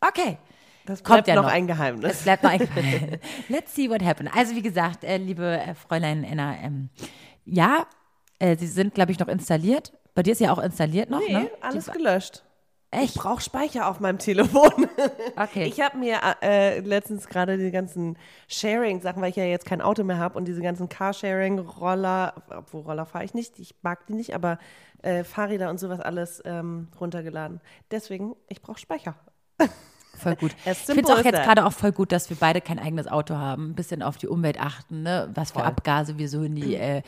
Okay. 0.00 0.38
Das 0.86 1.02
Kommt 1.04 1.24
bleibt 1.24 1.28
ja 1.28 1.34
noch, 1.34 1.42
noch. 1.42 1.50
ein 1.50 1.64
Es 1.64 1.68
Geheimnis. 1.76 2.22
bleibt 2.22 2.42
mal 2.42 2.50
ein 2.52 3.18
Let's 3.48 3.74
see 3.74 3.90
what 3.90 4.02
happens. 4.02 4.30
Also 4.34 4.54
wie 4.56 4.62
gesagt, 4.62 5.04
äh, 5.04 5.16
liebe 5.18 5.44
äh, 5.60 5.74
Fräulein 5.74 6.24
Enna, 6.24 6.56
ähm, 6.62 6.88
ja, 7.44 7.86
äh, 8.38 8.56
sie 8.56 8.66
sind, 8.66 8.94
glaube 8.94 9.12
ich, 9.12 9.18
noch 9.18 9.28
installiert. 9.28 9.92
Bei 10.14 10.22
dir 10.22 10.32
ist 10.32 10.40
ja 10.40 10.52
auch 10.52 10.58
installiert 10.58 11.10
noch, 11.10 11.20
Nee, 11.20 11.32
ne? 11.34 11.50
alles 11.60 11.84
Die- 11.86 11.90
gelöscht. 11.92 12.42
Ich 12.92 12.98
Echt? 12.98 13.14
brauche 13.14 13.40
Speicher 13.40 13.88
auf 13.88 14.00
meinem 14.00 14.18
Telefon. 14.18 14.70
Okay. 15.36 15.64
Ich 15.64 15.80
habe 15.80 15.96
mir 15.96 16.20
äh, 16.42 16.80
letztens 16.80 17.26
gerade 17.26 17.56
die 17.56 17.70
ganzen 17.70 18.18
Sharing-Sachen, 18.48 19.22
weil 19.22 19.30
ich 19.30 19.36
ja 19.36 19.44
jetzt 19.44 19.64
kein 19.64 19.80
Auto 19.80 20.04
mehr 20.04 20.18
habe 20.18 20.36
und 20.36 20.46
diese 20.46 20.60
ganzen 20.60 20.88
Carsharing-Roller, 20.88 22.34
obwohl 22.50 22.82
Roller 22.82 23.06
fahre 23.06 23.24
ich 23.24 23.32
nicht, 23.32 23.58
ich 23.58 23.74
mag 23.80 24.06
die 24.06 24.12
nicht, 24.12 24.34
aber 24.34 24.58
äh, 25.02 25.24
Fahrräder 25.24 25.70
und 25.70 25.78
sowas 25.78 26.00
alles 26.00 26.42
ähm, 26.44 26.88
runtergeladen. 27.00 27.60
Deswegen, 27.90 28.36
ich 28.48 28.60
brauche 28.60 28.78
Speicher. 28.78 29.14
Voll 30.18 30.36
gut. 30.36 30.54
Ich 30.66 30.78
finde 30.78 31.02
es 31.02 31.10
auch 31.10 31.24
jetzt 31.24 31.42
gerade 31.42 31.64
auch 31.64 31.72
voll 31.72 31.92
gut, 31.92 32.12
dass 32.12 32.28
wir 32.28 32.36
beide 32.36 32.60
kein 32.60 32.78
eigenes 32.78 33.06
Auto 33.06 33.36
haben, 33.36 33.70
ein 33.70 33.74
bisschen 33.74 34.02
auf 34.02 34.18
die 34.18 34.28
Umwelt 34.28 34.60
achten, 34.60 35.02
ne? 35.02 35.30
was 35.34 35.52
für 35.52 35.60
Voll. 35.60 35.68
Abgase 35.68 36.18
wir 36.18 36.28
so 36.28 36.42
in 36.42 36.54
die, 36.54 36.74
äh, 36.76 37.02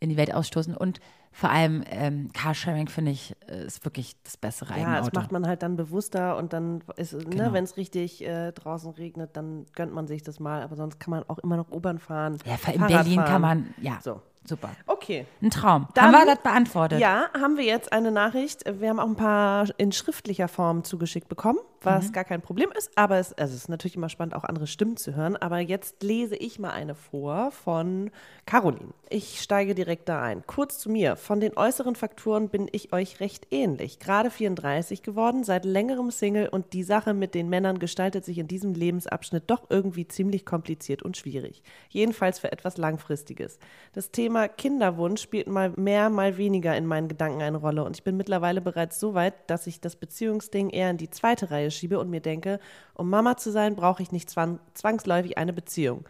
in 0.00 0.08
die 0.08 0.16
Welt 0.16 0.32
ausstoßen. 0.32 0.74
Und 0.74 1.00
vor 1.36 1.50
allem 1.50 1.82
ähm, 1.90 2.30
Carsharing, 2.32 2.88
finde 2.88 3.10
ich, 3.10 3.34
äh, 3.48 3.64
ist 3.66 3.84
wirklich 3.84 4.14
das 4.22 4.36
bessere 4.36 4.70
Ja, 4.70 4.76
eigene 4.82 4.96
das 4.98 5.06
Auto. 5.08 5.18
macht 5.18 5.32
man 5.32 5.46
halt 5.48 5.62
dann 5.64 5.74
bewusster 5.76 6.36
und 6.36 6.52
dann 6.52 6.82
ist, 6.96 7.12
es, 7.12 7.24
Genau. 7.24 7.44
ne, 7.46 7.52
wenn 7.52 7.64
es 7.64 7.76
richtig 7.76 8.24
äh, 8.24 8.52
draußen 8.52 8.92
regnet, 8.92 9.36
dann 9.36 9.66
gönnt 9.74 9.92
man 9.92 10.06
sich 10.06 10.22
das 10.22 10.38
mal, 10.38 10.62
aber 10.62 10.76
sonst 10.76 11.00
kann 11.00 11.10
man 11.10 11.24
auch 11.28 11.38
immer 11.38 11.56
noch 11.56 11.70
U-Bahn 11.72 11.98
fahren. 11.98 12.38
ja, 12.46 12.52
in 12.54 12.58
Fahrrad 12.58 12.88
Berlin 12.88 13.14
fahren. 13.16 13.26
kann 13.28 13.42
man, 13.42 13.74
ja, 13.80 13.98
So. 14.00 14.22
Super. 14.46 14.70
Okay. 14.86 15.26
Ein 15.42 15.50
Traum. 15.50 15.88
Dann- 15.94 16.04
haben 16.06 16.12
wir 16.12 16.34
das 16.34 16.42
beantwortet? 16.42 17.00
Ja, 17.00 17.26
haben 17.38 17.56
wir 17.56 17.64
jetzt 17.64 17.92
eine 17.92 18.10
Nachricht. 18.10 18.62
Wir 18.80 18.88
haben 18.90 19.00
auch 19.00 19.06
ein 19.08 19.16
paar 19.16 19.66
in 19.78 19.92
schriftlicher 19.92 20.48
Form 20.48 20.84
zugeschickt 20.84 21.28
bekommen, 21.28 21.58
was 21.82 22.12
gar 22.12 22.24
kein 22.24 22.40
Problem 22.40 22.70
ist. 22.76 22.90
Aber 22.96 23.18
es, 23.18 23.32
also 23.34 23.52
es 23.54 23.62
ist 23.62 23.68
natürlich 23.68 23.96
immer 23.96 24.08
spannend, 24.08 24.34
auch 24.34 24.44
andere 24.44 24.66
Stimmen 24.66 24.96
zu 24.96 25.14
hören. 25.14 25.36
Aber 25.36 25.58
jetzt 25.58 26.02
lese 26.02 26.36
ich 26.36 26.58
mal 26.58 26.70
eine 26.70 26.94
vor 26.94 27.50
von 27.50 28.10
Caroline. 28.46 28.92
Ich 29.10 29.40
steige 29.40 29.74
direkt 29.74 30.08
da 30.08 30.22
ein. 30.22 30.46
Kurz 30.46 30.78
zu 30.78 30.90
mir. 30.90 31.16
Von 31.16 31.40
den 31.40 31.56
äußeren 31.56 31.94
Faktoren 31.94 32.48
bin 32.48 32.68
ich 32.72 32.92
euch 32.92 33.20
recht 33.20 33.46
ähnlich. 33.50 33.98
Gerade 33.98 34.30
34 34.30 35.02
geworden, 35.02 35.44
seit 35.44 35.64
längerem 35.64 36.10
Single 36.10 36.48
und 36.48 36.72
die 36.72 36.82
Sache 36.82 37.14
mit 37.14 37.34
den 37.34 37.48
Männern 37.48 37.78
gestaltet 37.78 38.24
sich 38.24 38.38
in 38.38 38.48
diesem 38.48 38.74
Lebensabschnitt 38.74 39.44
doch 39.46 39.64
irgendwie 39.70 40.08
ziemlich 40.08 40.44
kompliziert 40.44 41.02
und 41.02 41.16
schwierig. 41.16 41.62
Jedenfalls 41.90 42.38
für 42.38 42.50
etwas 42.50 42.76
Langfristiges. 42.76 43.58
Das 43.92 44.10
Thema 44.10 44.33
Kinderwunsch 44.48 45.22
spielt 45.22 45.46
mal 45.48 45.70
mehr, 45.76 46.10
mal 46.10 46.36
weniger 46.36 46.76
in 46.76 46.86
meinen 46.86 47.08
Gedanken 47.08 47.42
eine 47.42 47.56
Rolle 47.58 47.84
und 47.84 47.96
ich 47.96 48.04
bin 48.04 48.16
mittlerweile 48.16 48.60
bereits 48.60 49.00
so 49.00 49.14
weit, 49.14 49.34
dass 49.48 49.66
ich 49.66 49.80
das 49.80 49.96
Beziehungsding 49.96 50.70
eher 50.70 50.90
in 50.90 50.96
die 50.98 51.10
zweite 51.10 51.50
Reihe 51.50 51.70
schiebe 51.70 51.98
und 51.98 52.10
mir 52.10 52.20
denke, 52.20 52.60
um 52.94 53.08
Mama 53.10 53.36
zu 53.36 53.50
sein, 53.50 53.76
brauche 53.76 54.02
ich 54.02 54.12
nicht 54.12 54.30
zwang 54.30 54.60
zwangsläufig 54.74 55.38
eine 55.38 55.52
Beziehung. 55.52 56.04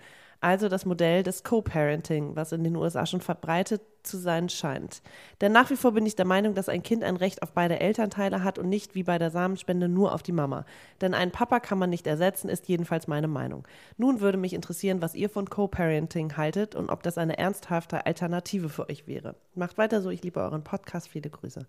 Also 0.44 0.68
das 0.68 0.84
Modell 0.84 1.22
des 1.22 1.42
Co-Parenting, 1.42 2.36
was 2.36 2.52
in 2.52 2.64
den 2.64 2.76
USA 2.76 3.06
schon 3.06 3.22
verbreitet 3.22 3.80
zu 4.02 4.18
sein 4.18 4.50
scheint. 4.50 5.00
Denn 5.40 5.52
nach 5.52 5.70
wie 5.70 5.76
vor 5.76 5.92
bin 5.92 6.04
ich 6.04 6.16
der 6.16 6.26
Meinung, 6.26 6.54
dass 6.54 6.68
ein 6.68 6.82
Kind 6.82 7.02
ein 7.02 7.16
Recht 7.16 7.42
auf 7.42 7.52
beide 7.52 7.80
Elternteile 7.80 8.44
hat 8.44 8.58
und 8.58 8.68
nicht 8.68 8.94
wie 8.94 9.04
bei 9.04 9.16
der 9.16 9.30
Samenspende 9.30 9.88
nur 9.88 10.12
auf 10.12 10.22
die 10.22 10.32
Mama. 10.32 10.66
Denn 11.00 11.14
einen 11.14 11.30
Papa 11.30 11.60
kann 11.60 11.78
man 11.78 11.88
nicht 11.88 12.06
ersetzen, 12.06 12.50
ist 12.50 12.68
jedenfalls 12.68 13.06
meine 13.06 13.26
Meinung. 13.26 13.66
Nun 13.96 14.20
würde 14.20 14.36
mich 14.36 14.52
interessieren, 14.52 15.00
was 15.00 15.14
ihr 15.14 15.30
von 15.30 15.48
Co-Parenting 15.48 16.36
haltet 16.36 16.74
und 16.74 16.90
ob 16.90 17.02
das 17.02 17.16
eine 17.16 17.38
ernsthafte 17.38 18.04
Alternative 18.04 18.68
für 18.68 18.90
euch 18.90 19.06
wäre. 19.06 19.36
Macht 19.54 19.78
weiter 19.78 20.02
so, 20.02 20.10
ich 20.10 20.22
liebe 20.22 20.40
euren 20.40 20.62
Podcast, 20.62 21.08
viele 21.08 21.30
Grüße. 21.30 21.66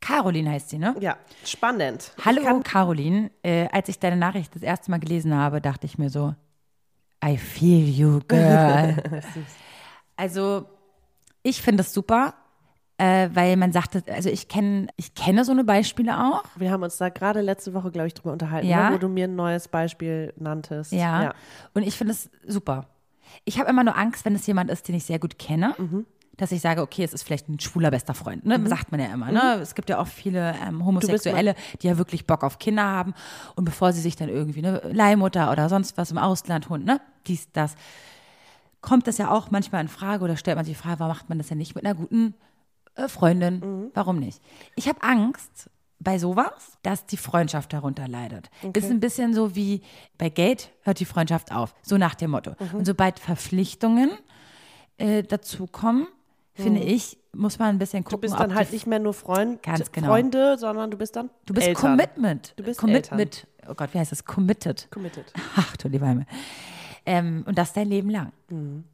Caroline 0.00 0.48
heißt 0.48 0.70
sie, 0.70 0.78
ne? 0.78 0.94
Ja, 1.00 1.16
spannend. 1.44 2.12
Hallo 2.24 2.60
Caroline, 2.62 3.32
äh, 3.42 3.66
als 3.72 3.88
ich 3.88 3.98
deine 3.98 4.16
Nachricht 4.16 4.54
das 4.54 4.62
erste 4.62 4.92
Mal 4.92 5.00
gelesen 5.00 5.34
habe, 5.34 5.60
dachte 5.60 5.86
ich 5.86 5.98
mir 5.98 6.10
so, 6.10 6.34
I 7.24 7.36
feel 7.38 7.88
you, 7.88 8.20
girl. 8.28 8.96
also 10.16 10.66
ich 11.42 11.62
finde 11.62 11.82
es 11.82 11.92
super, 11.92 12.34
äh, 12.98 13.28
weil 13.32 13.56
man 13.56 13.72
sagte, 13.72 14.02
also 14.12 14.28
ich 14.30 14.48
kenne 14.48 14.86
ich 14.96 15.14
kenne 15.14 15.44
so 15.44 15.52
eine 15.52 15.64
Beispiele 15.64 16.18
auch. 16.18 16.44
Wir 16.56 16.70
haben 16.70 16.82
uns 16.82 16.96
da 16.98 17.08
gerade 17.08 17.40
letzte 17.40 17.74
Woche, 17.74 17.90
glaube 17.90 18.06
ich, 18.08 18.14
drüber 18.14 18.32
unterhalten, 18.32 18.68
Ja. 18.68 18.90
ne, 18.90 18.94
wo 18.94 18.98
du 18.98 19.08
mir 19.08 19.24
ein 19.24 19.34
neues 19.36 19.68
Beispiel 19.68 20.32
nanntest. 20.36 20.92
Ja. 20.92 21.34
Und 21.74 21.82
ich 21.82 21.96
finde 21.96 22.12
es 22.12 22.30
super. 22.46 22.86
Ich 23.44 23.58
habe 23.58 23.68
immer 23.68 23.82
nur 23.84 23.96
Angst, 23.96 24.24
wenn 24.24 24.34
es 24.34 24.46
jemand 24.46 24.70
ist, 24.70 24.86
den 24.86 24.94
ich 24.94 25.04
sehr 25.04 25.18
gut 25.18 25.38
kenne, 25.38 25.74
Mhm. 25.78 26.06
Dass 26.36 26.52
ich 26.52 26.60
sage, 26.60 26.82
okay, 26.82 27.04
es 27.04 27.12
ist 27.12 27.22
vielleicht 27.22 27.48
ein 27.48 27.60
schwuler 27.60 27.90
bester 27.90 28.14
Freund. 28.14 28.44
Ne? 28.44 28.60
Sagt 28.66 28.90
man 28.90 29.00
ja 29.00 29.06
immer. 29.06 29.30
Ne? 29.30 29.58
Es 29.60 29.74
gibt 29.74 29.88
ja 29.88 29.98
auch 29.98 30.06
viele 30.06 30.54
ähm, 30.66 30.84
Homosexuelle, 30.84 31.54
die 31.80 31.86
ja 31.86 31.98
wirklich 31.98 32.26
Bock 32.26 32.42
auf 32.42 32.58
Kinder 32.58 32.84
haben. 32.84 33.14
Und 33.54 33.64
bevor 33.64 33.92
sie 33.92 34.00
sich 34.00 34.16
dann 34.16 34.28
irgendwie 34.28 34.58
eine 34.64 34.80
Leihmutter 34.92 35.52
oder 35.52 35.68
sonst 35.68 35.96
was 35.96 36.10
im 36.10 36.18
Ausland 36.18 36.68
holen, 36.68 36.84
ne? 36.84 37.00
dies, 37.26 37.52
das, 37.52 37.76
kommt 38.84 39.06
das 39.06 39.18
ja 39.18 39.30
auch 39.30 39.50
manchmal 39.50 39.80
in 39.80 39.88
Frage 39.88 40.22
oder 40.24 40.36
stellt 40.36 40.56
man 40.56 40.64
sich 40.64 40.76
die 40.76 40.82
Frage, 40.82 41.00
warum 41.00 41.16
macht 41.16 41.28
man 41.28 41.38
das 41.38 41.48
ja 41.48 41.56
nicht 41.56 41.74
mit 41.74 41.84
einer 41.84 41.94
guten 41.94 42.34
äh, 42.96 43.08
Freundin? 43.08 43.60
Mhm. 43.60 43.90
Warum 43.94 44.18
nicht? 44.18 44.42
Ich 44.76 44.88
habe 44.88 45.02
Angst 45.02 45.70
bei 45.98 46.18
sowas, 46.18 46.76
dass 46.82 47.06
die 47.06 47.16
Freundschaft 47.16 47.72
darunter 47.72 48.06
leidet. 48.06 48.50
Ist 48.74 48.90
ein 48.90 49.00
bisschen 49.00 49.32
so 49.32 49.56
wie 49.56 49.80
bei 50.18 50.28
Geld 50.28 50.70
hört 50.82 51.00
die 51.00 51.06
Freundschaft 51.06 51.50
auf, 51.50 51.74
so 51.82 51.96
nach 51.96 52.14
dem 52.14 52.32
Motto. 52.32 52.50
Mhm. 52.58 52.78
Und 52.78 52.84
sobald 52.84 53.18
Verpflichtungen 53.18 54.10
äh, 54.98 55.22
dazukommen, 55.22 56.06
finde 56.54 56.80
ich, 56.80 57.18
muss 57.32 57.58
man 57.58 57.68
ein 57.70 57.78
bisschen 57.78 58.00
Mhm. 58.00 58.04
Du 58.04 58.10
gucken, 58.10 58.20
bist 58.30 58.38
dann 58.40 58.54
halt 58.54 58.72
nicht 58.72 58.86
mehr 58.86 58.98
nur 58.98 59.14
Freund, 59.14 59.62
Ganz 59.62 59.90
genau. 59.92 60.08
Freunde, 60.08 60.56
sondern 60.58 60.90
du 60.90 60.96
bist 60.96 61.16
dann 61.16 61.30
Du 61.46 61.54
bist 61.54 61.66
Eltern. 61.66 61.92
Commitment. 61.98 62.52
Du 62.56 62.62
bist 62.64 62.80
Commitment. 62.80 63.46
Oh 63.68 63.74
Gott, 63.74 63.92
wie 63.92 63.98
heißt 63.98 64.12
das? 64.12 64.24
Committed. 64.24 64.88
Committed. 64.90 65.24
Ach 65.56 65.76
du 65.76 65.88
lieber 65.88 66.06
Himmel. 66.06 66.26
Ähm, 67.06 67.44
und 67.46 67.58
das 67.58 67.72
dein 67.72 67.88
Leben 67.88 68.08
lang. 68.10 68.32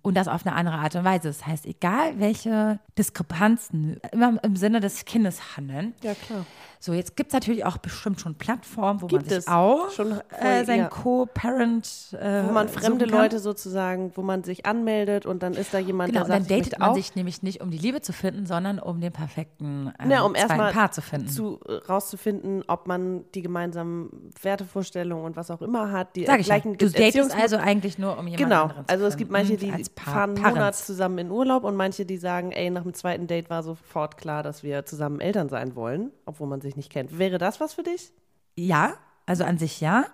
Und 0.02 0.16
das 0.16 0.28
auf 0.28 0.46
eine 0.46 0.54
andere 0.56 0.76
Art 0.76 0.94
und 0.96 1.04
Weise. 1.04 1.28
Das 1.28 1.46
heißt, 1.46 1.66
egal 1.66 2.18
welche 2.18 2.78
Diskrepanzen 2.98 4.00
immer 4.12 4.42
im 4.42 4.56
Sinne 4.56 4.80
des 4.80 5.04
Kindes 5.04 5.56
handeln. 5.56 5.94
Ja, 6.02 6.14
klar. 6.14 6.44
So, 6.82 6.94
jetzt 6.94 7.14
gibt 7.14 7.28
es 7.28 7.34
natürlich 7.34 7.66
auch 7.66 7.76
bestimmt 7.76 8.20
schon 8.22 8.36
Plattformen, 8.36 9.02
wo 9.02 9.06
Gibt 9.06 9.22
man 9.22 9.28
sich 9.28 9.38
es. 9.40 9.48
auch 9.48 9.90
Schon 9.90 10.12
voll, 10.14 10.22
äh, 10.40 10.64
sein 10.64 10.78
ja. 10.78 10.88
Co-Parent 10.88 12.16
äh, 12.18 12.42
Wo 12.48 12.52
man 12.52 12.70
fremde. 12.70 13.04
Leute 13.04 13.38
sozusagen, 13.38 14.12
wo 14.14 14.22
man 14.22 14.44
sich 14.44 14.64
anmeldet 14.64 15.26
und 15.26 15.42
dann 15.42 15.52
ist 15.52 15.74
da 15.74 15.78
jemand, 15.78 16.10
Genau, 16.12 16.22
und 16.24 16.28
der 16.30 16.38
dann 16.38 16.48
sagt, 16.48 16.58
ich 16.58 16.64
datet 16.70 16.78
man 16.78 16.88
auch. 16.90 16.94
sich 16.94 17.14
nämlich 17.16 17.42
nicht, 17.42 17.60
um 17.60 17.70
die 17.70 17.76
Liebe 17.76 18.00
zu 18.00 18.14
finden, 18.14 18.46
sondern 18.46 18.78
um 18.78 18.98
den 19.00 19.12
perfekten 19.12 19.92
äh, 19.98 20.08
Ja, 20.10 20.22
um 20.22 20.34
erstmal 20.34 20.72
Paar 20.72 20.90
zu 20.90 21.02
finden. 21.02 21.28
zu 21.28 21.60
äh, 21.68 21.72
rauszufinden, 21.86 22.64
ob 22.66 22.86
man 22.88 23.24
die 23.34 23.42
gemeinsamen 23.42 24.30
Wertevorstellungen 24.40 25.26
und 25.26 25.36
was 25.36 25.50
auch 25.50 25.60
immer 25.60 25.92
hat, 25.92 26.16
die 26.16 26.24
Sag 26.24 26.40
ich 26.40 26.46
ja. 26.46 26.54
gleichen 26.58 26.78
Du 26.78 26.88
datest 26.88 27.36
also 27.38 27.58
eigentlich 27.58 27.98
nur, 27.98 28.12
um 28.18 28.26
jemanden 28.26 28.44
Genau, 28.44 28.62
anderen 28.62 28.86
zu 28.86 28.90
also 28.92 29.04
es 29.04 29.14
finden. 29.14 29.18
gibt 29.18 29.30
manche, 29.32 29.49
Und 29.52 29.60
die 29.60 29.84
fahren 30.00 30.36
einen. 30.36 30.54
Monat 30.54 30.76
zusammen 30.76 31.18
in 31.18 31.30
Urlaub 31.30 31.64
und 31.64 31.76
manche, 31.76 32.04
die 32.04 32.16
sagen, 32.16 32.52
ey, 32.52 32.70
nach 32.70 32.82
dem 32.82 32.94
zweiten 32.94 33.26
Date 33.26 33.50
war 33.50 33.62
sofort 33.62 34.16
klar, 34.16 34.42
dass 34.42 34.62
wir 34.62 34.84
zusammen 34.86 35.20
Eltern 35.20 35.48
sein 35.48 35.74
wollen, 35.74 36.10
obwohl 36.26 36.48
man 36.48 36.60
sich 36.60 36.76
nicht 36.76 36.90
kennt. 36.90 37.18
Wäre 37.18 37.38
das 37.38 37.60
was 37.60 37.74
für 37.74 37.82
dich? 37.82 38.12
Ja, 38.56 38.94
also 39.26 39.44
an 39.44 39.58
sich 39.58 39.80
ja, 39.80 40.06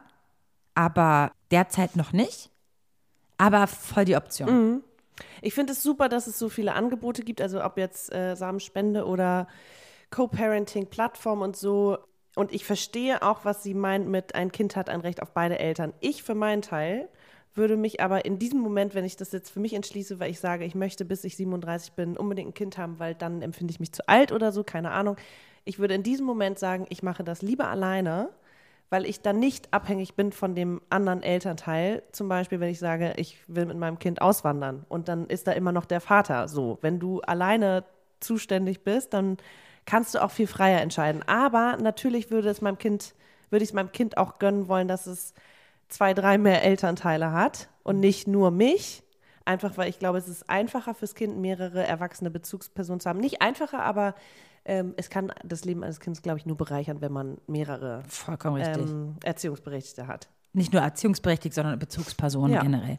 aber 0.75 1.33
derzeit 1.51 1.97
noch 1.97 2.13
nicht. 2.13 2.51
Aber 3.39 3.67
voll 3.67 4.05
die 4.05 4.17
Option. 4.17 4.51
Mhm. 4.51 4.85
Ich 5.43 5.55
finde 5.55 5.73
es 5.73 5.83
super, 5.83 6.09
dass 6.09 6.27
es 6.27 6.39
so 6.39 6.49
viele 6.49 6.75
Angebote 6.75 7.23
gibt, 7.23 7.41
also 7.41 7.65
ob 7.65 7.79
jetzt 7.79 8.13
äh, 8.13 8.35
Samenspende 8.35 9.07
oder 9.07 9.47
Co-Parenting-Plattform 10.11 11.43
und 11.43 11.57
so. 11.57 11.99
Und 12.35 12.53
ich 12.53 12.65
verstehe 12.65 13.23
auch, 13.23 13.45
was 13.45 13.63
sie 13.63 13.75
meint 13.75 14.09
mit 14.09 14.35
ein 14.35 14.53
Kind 14.53 14.77
hat 14.77 14.91
ein 14.91 15.01
Recht 15.01 15.23
auf 15.23 15.33
beide 15.33 15.59
Eltern. 15.59 15.95
Ich 16.01 16.23
für 16.23 16.35
meinen 16.35 16.63
Teil 16.63 17.09
würde 17.57 17.77
mich 17.77 18.01
aber 18.01 18.25
in 18.25 18.39
diesem 18.39 18.61
Moment, 18.61 18.95
wenn 18.95 19.05
ich 19.05 19.17
das 19.17 19.33
jetzt 19.33 19.51
für 19.51 19.61
mich 19.61 19.75
entschließe, 19.75 20.21
weil 20.21 20.31
ich 20.31 20.41
sage, 20.41 20.65
ich 20.65 20.75
möchte, 20.75 21.05
bis 21.05 21.25
ich 21.25 21.37
37 21.37 21.93
bin, 21.93 22.17
unbedingt 22.17 22.51
ein 22.51 22.55
Kind 22.55 22.79
haben, 22.79 22.99
weil 22.99 23.15
dann 23.15 23.43
empfinde 23.43 23.73
ich 23.73 23.81
mich 23.81 23.93
zu 23.93 24.09
alt 24.09 24.33
oder 24.33 24.53
so, 24.53 24.65
keine 24.65 24.91
Ahnung. 24.91 25.17
Ich 25.65 25.79
würde 25.79 25.95
in 25.95 26.03
diesem 26.03 26.27
Moment 26.27 26.59
sagen, 26.59 26.87
ich 26.91 27.03
mache 27.03 27.25
das 27.25 27.43
lieber 27.43 27.69
alleine, 27.69 28.31
weil 28.91 29.05
ich 29.05 29.21
dann 29.21 29.39
nicht 29.39 29.73
abhängig 29.73 30.15
bin 30.15 30.33
von 30.33 30.55
dem 30.55 30.81
anderen 30.91 31.23
Elternteil. 31.23 32.03
Zum 32.13 32.29
Beispiel, 32.29 32.61
wenn 32.61 32.71
ich 32.71 32.79
sage, 32.79 33.15
ich 33.17 33.39
will 33.49 33.67
mit 33.67 33.77
meinem 33.77 33.99
Kind 33.99 34.23
auswandern 34.23 34.85
und 34.89 35.09
dann 35.09 35.27
ist 35.27 35.47
da 35.47 35.53
immer 35.53 35.73
noch 35.73 35.87
der 35.87 36.01
Vater 36.01 36.49
so. 36.49 36.79
Wenn 36.83 37.01
du 37.01 37.21
alleine 37.21 37.85
zuständig 38.21 38.85
bist, 38.85 39.13
dann 39.13 39.39
kannst 39.87 40.15
du 40.15 40.23
auch 40.23 40.31
viel 40.31 40.47
freier 40.47 40.81
entscheiden. 40.81 41.23
Aber 41.27 41.77
natürlich 41.81 42.31
würde 42.31 42.49
es 42.49 42.61
meinem 42.61 42.79
Kind, 42.79 43.15
würde 43.51 43.63
ich 43.63 43.71
es 43.71 43.75
meinem 43.75 43.93
Kind 43.93 44.19
auch 44.19 44.39
gönnen 44.39 44.69
wollen, 44.69 44.89
dass 44.89 45.07
es 45.07 45.35
zwei, 45.89 46.15
drei 46.15 46.39
mehr 46.39 46.63
Elternteile 46.63 47.33
hat 47.33 47.69
und 47.83 48.01
nicht 48.01 48.27
nur 48.27 48.51
mich. 48.51 49.03
Einfach 49.45 49.79
weil 49.79 49.89
ich 49.89 50.01
glaube, 50.01 50.19
es 50.19 50.27
ist 50.27 50.51
einfacher 50.51 50.93
fürs 50.93 51.15
Kind, 51.15 51.39
mehrere 51.39 51.87
erwachsene 51.87 52.31
Bezugspersonen 52.31 52.99
zu 52.99 53.09
haben. 53.09 53.21
Nicht 53.21 53.43
einfacher, 53.43 53.83
aber 53.85 54.17
ähm, 54.65 54.95
es 54.97 55.09
kann 55.09 55.33
das 55.45 55.65
Leben 55.65 55.85
eines 55.85 56.01
Kindes, 56.01 56.23
glaube 56.23 56.39
ich, 56.39 56.47
nur 56.47 56.57
bereichern, 56.57 57.01
wenn 57.01 57.13
man 57.13 57.39
mehrere 57.47 58.03
Vollkommen 58.09 58.57
richtig. 58.57 58.91
ähm, 58.91 59.17
Erziehungsberechtigte 59.23 60.09
hat. 60.09 60.29
Nicht 60.53 60.73
nur 60.73 60.83
erziehungsberechtigt, 60.83 61.55
sondern 61.55 61.79
Bezugspersonen 61.79 62.55
Ja. 62.55 62.63
generell. 62.63 62.99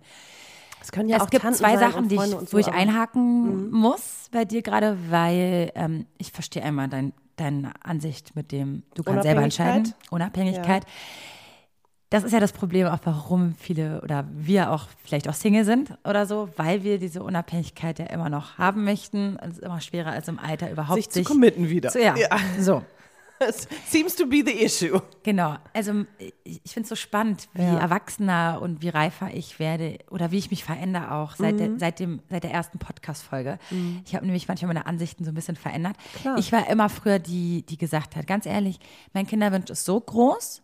Es 0.80 0.92
können 0.92 1.10
ja 1.10 1.18
es 1.18 1.24
auch 1.24 1.30
gibt 1.30 1.44
Tanten 1.44 1.58
zwei 1.58 1.76
Sachen, 1.76 2.08
die 2.08 2.16
ich, 2.16 2.22
und 2.22 2.42
wo 2.42 2.46
so, 2.46 2.58
ich 2.60 2.68
einhaken 2.68 3.72
muss 3.72 4.30
bei 4.32 4.46
dir 4.46 4.62
gerade, 4.62 4.98
weil 5.10 5.72
ähm, 5.76 6.06
ich 6.18 6.32
verstehe 6.32 6.64
einmal 6.64 6.88
dein, 6.88 7.14
deine 7.36 7.74
Ansicht 7.84 8.36
mit 8.36 8.52
dem, 8.52 8.84
du 8.94 9.04
kannst 9.04 9.24
selber 9.24 9.42
entscheiden, 9.42 9.94
Unabhängigkeit? 10.12 10.84
Unabhängigkeit. 10.84 11.37
Das 12.10 12.24
ist 12.24 12.32
ja 12.32 12.40
das 12.40 12.54
Problem, 12.54 12.88
auch 12.88 13.00
warum 13.04 13.56
viele 13.60 14.02
oder 14.02 14.26
wir 14.32 14.72
auch 14.72 14.88
vielleicht 15.04 15.28
auch 15.28 15.34
Single 15.34 15.66
sind 15.66 15.98
oder 16.06 16.26
so, 16.26 16.48
weil 16.56 16.84
wir 16.84 17.00
diese 17.00 17.22
Unabhängigkeit 17.22 18.00
ja 18.00 18.06
immer 18.06 18.30
noch 18.30 18.58
haben 18.58 18.86
möchten. 18.86 19.36
Und 19.36 19.50
es 19.52 19.58
ist 19.58 19.64
immer 19.64 19.82
schwerer 19.82 20.12
als 20.12 20.28
im 20.30 20.40
Alter 20.40 20.72
überhaupt 20.72 20.96
sich 20.96 21.10
zu 21.10 21.24
committen 21.24 21.70
wieder. 21.70 21.90
Zu, 21.90 22.02
ja. 22.02 22.16
so. 22.60 22.82
Seems 23.88 24.16
to 24.16 24.26
be 24.26 24.42
the 24.44 24.52
issue. 24.64 25.00
Genau. 25.22 25.58
Also 25.74 26.06
ich, 26.44 26.62
finde 26.72 26.84
es 26.86 26.90
so 26.90 26.96
spannend, 26.96 27.50
wie 27.54 27.62
Ja. 27.62 27.78
erwachsener 27.78 28.60
und 28.62 28.82
wie 28.82 28.90
reifer 28.90 29.30
ich 29.34 29.60
werde 29.60 30.00
oder 30.10 30.32
wie 30.32 30.38
ich 30.40 30.50
mich 30.50 30.64
verändere 30.64 31.12
auch 31.12 31.36
seit, 31.36 31.54
Mhm. 31.56 31.58
der, 31.58 31.70
seit, 31.78 32.00
dem, 32.00 32.22
seit 32.30 32.44
der 32.44 32.52
ersten 32.52 32.80
Podcast-Folge. 32.80 33.60
Ich 34.06 34.16
habe 34.16 34.26
nämlich 34.26 34.48
manchmal 34.48 34.70
meine 34.74 34.86
Ansichten 34.88 35.24
so 35.24 35.32
ein 35.32 35.36
bisschen 35.36 35.56
verändert. 35.56 35.98
Klar. 36.22 36.38
Ich 36.40 36.52
war 36.52 36.68
immer 36.70 36.90
früher 36.90 37.20
die, 37.20 37.64
die 37.64 37.78
gesagt 37.78 38.16
hat, 38.16 38.26
ganz 38.26 38.46
ehrlich, 38.48 38.80
mein 39.14 39.28
Kinderwunsch 39.28 39.70
ist 39.70 39.86
so 39.86 40.00
groß, 40.00 40.64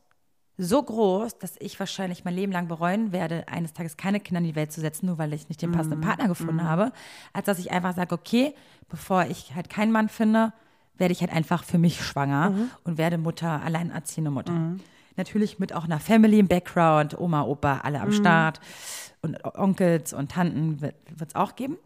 so 0.58 0.84
groß, 0.84 1.39
dass 1.39 1.56
ich 1.60 1.80
wahrscheinlich 1.80 2.26
mein 2.26 2.36
Leben 2.36 2.52
lang 2.52 2.68
bereuen 2.68 3.12
werde, 3.12 3.48
eines 3.48 3.74
Tages 3.74 3.98
keine 3.98 4.20
Kinder 4.20 4.39
in 4.39 4.46
die 4.46 4.56
Welt 4.56 4.72
zu 4.72 4.82
setzen, 4.82 5.08
nur 5.08 5.18
weil 5.18 5.34
ich 5.34 5.50
nicht 5.50 5.62
den 5.62 5.72
passenden 5.72 6.00
Mhm. 6.00 6.04
Partner 6.04 6.28
gefunden 6.28 6.63
habe, 6.63 6.92
als 7.34 7.46
dass 7.48 7.58
ich 7.60 7.72
einfach 7.72 7.96
sage, 7.96 8.13
okay, 8.13 8.54
bevor 8.89 9.26
ich 9.26 9.56
halt 9.56 9.70
keinen 9.70 9.92
Mann 9.92 10.10
finde, 10.10 10.54
werde 10.98 11.12
ich 11.12 11.22
halt 11.22 11.32
einfach 11.34 11.63
für 11.63 11.80
mich 11.80 12.02
schwanger 12.04 12.52
Mhm. 12.52 12.70
und 12.84 12.98
werde 13.00 13.18
Mutter, 13.18 13.63
alleinerziehende 13.63 14.30
Mutter. 14.30 14.76
Natürlich 15.16 15.58
mit 15.60 15.74
auch 15.74 15.86
einer 15.86 16.00
Family 16.00 16.39
im 16.39 16.48
Background, 16.48 17.20
Oma, 17.20 17.42
Opa, 17.44 17.80
alle 17.84 17.98
Mhm. 17.98 18.04
am 18.04 18.12
Start 18.12 18.60
und 19.22 19.44
Onkels 19.56 20.13
und 20.13 20.32
Tanten 20.32 20.82
wird 20.82 20.96
es 21.28 21.36
auch 21.36 21.56
geben. 21.56 21.78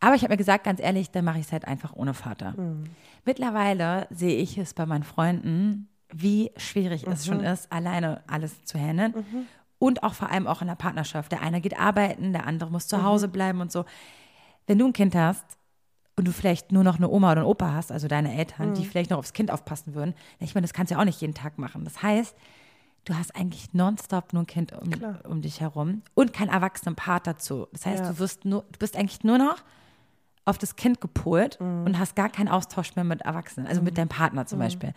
Aber 0.00 0.14
ich 0.14 0.22
habe 0.22 0.32
mir 0.32 0.38
gesagt, 0.38 0.64
ganz 0.64 0.80
ehrlich, 0.80 1.10
dann 1.10 1.24
mache 1.24 1.38
ich 1.38 1.46
es 1.46 1.52
halt 1.52 1.66
einfach 1.66 1.94
ohne 1.94 2.12
Vater. 2.14 2.52
Mhm. 2.56 2.84
Mittlerweile 3.24 4.06
sehe 4.10 4.36
ich 4.36 4.56
es 4.58 4.72
bei 4.74 4.86
meinen 4.86 5.04
Freunden, 5.04 5.88
wie 6.12 6.50
schwierig 6.56 7.06
es 7.06 7.26
Mhm. 7.26 7.30
schon 7.32 7.40
ist, 7.44 7.70
alleine 7.72 8.22
alles 8.26 8.64
zu 8.64 8.78
handeln. 8.78 9.14
Und 9.78 10.02
auch 10.02 10.14
vor 10.14 10.28
allem 10.30 10.46
auch 10.46 10.60
in 10.60 10.68
der 10.68 10.74
Partnerschaft. 10.74 11.32
Der 11.32 11.40
eine 11.42 11.60
geht 11.60 11.78
arbeiten, 11.78 12.32
der 12.32 12.46
andere 12.46 12.70
muss 12.70 12.84
Mhm. 12.84 12.88
zu 12.88 13.02
Hause 13.02 13.28
bleiben 13.28 13.60
und 13.60 13.72
so. 13.72 13.84
Wenn 14.66 14.78
du 14.78 14.86
ein 14.86 14.92
Kind 14.92 15.14
hast 15.14 15.44
und 16.16 16.26
du 16.28 16.32
vielleicht 16.32 16.70
nur 16.72 16.84
noch 16.84 16.96
eine 16.96 17.08
Oma 17.08 17.32
oder 17.32 17.40
einen 17.42 17.48
Opa 17.50 17.72
hast, 17.72 17.90
also 17.90 18.06
deine 18.08 18.34
Eltern, 18.36 18.70
Mhm. 18.70 18.74
die 18.74 18.84
vielleicht 18.84 19.10
noch 19.10 19.18
aufs 19.18 19.32
Kind 19.32 19.50
aufpassen 19.50 19.94
würden, 19.94 20.14
ich 20.38 20.54
meine, 20.54 20.64
das 20.66 20.74
kannst 20.74 20.90
du 20.90 20.94
ja 20.96 21.00
auch 21.00 21.04
nicht 21.06 21.20
jeden 21.20 21.34
Tag 21.34 21.58
machen. 21.58 21.84
Das 21.84 22.02
heißt, 22.02 22.36
du 23.06 23.14
hast 23.14 23.34
eigentlich 23.34 23.72
nonstop 23.72 24.34
nur 24.34 24.42
ein 24.42 24.46
Kind 24.46 24.72
um, 24.74 24.90
um 25.30 25.40
dich 25.40 25.60
herum 25.62 26.02
und 26.14 26.32
keinen 26.34 26.50
erwachsenen 26.50 26.94
Part 26.96 27.26
dazu. 27.26 27.66
Das 27.72 27.86
heißt, 27.86 28.04
Ja. 28.04 28.10
du 28.12 28.18
wirst 28.18 28.44
nur, 28.44 28.64
du 28.72 28.78
bist 28.78 28.96
eigentlich 28.96 29.24
nur 29.24 29.38
noch 29.38 29.56
auf 30.50 30.58
das 30.58 30.76
Kind 30.76 31.00
gepolt 31.00 31.58
Mhm. 31.60 31.84
und 31.86 31.98
hast 31.98 32.14
gar 32.16 32.28
keinen 32.28 32.48
Austausch 32.48 32.94
mehr 32.96 33.04
mit 33.04 33.22
Erwachsenen, 33.22 33.66
also 33.66 33.80
mit 33.82 33.96
deinem 33.96 34.08
Partner 34.08 34.42
Mhm. 34.42 34.46
zum 34.46 34.58
Beispiel. 34.58 34.92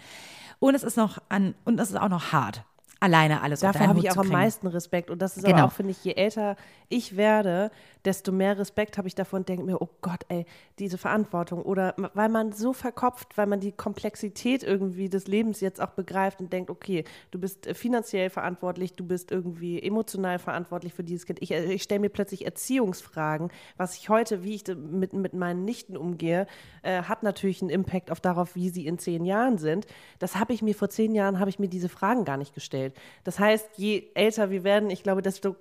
Und 0.60 0.76
es 0.76 0.84
ist 0.84 0.98
noch 0.98 1.20
an, 1.30 1.56
und 1.66 1.80
es 1.80 1.90
ist 1.90 1.98
auch 1.98 2.10
noch 2.10 2.32
hart, 2.32 2.64
alleine 3.04 3.42
alles 3.42 3.64
einen 3.64 3.88
habe 3.88 4.00
ich 4.00 4.10
auch 4.12 4.18
am 4.18 4.30
meisten 4.30 4.68
Respekt. 4.68 5.10
Und 5.10 5.22
das 5.22 5.36
ist 5.38 5.44
Genau. 5.44 5.58
aber 5.58 5.68
auch, 5.68 5.72
finde 5.74 5.92
ich, 5.92 6.04
je 6.04 6.14
älter 6.14 6.56
ich 6.90 7.18
werde, 7.18 7.70
desto 8.06 8.32
mehr 8.32 8.58
Respekt 8.58 8.98
habe 8.98 9.08
ich 9.08 9.16
davor 9.16 9.40
und 9.40 9.50
denke 9.50 9.66
mir, 9.66 9.82
oh 9.82 9.90
Gott, 10.02 10.22
ey, 10.30 10.46
diese 10.80 10.98
Verantwortung. 10.98 11.62
Oder 11.64 11.96
weil 12.14 12.30
man 12.30 12.52
so 12.54 12.72
verkopft, 12.72 13.38
weil 13.38 13.48
man 13.48 13.60
die 13.60 13.72
Komplexität 13.72 14.64
irgendwie 14.64 15.10
des 15.10 15.28
Lebens 15.28 15.60
jetzt 15.60 15.82
auch 15.82 15.92
begreift 15.92 16.40
und 16.40 16.54
denkt, 16.54 16.70
okay, 16.70 17.04
du 17.32 17.40
bist 17.40 17.68
äh, 17.68 17.74
finanziell 17.74 18.30
verantwortlich, 18.30 18.94
du 18.94 19.06
bist 19.06 19.32
irgendwie 19.32 19.82
emotional 19.82 20.40
verantwortlich 20.40 20.94
für 20.94 21.04
dieses 21.04 21.26
Kind. 21.26 21.42
Ich, 21.42 21.52
äh, 21.52 21.74
ich 21.74 21.84
stelle 21.84 22.00
mir 22.00 22.10
plötzlich 22.10 22.46
Erziehungsfragen. 22.46 23.50
Was 23.76 23.98
ich 23.98 24.10
heute, 24.10 24.44
wie 24.44 24.56
ich 24.56 24.64
mit, 24.68 25.14
mit 25.14 25.34
meinen 25.34 25.66
Nichten 25.66 25.98
umgehe, 25.98 26.48
äh, 26.84 27.04
hat 27.04 27.24
natürlich 27.24 27.62
einen 27.62 27.70
Impact 27.70 28.12
auf 28.12 28.22
darauf, 28.22 28.56
wie 28.56 28.70
sie 28.70 28.86
in 28.86 28.98
zehn 28.98 29.26
Jahren 29.26 29.58
sind. 29.58 29.88
Das 30.20 30.36
habe 30.38 30.54
ich 30.54 30.62
mir 30.62 30.76
vor 30.76 30.90
zehn 30.90 31.14
Jahren, 31.16 31.40
habe 31.40 31.50
ich 31.50 31.60
mir 31.60 31.68
diese 31.68 31.90
Fragen 31.90 32.24
gar 32.24 32.38
nicht 32.38 32.54
gestellt. 32.54 32.93
Das 33.24 33.40
heißt, 33.40 33.78
je 33.78 34.10
älter 34.14 34.50
wir 34.50 34.64
werden, 34.64 34.90
ich 34.90 35.04
glaube, 35.04 35.22
desto 35.22 35.56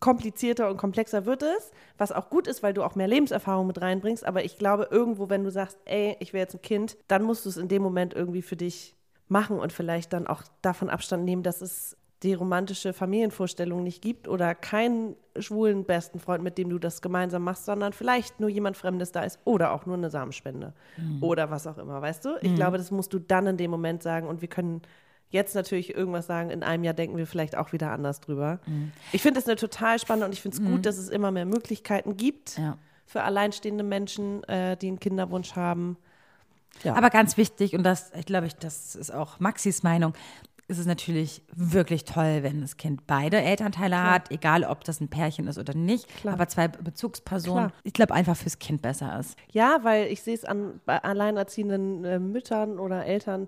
komplizierter 0.00 0.68
und 0.70 0.76
komplexer 0.76 1.24
wird 1.24 1.42
es, 1.42 1.70
was 1.96 2.12
auch 2.12 2.28
gut 2.28 2.46
ist, 2.46 2.62
weil 2.62 2.74
du 2.74 2.82
auch 2.82 2.94
mehr 2.94 3.08
Lebenserfahrung 3.08 3.66
mit 3.66 3.80
reinbringst. 3.80 4.26
Aber 4.26 4.44
ich 4.44 4.58
glaube, 4.58 4.88
irgendwo, 4.90 5.30
wenn 5.30 5.44
du 5.44 5.50
sagst, 5.50 5.78
ey, 5.86 6.16
ich 6.20 6.32
will 6.32 6.40
jetzt 6.40 6.54
ein 6.54 6.62
Kind, 6.62 6.96
dann 7.08 7.22
musst 7.22 7.44
du 7.44 7.48
es 7.48 7.56
in 7.56 7.68
dem 7.68 7.82
Moment 7.82 8.12
irgendwie 8.12 8.42
für 8.42 8.56
dich 8.56 8.94
machen 9.28 9.58
und 9.58 9.72
vielleicht 9.72 10.12
dann 10.12 10.26
auch 10.26 10.42
davon 10.62 10.90
Abstand 10.90 11.24
nehmen, 11.24 11.42
dass 11.42 11.62
es 11.62 11.96
die 12.22 12.34
romantische 12.34 12.92
Familienvorstellung 12.94 13.82
nicht 13.82 14.00
gibt 14.00 14.28
oder 14.28 14.54
keinen 14.54 15.14
schwulen 15.38 15.84
besten 15.84 16.20
Freund, 16.20 16.42
mit 16.42 16.56
dem 16.56 16.70
du 16.70 16.78
das 16.78 17.02
gemeinsam 17.02 17.42
machst, 17.42 17.66
sondern 17.66 17.92
vielleicht 17.92 18.40
nur 18.40 18.48
jemand 18.48 18.76
Fremdes 18.78 19.12
da 19.12 19.22
ist 19.22 19.38
oder 19.44 19.72
auch 19.72 19.84
nur 19.84 19.96
eine 19.96 20.08
Samenspende 20.08 20.72
oder 21.20 21.50
was 21.50 21.66
auch 21.66 21.76
immer, 21.76 22.00
weißt 22.00 22.24
du? 22.24 22.36
Ich 22.40 22.54
glaube, 22.54 22.78
das 22.78 22.90
musst 22.90 23.12
du 23.12 23.18
dann 23.18 23.46
in 23.46 23.56
dem 23.58 23.70
Moment 23.70 24.02
sagen 24.02 24.26
und 24.26 24.40
wir 24.40 24.48
können 24.48 24.80
jetzt 25.34 25.54
natürlich 25.54 25.94
irgendwas 25.94 26.26
sagen, 26.26 26.48
in 26.48 26.62
einem 26.62 26.82
Jahr 26.84 26.94
denken 26.94 27.18
wir 27.18 27.26
vielleicht 27.26 27.54
auch 27.58 27.72
wieder 27.72 27.90
anders 27.92 28.20
drüber. 28.20 28.60
Ich 29.12 29.20
finde 29.20 29.40
es 29.40 29.46
eine 29.46 29.56
total 29.56 29.98
spannende 29.98 30.26
und 30.26 30.32
ich 30.32 30.40
finde 30.40 30.56
es 30.56 30.64
gut, 30.64 30.86
dass 30.86 30.96
es 30.96 31.10
immer 31.10 31.30
mehr 31.30 31.44
Möglichkeiten 31.44 32.16
gibt 32.16 32.56
Ja. 32.56 32.78
für 33.04 33.22
alleinstehende 33.22 33.84
Menschen, 33.84 34.42
äh, 34.44 34.76
die 34.78 34.88
einen 34.88 34.98
Kinderwunsch 35.00 35.54
haben. 35.56 35.98
Ja. 36.82 36.94
Aber 36.96 37.10
ganz 37.10 37.36
wichtig, 37.36 37.74
und 37.76 37.82
das, 37.84 38.10
ich 38.18 38.24
glaube, 38.26 38.46
ich, 38.46 38.54
das 38.56 38.96
ist 38.96 39.12
auch 39.12 39.38
Maxis 39.38 39.82
Meinung, 39.82 40.14
ist 40.66 40.78
es 40.78 40.86
natürlich 40.86 41.42
wirklich 41.54 42.04
toll, 42.06 42.38
wenn 42.42 42.62
das 42.62 42.78
Kind 42.78 43.06
beide 43.06 43.36
Elternteile 43.36 44.02
hat, 44.02 44.30
egal 44.30 44.64
ob 44.64 44.82
das 44.84 44.98
ein 45.00 45.08
Pärchen 45.08 45.46
ist 45.46 45.58
oder 45.58 45.74
nicht, 45.74 46.06
aber 46.26 46.48
zwei 46.48 46.68
Bezugspersonen, 46.68 47.68
Klar. 47.68 47.80
ich 47.82 47.92
glaube 47.92 48.14
einfach 48.14 48.34
fürs 48.34 48.58
Kind 48.58 48.80
besser 48.80 49.18
ist. 49.20 49.36
Ja, 49.52 49.80
weil 49.82 50.06
ich 50.06 50.22
sehe 50.22 50.34
es 50.34 50.46
an 50.46 50.80
bei 50.86 51.02
alleinerziehenden 51.04 52.04
äh, 52.06 52.18
Müttern 52.18 52.78
oder 52.78 53.04
Eltern, 53.04 53.46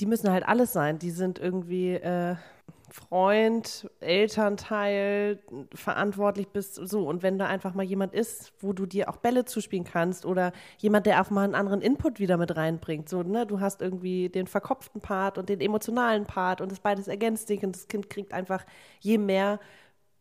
die 0.00 0.06
müssen 0.06 0.30
halt 0.30 0.46
alles 0.46 0.72
sein. 0.72 0.98
Die 0.98 1.10
sind 1.10 1.38
irgendwie, 1.38 1.94
äh, 1.94 2.36
Freund, 2.92 3.90
Elternteil 4.00 5.38
verantwortlich 5.74 6.48
bist. 6.48 6.74
So, 6.74 7.08
und 7.08 7.22
wenn 7.22 7.38
da 7.38 7.46
einfach 7.46 7.74
mal 7.74 7.84
jemand 7.84 8.12
ist, 8.12 8.52
wo 8.60 8.72
du 8.74 8.84
dir 8.84 9.08
auch 9.08 9.16
Bälle 9.16 9.44
zuspielen 9.46 9.84
kannst 9.84 10.26
oder 10.26 10.52
jemand, 10.78 11.06
der 11.06 11.22
auch 11.22 11.30
mal 11.30 11.44
einen 11.44 11.54
anderen 11.54 11.80
Input 11.80 12.20
wieder 12.20 12.36
mit 12.36 12.54
reinbringt. 12.54 13.08
So, 13.08 13.22
ne, 13.22 13.46
du 13.46 13.60
hast 13.60 13.80
irgendwie 13.80 14.28
den 14.28 14.46
verkopften 14.46 15.00
Part 15.00 15.38
und 15.38 15.48
den 15.48 15.60
emotionalen 15.60 16.26
Part 16.26 16.60
und 16.60 16.70
das 16.70 16.80
beides 16.80 17.08
ergänzt 17.08 17.48
sich 17.48 17.64
und 17.64 17.74
das 17.74 17.88
Kind 17.88 18.10
kriegt 18.10 18.34
einfach 18.34 18.64
je 19.00 19.18
mehr 19.18 19.58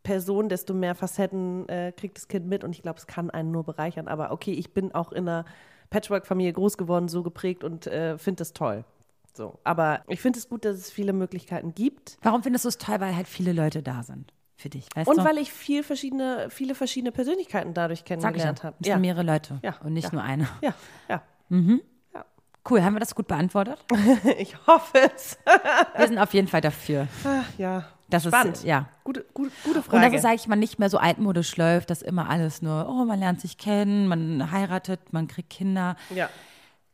Person, 0.03 0.49
desto 0.49 0.73
mehr 0.73 0.95
Facetten 0.95 1.67
äh, 1.69 1.91
kriegt 1.91 2.17
das 2.17 2.27
Kind 2.27 2.47
mit 2.47 2.63
und 2.63 2.71
ich 2.71 2.81
glaube, 2.81 2.99
es 2.99 3.05
kann 3.05 3.29
einen 3.29 3.51
nur 3.51 3.63
bereichern. 3.65 4.07
Aber 4.07 4.31
okay, 4.31 4.53
ich 4.53 4.73
bin 4.73 4.93
auch 4.95 5.12
in 5.12 5.27
einer 5.27 5.45
Patchwork-Familie 5.89 6.53
groß 6.53 6.77
geworden, 6.77 7.10
so 7.10 7.21
geprägt 7.21 7.65
und 7.65 7.86
äh, 7.88 8.17
finde 8.17 8.39
das 8.39 8.53
toll. 8.53 8.86
So, 9.34 9.60
aber 9.63 10.02
ich 10.08 10.20
finde 10.20 10.39
es 10.39 10.50
gut, 10.50 10.65
dass 10.65 10.76
es 10.78 10.91
viele 10.91 11.13
Möglichkeiten 11.13 11.74
gibt. 11.74 12.17
Warum 12.22 12.44
findest 12.44 12.65
du 12.65 12.70
es 12.70 12.78
toll, 12.78 13.00
weil 13.00 13.15
halt 13.15 13.28
viele 13.28 13.54
Leute 13.54 13.82
da 13.82 14.04
sind 14.04 14.34
für 14.58 14.70
dich? 14.70 14.88
Weißt 14.96 15.08
Und 15.10 15.17
du? 15.20 15.24
weil 15.24 15.38
ich 15.38 15.52
viel 15.54 15.84
verschiedene, 15.84 16.48
viele 16.50 16.76
verschiedene 16.76 17.12
Persönlichkeiten 17.12 17.74
dadurch 17.74 18.00
ja, 18.02 18.06
kennengelernt 18.06 18.63
habe. 18.63 18.76
es 18.80 18.88
sind 18.88 19.02
mehrere 19.02 19.24
Leute 19.24 19.60
Ja, 19.63 19.76
und 19.84 19.94
nicht 19.94 20.06
ja. 20.06 20.12
nur 20.13 20.24
eine. 20.24 20.48
Ja, 20.62 20.74
ja. 21.10 21.22
Cool, 22.70 22.84
haben 22.84 22.94
wir 22.94 23.00
das 23.00 23.15
gut 23.15 23.28
beantwortet? 23.28 23.80
Ich 24.38 24.56
hoffe 24.67 25.00
es. 25.15 25.38
Wir 25.98 26.08
sind 26.08 26.20
auf 26.20 26.32
jeden 26.34 26.48
Fall 26.48 26.62
dafür. 26.62 27.08
Ah, 27.26 27.41
ja. 27.58 27.86
Das 28.10 28.24
Spannend. 28.26 28.58
ist 28.58 28.65
ja. 28.65 28.88
Gute, 29.04 29.26
gute, 29.34 29.52
gute 29.63 29.80
Und 29.80 29.86
Frage. 29.86 30.06
dass 30.08 30.13
es, 30.15 30.22
sage 30.22 30.36
ich 30.36 30.48
mal, 30.48 30.58
nicht 30.58 30.78
mehr 30.78 30.89
so 30.89 30.98
altmodisch 31.00 31.56
läuft, 31.58 31.89
dass 31.89 32.02
immer 32.04 32.30
alles 32.30 32.62
nur, 32.62 32.88
oh, 32.88 33.06
man 33.06 33.20
lernt 33.20 33.41
sich 33.41 33.58
kennen, 33.58 34.08
man 34.08 34.52
heiratet, 34.52 35.12
man 35.12 35.28
kriegt 35.28 35.50
Kinder. 35.50 35.96
ja. 36.13 36.30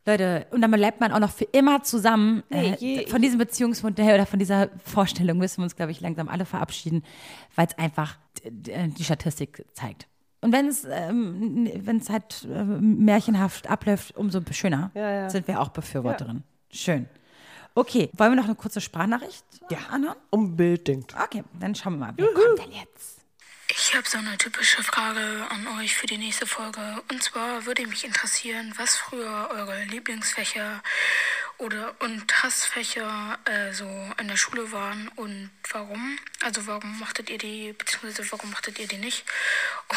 Leute, 0.08 0.46
und 0.50 0.60
dann 0.62 0.70
bleibt 0.70 1.00
man 1.00 1.12
auch 1.12 1.18
noch 1.20 1.30
für 1.30 1.44
immer 1.44 1.82
zusammen. 1.82 2.42
Nee, 2.50 2.72
äh, 2.72 2.76
je- 2.78 3.06
von 3.06 3.22
diesem 3.22 3.38
Beziehungsmodell 3.38 4.14
oder 4.14 4.26
von 4.26 4.38
dieser 4.38 4.68
Vorstellung 4.84 5.38
müssen 5.38 5.58
wir 5.58 5.64
uns, 5.64 5.76
glaube 5.76 5.92
ich, 5.92 6.00
langsam 6.00 6.28
alle 6.28 6.44
verabschieden, 6.44 7.02
weil 7.54 7.66
es 7.66 7.76
einfach 7.78 8.16
d- 8.44 8.88
die 8.88 9.04
Statistik 9.04 9.64
zeigt. 9.72 10.06
Und 10.40 10.52
wenn 10.52 10.66
es 10.68 10.86
ähm, 10.90 11.68
wenn 11.80 11.96
es 11.98 12.10
halt 12.10 12.46
äh, 12.52 12.62
märchenhaft 12.64 13.68
abläuft, 13.68 14.16
umso 14.16 14.40
schöner 14.52 14.90
Ja, 14.94 15.10
ja. 15.10 15.30
sind 15.30 15.48
wir 15.48 15.60
auch 15.60 15.68
Befürworterin. 15.70 16.42
Schön. 16.70 17.08
Okay, 17.74 18.08
wollen 18.16 18.32
wir 18.32 18.36
noch 18.36 18.44
eine 18.46 18.54
kurze 18.54 18.80
Sprachnachricht 18.80 19.44
ja. 19.70 19.78
anhören? 19.90 20.16
Unbedingt. 20.30 21.14
Okay, 21.22 21.44
dann 21.60 21.74
schauen 21.74 21.94
wir 21.94 22.06
mal. 22.06 22.12
Wer 22.16 22.26
kommt 22.28 22.58
denn 22.60 22.72
jetzt? 22.72 23.17
Ich 23.80 23.94
habe 23.94 24.08
so 24.08 24.18
eine 24.18 24.36
typische 24.36 24.82
Frage 24.82 25.46
an 25.50 25.68
euch 25.78 25.94
für 25.94 26.08
die 26.08 26.18
nächste 26.18 26.48
Folge. 26.48 27.00
Und 27.12 27.22
zwar 27.22 27.64
würde 27.64 27.86
mich 27.86 28.04
interessieren, 28.04 28.74
was 28.76 28.96
früher 28.96 29.50
eure 29.52 29.84
Lieblingsfächer 29.84 30.82
oder 31.58 31.94
und 32.00 32.42
Hassfächer 32.42 33.38
äh, 33.44 33.72
so 33.72 33.86
in 34.18 34.26
der 34.26 34.36
Schule 34.36 34.72
waren 34.72 35.06
und 35.14 35.50
warum. 35.70 36.18
Also 36.40 36.66
warum 36.66 36.98
mochtet 36.98 37.30
ihr 37.30 37.38
die, 37.38 37.72
beziehungsweise 37.72 38.28
warum 38.32 38.50
mochtet 38.50 38.80
ihr 38.80 38.88
die 38.88 38.96
nicht? 38.96 39.24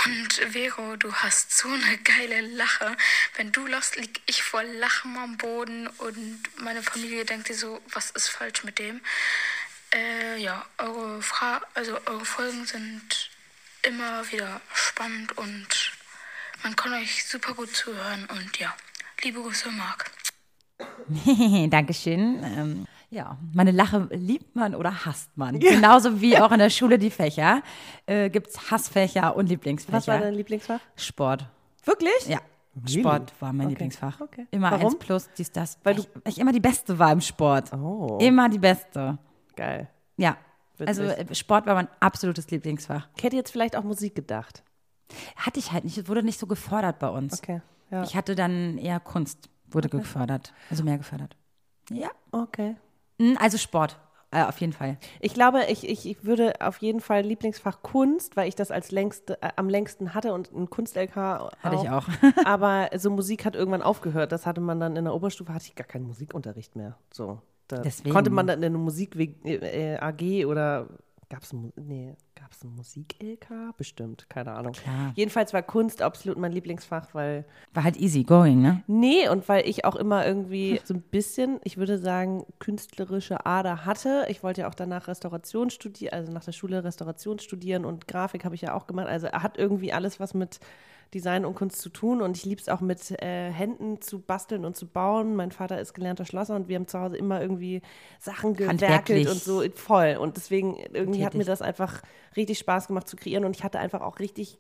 Und 0.06 0.34
Vero, 0.54 0.96
du 0.98 1.12
hast 1.16 1.58
so 1.58 1.68
eine 1.68 1.98
geile 2.04 2.42
Lache. 2.42 2.96
Wenn 3.36 3.52
du 3.52 3.66
lachst, 3.66 3.96
lieg 3.96 4.22
ich 4.28 4.44
vor 4.44 4.62
Lachen 4.62 5.18
am 5.18 5.38
Boden 5.38 5.88
und 5.88 6.44
meine 6.58 6.84
Familie 6.84 7.26
denkt 7.26 7.48
sich 7.48 7.58
so, 7.58 7.82
was 7.94 8.12
ist 8.12 8.28
falsch 8.28 8.64
mit 8.64 8.78
dem? 8.78 9.02
Äh, 9.92 10.38
ja, 10.38 10.66
eure 10.78 11.24
Fra 11.24 11.62
also 11.74 12.00
eure 12.06 12.26
Folgen 12.26 12.66
sind 12.68 13.31
immer 13.88 14.24
wieder 14.32 14.62
spannend 14.74 15.38
und 15.38 15.92
man 16.64 16.76
kann 16.76 16.94
euch 16.94 17.26
super 17.26 17.54
gut 17.54 17.76
zuhören 17.76 18.28
und 18.32 18.58
ja, 18.60 18.74
liebe 19.24 19.42
Grüße, 19.42 19.70
Marc. 19.72 20.12
Dankeschön. 21.70 22.44
Ähm, 22.44 22.86
ja, 23.10 23.38
meine 23.54 23.72
Lache 23.72 24.08
liebt 24.12 24.56
man 24.56 24.74
oder 24.74 25.06
hasst 25.06 25.30
man. 25.36 25.60
Genauso 25.60 26.22
wie 26.22 26.38
auch 26.38 26.52
in 26.52 26.60
der 26.60 26.70
Schule 26.70 26.98
die 26.98 27.12
Fächer. 27.12 27.62
Äh, 28.06 28.30
Gibt 28.30 28.48
es 28.48 28.72
Hassfächer 28.72 29.36
und 29.36 29.48
Lieblingsfächer. 29.50 29.98
Was 29.98 30.08
war 30.08 30.20
dein 30.20 30.34
Lieblingsfach? 30.34 30.80
Sport. 30.96 31.48
Wirklich? 31.84 32.28
Ja. 32.28 32.40
Sport 32.88 33.34
war 33.42 33.52
mein 33.52 33.66
Okay. 33.66 33.70
Lieblingsfach. 33.74 34.22
Okay. 34.22 34.48
Immer 34.52 34.72
Warum? 34.72 34.86
eins 34.86 35.00
plus, 35.00 35.30
dies, 35.38 35.52
das. 35.52 35.78
Weil 35.84 35.98
Weil, 35.98 36.06
ich, 36.26 36.34
ich 36.34 36.40
immer 36.40 36.54
die 36.54 36.62
Beste 36.62 36.98
war 36.98 37.12
im 37.12 37.20
Sport. 37.22 37.74
Oh. 37.74 38.18
Immer 38.22 38.48
die 38.48 38.60
Beste. 38.60 39.18
Geil. 39.58 39.90
Ja. 40.16 40.38
Witzig. 40.82 41.00
Also 41.00 41.04
äh, 41.04 41.36
Sport 41.36 41.66
war 41.66 41.76
mein 41.76 41.88
absolutes 42.00 42.50
Lieblingsfach. 42.52 43.08
Ich 43.18 43.24
hätte 43.24 43.36
jetzt 43.36 43.52
vielleicht 43.52 43.76
auch 43.76 43.84
Musik 43.84 44.16
gedacht. 44.16 44.64
Hatte 45.36 45.60
ich 45.60 45.72
halt 45.72 45.84
nicht, 45.84 45.98
es 45.98 46.08
wurde 46.08 46.24
nicht 46.24 46.40
so 46.40 46.48
gefordert 46.48 47.00
bei 47.00 47.10
uns. 47.10 47.40
Okay. 47.40 47.62
Ja. 47.90 48.04
Ich 48.04 48.16
hatte 48.16 48.36
dann 48.36 48.78
eher 48.78 49.00
Kunst, 49.00 49.50
wurde 49.70 49.90
gefördert. 49.90 50.54
Also 50.70 50.84
mehr 50.84 50.98
gefördert. 50.98 51.36
Ja. 51.90 52.10
okay. 52.32 52.76
Mm, 53.18 53.34
Also 53.38 53.58
Sport, 53.58 54.00
äh, 54.32 54.44
auf 54.44 54.60
jeden 54.62 54.72
Fall. 54.72 54.98
Ich 55.20 55.34
glaube, 55.34 55.66
ich, 55.68 55.88
ich, 55.88 56.06
ich 56.06 56.24
würde 56.24 56.54
auf 56.62 56.78
jeden 56.78 57.02
Fall 57.02 57.22
Lieblingsfach 57.24 57.82
Kunst, 57.82 58.38
weil 58.38 58.48
ich 58.48 58.56
das 58.56 58.72
als 58.72 58.92
längste, 58.92 59.42
äh, 59.42 59.50
am 59.58 59.68
längsten 59.68 60.14
hatte 60.14 60.34
und 60.34 60.54
ein 60.54 60.70
Kunst-LK 60.70 61.16
Hatte 61.16 61.76
ich 61.82 61.90
auch. 61.90 62.08
Aber 62.46 62.90
so 62.98 63.10
Musik 63.10 63.44
hat 63.44 63.56
irgendwann 63.56 63.82
aufgehört. 63.82 64.32
Das 64.32 64.46
hatte 64.46 64.62
man 64.62 64.80
dann 64.80 64.96
in 64.96 65.04
der 65.04 65.14
Oberstufe, 65.14 65.54
hatte 65.54 65.66
ich 65.68 65.76
gar 65.76 65.88
keinen 65.88 66.08
Musikunterricht 66.08 66.78
mehr. 66.78 66.98
So, 67.12 67.42
da 67.72 67.82
Deswegen. 67.82 68.14
konnte 68.14 68.30
man 68.30 68.48
dann 68.48 68.60
in 68.60 68.66
eine 68.66 68.78
Musik 68.78 69.16
äh, 69.46 69.98
AG 69.98 70.46
oder 70.46 70.88
gab 71.32 71.44
es 71.44 71.54
nee, 71.54 72.16
gab's 72.36 72.64
ein 72.64 72.76
Musik-LK? 72.76 73.78
Bestimmt, 73.78 74.30
keine 74.30 74.52
Ahnung. 74.52 74.74
Klar. 74.74 75.14
Jedenfalls 75.16 75.54
war 75.54 75.62
Kunst 75.62 76.02
absolut 76.02 76.38
mein 76.38 76.52
Lieblingsfach, 76.52 77.14
weil 77.14 77.46
War 77.74 77.86
halt 77.86 77.96
easy 77.98 78.24
going, 78.24 78.62
ne? 78.62 78.84
Nee, 78.88 79.30
und 79.30 79.48
weil 79.48 79.68
ich 79.68 79.86
auch 79.86 79.96
immer 79.96 80.28
irgendwie 80.28 80.82
so 80.84 80.94
ein 80.94 81.02
bisschen, 81.02 81.62
ich 81.64 81.78
würde 81.78 81.98
sagen, 81.98 82.46
künstlerische 82.60 83.46
Ader 83.46 83.86
hatte. 83.86 84.26
Ich 84.28 84.44
wollte 84.44 84.62
ja 84.62 84.70
auch 84.70 84.76
danach 84.76 85.08
Restauration 85.08 85.70
studieren, 85.70 86.14
also 86.14 86.32
nach 86.34 86.44
der 86.44 86.52
Schule 86.52 86.84
Restauration 86.84 87.40
studieren 87.40 87.86
und 87.86 88.08
Grafik 88.08 88.44
habe 88.44 88.56
ich 88.56 88.62
ja 88.62 88.74
auch 88.74 88.86
gemacht. 88.86 89.08
Also 89.08 89.30
hat 89.32 89.58
irgendwie 89.58 89.94
alles 89.94 90.20
was 90.20 90.34
mit 90.34 90.60
Design 91.14 91.46
und 91.46 91.56
Kunst 91.56 91.82
zu 91.82 91.90
tun 91.90 92.22
und 92.22 92.38
ich 92.38 92.46
liebe 92.46 92.62
es 92.62 92.70
auch 92.70 92.80
mit 92.80 93.12
äh, 93.22 93.52
Händen 93.52 94.02
zu 94.02 94.20
basteln 94.20 94.64
und 94.64 94.78
zu 94.78 94.88
bauen. 94.88 95.36
Mein 95.36 95.52
Vater 95.52 95.80
ist 95.80 95.94
gelernter 95.94 96.26
Schlosser 96.26 96.56
und 96.56 96.70
wir 96.70 96.78
haben 96.78 96.88
zu 96.88 97.00
Hause 97.00 97.18
immer 97.18 97.42
irgendwie 97.42 97.82
Sachen 98.20 98.56
gewerkelt 98.56 99.28
und 99.28 99.42
so 99.42 99.62
voll. 99.76 100.18
Und 100.20 100.38
deswegen 100.38 100.78
irgendwie 100.94 101.26
hat 101.26 101.34
Tätig. 101.34 101.46
mir 101.46 101.52
das 101.52 101.62
einfach 101.62 102.02
richtig 102.36 102.60
Spaß 102.60 102.88
gemacht 102.88 103.08
zu 103.08 103.18
kreieren 103.18 103.44
und 103.44 103.56
ich 103.56 103.64
hatte 103.64 103.80
einfach 103.80 104.02
auch 104.02 104.20
richtig 104.20 104.58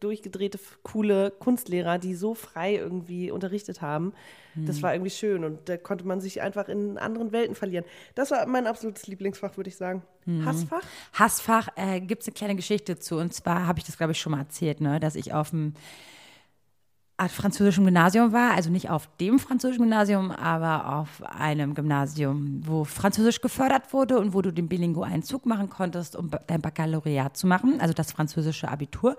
durchgedrehte, 0.00 0.58
coole 0.82 1.30
Kunstlehrer, 1.30 1.98
die 1.98 2.14
so 2.14 2.34
frei 2.34 2.76
irgendwie 2.76 3.30
unterrichtet 3.30 3.80
haben. 3.80 4.12
Das 4.58 4.80
war 4.82 4.94
irgendwie 4.94 5.10
schön 5.10 5.44
und 5.44 5.68
da 5.68 5.76
konnte 5.76 6.06
man 6.06 6.20
sich 6.20 6.40
einfach 6.40 6.68
in 6.68 6.96
anderen 6.96 7.30
Welten 7.30 7.54
verlieren. 7.54 7.84
Das 8.14 8.30
war 8.30 8.46
mein 8.46 8.66
absolutes 8.66 9.06
Lieblingsfach, 9.06 9.56
würde 9.58 9.68
ich 9.68 9.76
sagen. 9.76 10.02
Hassfach? 10.44 10.82
Hassfach 11.12 11.68
äh, 11.76 12.00
gibt 12.00 12.22
es 12.22 12.28
eine 12.28 12.34
kleine 12.34 12.56
Geschichte 12.56 12.98
zu. 12.98 13.16
Und 13.16 13.34
zwar 13.34 13.66
habe 13.66 13.78
ich 13.78 13.84
das, 13.84 13.98
glaube 13.98 14.12
ich, 14.12 14.20
schon 14.20 14.32
mal 14.32 14.40
erzählt, 14.40 14.80
ne? 14.80 14.98
dass 14.98 15.14
ich 15.14 15.34
auf 15.34 15.50
dem 15.50 15.74
Art 17.18 17.30
französischen 17.30 17.84
Gymnasium 17.84 18.32
war. 18.32 18.52
Also 18.52 18.70
nicht 18.70 18.90
auf 18.90 19.08
dem 19.20 19.38
französischen 19.38 19.82
Gymnasium, 19.82 20.30
aber 20.30 20.96
auf 20.96 21.22
einem 21.22 21.74
Gymnasium, 21.74 22.60
wo 22.64 22.84
Französisch 22.84 23.40
gefördert 23.40 23.92
wurde 23.92 24.18
und 24.18 24.34
wo 24.34 24.42
du 24.42 24.52
den 24.52 24.68
bilingualen 24.68 25.22
Zug 25.22 25.46
machen 25.46 25.70
konntest, 25.70 26.16
um 26.16 26.30
dein 26.46 26.60
Baccalaureat 26.60 27.36
zu 27.36 27.46
machen, 27.46 27.80
also 27.80 27.94
das 27.94 28.12
französische 28.12 28.68
Abitur. 28.68 29.16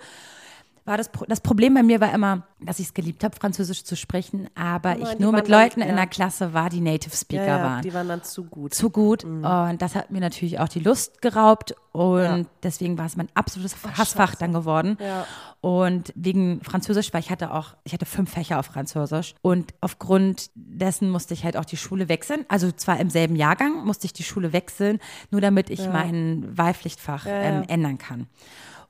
War 0.87 0.97
das, 0.97 1.09
Pro- 1.09 1.25
das 1.27 1.41
Problem 1.41 1.73
bei 1.73 1.83
mir 1.83 1.99
war 1.99 2.13
immer, 2.13 2.43
dass 2.61 2.79
ich 2.79 2.87
es 2.87 2.93
geliebt 2.93 3.23
habe, 3.23 3.35
Französisch 3.35 3.83
zu 3.83 3.95
sprechen, 3.97 4.47
aber 4.55 4.91
Aber 4.91 4.99
ich 5.01 5.19
nur 5.19 5.33
mit 5.33 5.49
dann- 5.49 5.61
Leuten 5.63 5.81
in 5.81 5.89
ja. 5.89 5.95
der 5.95 6.07
Klasse 6.07 6.53
war, 6.53 6.69
die 6.69 6.79
Native 6.81 7.15
Speaker 7.15 7.61
waren 7.61 7.81
die 7.81 7.93
waren 7.93 8.07
dann 8.07 8.23
zu 8.23 8.45
gut. 8.45 8.73
zu 8.73 8.89
gut. 8.89 9.23
Und 9.25 9.77
das 9.79 9.95
hat 9.95 10.11
mir 10.11 10.21
natürlich 10.21 10.59
auch 10.59 10.69
die 10.69 10.79
Lust 10.79 11.21
geraubt. 11.21 11.75
Und 11.91 12.47
deswegen 12.63 12.97
war 12.97 13.05
es 13.05 13.17
mein 13.17 13.27
absolutes 13.33 13.75
Hassfach 13.97 14.35
dann 14.35 14.53
geworden. 14.53 14.97
Ja. 15.01 15.25
Und 15.61 16.13
wegen 16.15 16.61
Französisch, 16.63 17.11
weil 17.13 17.19
ich 17.21 17.31
hatte 17.31 17.51
auch, 17.53 17.75
ich 17.83 17.91
hatte 17.91 18.05
fünf 18.05 18.31
Fächer 18.31 18.59
auf 18.59 18.67
Französisch. 18.67 19.33
Und 19.41 19.73
aufgrund 19.81 20.51
dessen 20.55 21.09
musste 21.09 21.33
ich 21.33 21.43
halt 21.43 21.57
auch 21.57 21.65
die 21.65 21.75
Schule 21.77 22.07
wechseln. 22.07 22.45
Also 22.47 22.71
zwar 22.71 22.99
im 22.99 23.09
selben 23.09 23.35
Jahrgang 23.35 23.83
musste 23.85 24.05
ich 24.05 24.13
die 24.13 24.23
Schule 24.23 24.53
wechseln, 24.53 24.99
nur 25.31 25.41
damit 25.41 25.69
ich 25.69 25.85
mein 25.89 26.55
Wahlpflichtfach 26.57 27.25
ähm, 27.27 27.63
ändern 27.67 27.97
kann. 27.97 28.27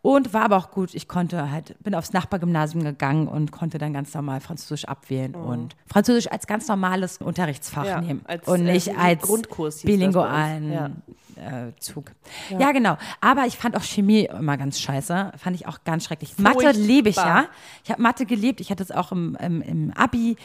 Und 0.02 0.34
war 0.34 0.44
aber 0.44 0.58
auch 0.58 0.72
gut. 0.72 0.94
Ich 0.94 1.08
konnte 1.08 1.52
halt, 1.52 1.76
bin 1.84 1.94
aufs 1.96 2.14
Nachbargymnasium 2.14 2.84
gegangen 2.84 3.28
und 3.28 3.52
konnte 3.52 3.78
dann 3.78 3.94
ganz 3.94 4.14
normal 4.14 4.40
Französisch 4.40 4.86
abwählen 4.86 5.36
und 5.36 5.76
Französisch 5.88 6.32
als 6.32 6.48
ganz 6.48 6.68
normales 6.68 7.18
Unterrichtsfach 7.18 7.86
Ja, 7.86 8.02
nehmen 8.02 8.22
als, 8.26 8.48
und 8.48 8.68
äh, 8.68 8.74
nicht 8.74 8.98
als 8.98 9.22
Grundkurs 9.22 9.82
bilingualen 9.82 11.02
äh, 11.38 11.72
Zug. 11.80 12.12
Ja. 12.58 12.72
genau. 12.72 12.98
Aber 13.22 13.46
ich 13.46 13.58
fand 13.58 13.76
auch 13.76 13.84
Chemie 13.84 14.26
immer 14.26 14.58
ganz 14.58 14.80
scheiße. 14.80 15.34
Fand 15.38 15.56
ich 15.56 15.68
auch 15.68 15.84
ganz 15.84 16.06
schrecklich. 16.06 16.38
Mathe 16.38 16.72
liebe 16.72 17.10
ich 17.10 17.16
ja. 17.16 17.46
Ich 17.84 17.92
habe 17.92 18.02
Mathe 18.02 18.26
geliebt. 18.26 18.62
Ich 18.62 18.72
hatte 18.72 18.84
es 18.84 18.92
auch 18.92 19.12
im, 19.12 19.36
im, 19.42 19.62
im 19.62 19.94
Abi. 19.96 20.38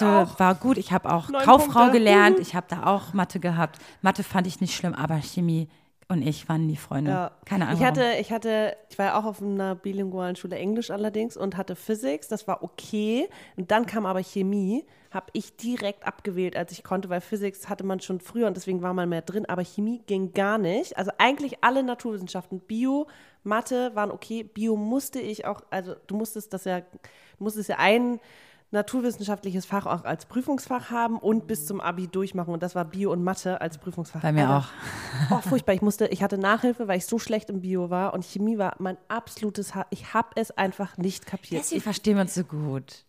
War 0.00 0.54
gut. 0.54 0.78
Ich 0.78 0.92
habe 0.92 1.12
auch 1.12 1.28
Neun 1.28 1.42
Kauffrau 1.42 1.80
Punkte. 1.80 1.98
gelernt. 1.98 2.36
Mhm. 2.36 2.42
Ich 2.42 2.54
habe 2.54 2.66
da 2.68 2.84
auch 2.86 3.12
Mathe 3.12 3.40
gehabt. 3.40 3.78
Mathe 4.02 4.22
fand 4.22 4.46
ich 4.46 4.60
nicht 4.60 4.74
schlimm, 4.74 4.94
aber 4.94 5.16
Chemie 5.20 5.68
und 6.08 6.22
ich 6.22 6.48
waren 6.48 6.66
nie 6.66 6.76
Freunde. 6.76 7.10
Ja. 7.10 7.32
Keine 7.44 7.66
Ahnung. 7.66 7.80
Ich 7.80 7.84
hatte, 7.84 8.12
ich 8.20 8.30
hatte, 8.30 8.76
ich 8.90 8.98
war 8.98 9.06
ja 9.06 9.18
auch 9.18 9.24
auf 9.24 9.42
einer 9.42 9.74
bilingualen 9.74 10.36
Schule 10.36 10.56
Englisch 10.56 10.90
allerdings 10.90 11.36
und 11.36 11.56
hatte 11.56 11.74
Physics, 11.74 12.28
das 12.28 12.46
war 12.46 12.62
okay. 12.62 13.28
Und 13.56 13.72
dann 13.72 13.86
kam 13.86 14.06
aber 14.06 14.22
Chemie, 14.22 14.86
habe 15.10 15.26
ich 15.32 15.56
direkt 15.56 16.06
abgewählt, 16.06 16.56
als 16.56 16.70
ich 16.70 16.84
konnte, 16.84 17.08
weil 17.08 17.20
Physics 17.20 17.68
hatte 17.68 17.84
man 17.84 18.00
schon 18.00 18.20
früher 18.20 18.46
und 18.46 18.56
deswegen 18.56 18.82
war 18.82 18.94
man 18.94 19.08
mehr 19.08 19.22
drin, 19.22 19.46
aber 19.46 19.64
Chemie 19.64 20.00
ging 20.06 20.32
gar 20.32 20.58
nicht. 20.58 20.96
Also 20.96 21.10
eigentlich 21.18 21.64
alle 21.64 21.82
Naturwissenschaften, 21.82 22.60
Bio, 22.60 23.08
Mathe 23.42 23.92
waren 23.94 24.12
okay, 24.12 24.44
Bio 24.44 24.76
musste 24.76 25.18
ich 25.18 25.44
auch, 25.44 25.62
also 25.70 25.94
du 26.06 26.16
musstest 26.16 26.52
das 26.52 26.66
ja, 26.66 26.80
du 26.80 27.44
musstest 27.44 27.68
ja 27.68 27.76
ein 27.78 28.20
naturwissenschaftliches 28.70 29.64
Fach 29.66 29.86
auch 29.86 30.04
als 30.04 30.26
Prüfungsfach 30.26 30.90
haben 30.90 31.18
und 31.18 31.46
bis 31.46 31.66
zum 31.66 31.80
Abi 31.80 32.08
durchmachen. 32.08 32.52
Und 32.52 32.62
das 32.62 32.74
war 32.74 32.84
Bio 32.84 33.12
und 33.12 33.22
Mathe 33.24 33.60
als 33.60 33.78
Prüfungsfach. 33.78 34.20
Bei 34.22 34.32
mir 34.32 34.48
Alter, 34.48 34.68
Oh, 35.30 35.40
furchtbar. 35.40 35.74
Ich 35.74 35.82
musste, 35.82 36.06
ich 36.08 36.22
hatte 36.22 36.38
Nachhilfe, 36.38 36.88
weil 36.88 36.98
ich 36.98 37.06
so 37.06 37.18
schlecht 37.18 37.48
im 37.50 37.60
Bio 37.60 37.90
war 37.90 38.14
und 38.14 38.24
Chemie 38.24 38.58
war 38.58 38.74
mein 38.78 38.96
absolutes 39.08 39.74
Ha 39.74 39.86
Ich 39.90 40.14
habe 40.14 40.28
es 40.34 40.50
einfach 40.50 40.96
nicht 40.98 41.26
kapiert. 41.26 41.62
Deswegen 41.62 41.82
verstehen 41.82 42.16
wir 42.16 42.22
uns 42.22 42.34
so 42.34 42.44
gut. 42.44 43.04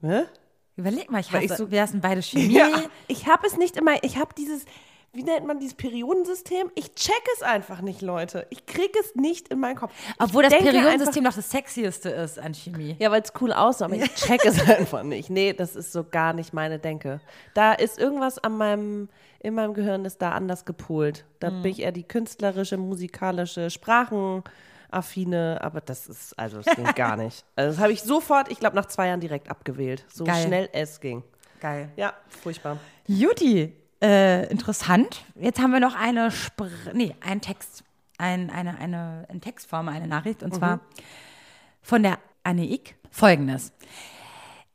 Ne? 0.00 0.26
Überleg 0.76 1.10
mal, 1.10 1.20
ich 1.20 1.30
hasse, 1.32 1.44
ich 1.44 1.52
so- 1.52 1.70
wir 1.70 1.82
hassen 1.82 2.00
beide 2.00 2.22
Chemie. 2.22 2.54
Ja, 2.54 2.68
ich 3.08 3.26
habe 3.26 3.46
es 3.46 3.56
nicht 3.58 3.76
immer, 3.76 4.02
ich 4.02 4.16
habe 4.16 4.34
dieses, 4.38 4.64
wie 5.12 5.24
nennt 5.24 5.44
man 5.44 5.58
dieses 5.58 5.74
Periodensystem? 5.74 6.70
Ich 6.76 6.94
check 6.94 7.22
es 7.34 7.42
einfach 7.42 7.80
nicht, 7.80 8.00
Leute. 8.00 8.46
Ich 8.50 8.66
kriege 8.66 8.96
es 9.00 9.16
nicht 9.16 9.48
in 9.48 9.58
meinen 9.58 9.74
Kopf. 9.74 9.92
Ich 10.08 10.14
Obwohl 10.20 10.44
das 10.44 10.52
denke 10.52 10.70
Periodensystem 10.70 11.24
doch 11.24 11.34
das 11.34 11.50
sexieste 11.50 12.10
ist 12.10 12.38
an 12.38 12.54
Chemie. 12.54 12.94
Ja, 13.00 13.10
weil 13.10 13.22
es 13.22 13.32
cool 13.40 13.52
aussah, 13.52 13.86
aber 13.86 13.96
ich 13.96 14.14
check 14.14 14.44
es 14.44 14.60
einfach 14.68 15.02
nicht. 15.02 15.28
Nee, 15.28 15.52
das 15.52 15.74
ist 15.74 15.90
so 15.92 16.04
gar 16.04 16.32
nicht 16.32 16.52
meine 16.52 16.78
Denke. 16.78 17.20
Da 17.54 17.72
ist 17.72 17.98
irgendwas 17.98 18.38
an 18.38 18.56
meinem, 18.56 19.08
in 19.40 19.54
meinem 19.54 19.74
Gehirn 19.74 20.04
ist 20.04 20.22
da 20.22 20.30
anders 20.30 20.64
gepolt. 20.64 21.24
Da 21.40 21.50
bin 21.50 21.72
ich 21.72 21.80
eher 21.80 21.92
die 21.92 22.04
künstlerische, 22.04 22.76
musikalische, 22.76 23.68
sprachenaffine, 23.68 25.58
aber 25.60 25.80
das 25.80 26.06
ist, 26.06 26.38
also 26.38 26.62
das 26.62 26.76
ging 26.76 26.84
gar 26.94 27.16
nicht. 27.16 27.44
Also 27.56 27.72
das 27.72 27.82
habe 27.82 27.92
ich 27.92 28.02
sofort, 28.02 28.48
ich 28.48 28.60
glaube, 28.60 28.76
nach 28.76 28.86
zwei 28.86 29.08
Jahren 29.08 29.20
direkt 29.20 29.50
abgewählt. 29.50 30.04
So 30.08 30.22
Geil. 30.22 30.46
schnell 30.46 30.68
es 30.72 31.00
ging. 31.00 31.24
Geil. 31.60 31.90
Ja, 31.96 32.14
furchtbar. 32.28 32.78
Juti, 33.06 33.74
äh, 34.02 34.46
interessant. 34.50 35.24
Jetzt 35.34 35.60
haben 35.60 35.72
wir 35.72 35.80
noch 35.80 35.94
eine, 35.94 36.30
Spr 36.30 36.68
nee, 36.92 37.14
einen 37.20 37.40
Text, 37.40 37.84
ein, 38.18 38.50
eine, 38.50 38.78
eine, 38.78 39.26
in 39.30 39.40
Textform, 39.40 39.88
eine 39.88 40.06
Nachricht, 40.06 40.42
und 40.42 40.54
zwar 40.54 40.80
von 41.82 42.02
der 42.02 42.18
Anne. 42.42 42.80
Folgendes. 43.10 43.72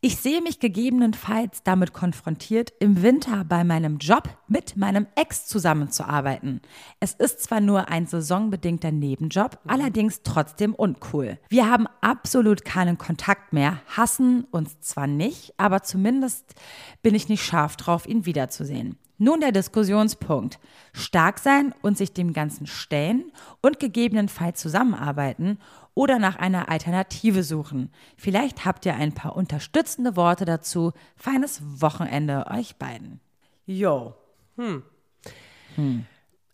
Ich 0.02 0.18
sehe 0.18 0.40
mich 0.40 0.60
gegebenenfalls 0.60 1.64
damit 1.64 1.92
konfrontiert, 1.92 2.72
im 2.80 3.02
Winter 3.02 3.44
bei 3.44 3.64
meinem 3.64 3.98
Job 3.98 4.30
mit 4.48 4.78
meinem 4.78 5.08
Ex 5.16 5.48
zusammenzuarbeiten. 5.48 6.62
Es 7.00 7.14
ist 7.14 7.42
zwar 7.42 7.60
nur 7.60 7.90
ein 7.90 8.06
saisonbedingter 8.06 8.92
Nebenjob, 8.92 9.58
allerdings 9.66 10.22
trotzdem 10.22 10.76
uncool. 10.76 11.40
Wir 11.50 11.72
haben 11.72 11.88
absolut 12.02 12.64
keinen 12.64 13.00
Kontakt 13.00 13.52
mehr, 13.52 13.82
hassen 13.98 14.44
uns 14.52 14.80
zwar 14.82 15.08
nicht, 15.08 15.56
aber 15.58 15.82
zumindest 15.82 16.54
bin 17.02 17.16
ich 17.16 17.28
nicht 17.28 17.44
scharf 17.44 17.76
drauf, 17.76 18.08
ihn 18.08 18.28
wiederzusehen. 18.28 19.00
Nun 19.17 19.39
der 19.39 19.51
Diskussionspunkt. 19.51 20.60
Stark 20.93 21.39
sein 21.39 21.73
und 21.82 21.97
sich 21.97 22.13
dem 22.13 22.34
Ganzen 22.34 22.67
stellen 22.67 23.32
und 23.62 23.80
gegebenenfalls 23.80 24.60
zusammenarbeiten 24.60 25.60
oder 25.93 26.19
nach 26.19 26.36
einer 26.36 26.69
Alternative 26.69 27.43
suchen. 27.43 27.91
Vielleicht 28.17 28.65
habt 28.65 28.86
ihr 28.86 28.95
ein 28.95 29.13
paar 29.13 29.36
unterstützende 29.36 30.15
Worte 30.15 30.45
dazu. 30.45 30.91
Feines 31.15 31.62
Wochenende 31.82 32.45
euch 32.51 32.75
beiden. 32.75 33.21
Yo. 33.65 34.13
Hm. 34.58 34.84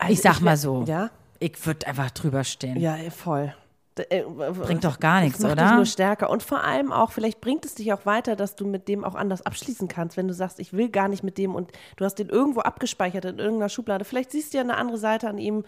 Ich 0.09 0.21
sag 0.21 0.35
ich 0.35 0.41
mal 0.41 0.57
so. 0.57 0.83
ja? 0.87 1.09
Ich 1.39 1.65
würde 1.65 1.87
einfach 1.87 2.11
drüber 2.11 2.43
stehen. 2.43 2.79
Ja, 2.79 2.97
voll. 3.09 3.53
Äh, 3.97 4.23
Bringt 4.23 4.85
doch 4.85 4.99
gar 4.99 5.21
nichts, 5.21 5.39
macht 5.39 5.51
oder? 5.51 5.63
Dich 5.63 5.73
nur 5.73 5.85
stärker 5.85 6.29
und 6.29 6.43
vor 6.43 6.63
allem 6.63 6.93
auch, 6.93 7.11
vielleicht 7.11 7.41
bringt 7.41 7.65
es 7.65 7.75
dich 7.75 7.91
auch 7.91 8.05
weiter, 8.05 8.37
dass 8.37 8.55
du 8.55 8.65
mit 8.65 8.87
dem 8.87 9.03
auch 9.03 9.15
anders 9.15 9.45
abschließen 9.45 9.89
kannst, 9.89 10.15
wenn 10.15 10.29
du 10.29 10.33
sagst, 10.33 10.59
ich 10.59 10.71
will 10.71 10.89
gar 10.89 11.09
nicht 11.09 11.23
mit 11.23 11.37
dem 11.37 11.55
und 11.55 11.71
du 11.97 12.05
hast 12.05 12.15
den 12.15 12.29
irgendwo 12.29 12.61
abgespeichert 12.61 13.25
in 13.25 13.39
irgendeiner 13.39 13.69
Schublade. 13.69 14.05
Vielleicht 14.05 14.31
siehst 14.31 14.53
du 14.53 14.57
ja 14.57 14.63
eine 14.63 14.77
andere 14.77 14.97
Seite 14.97 15.27
an 15.27 15.37
ihm, 15.37 15.65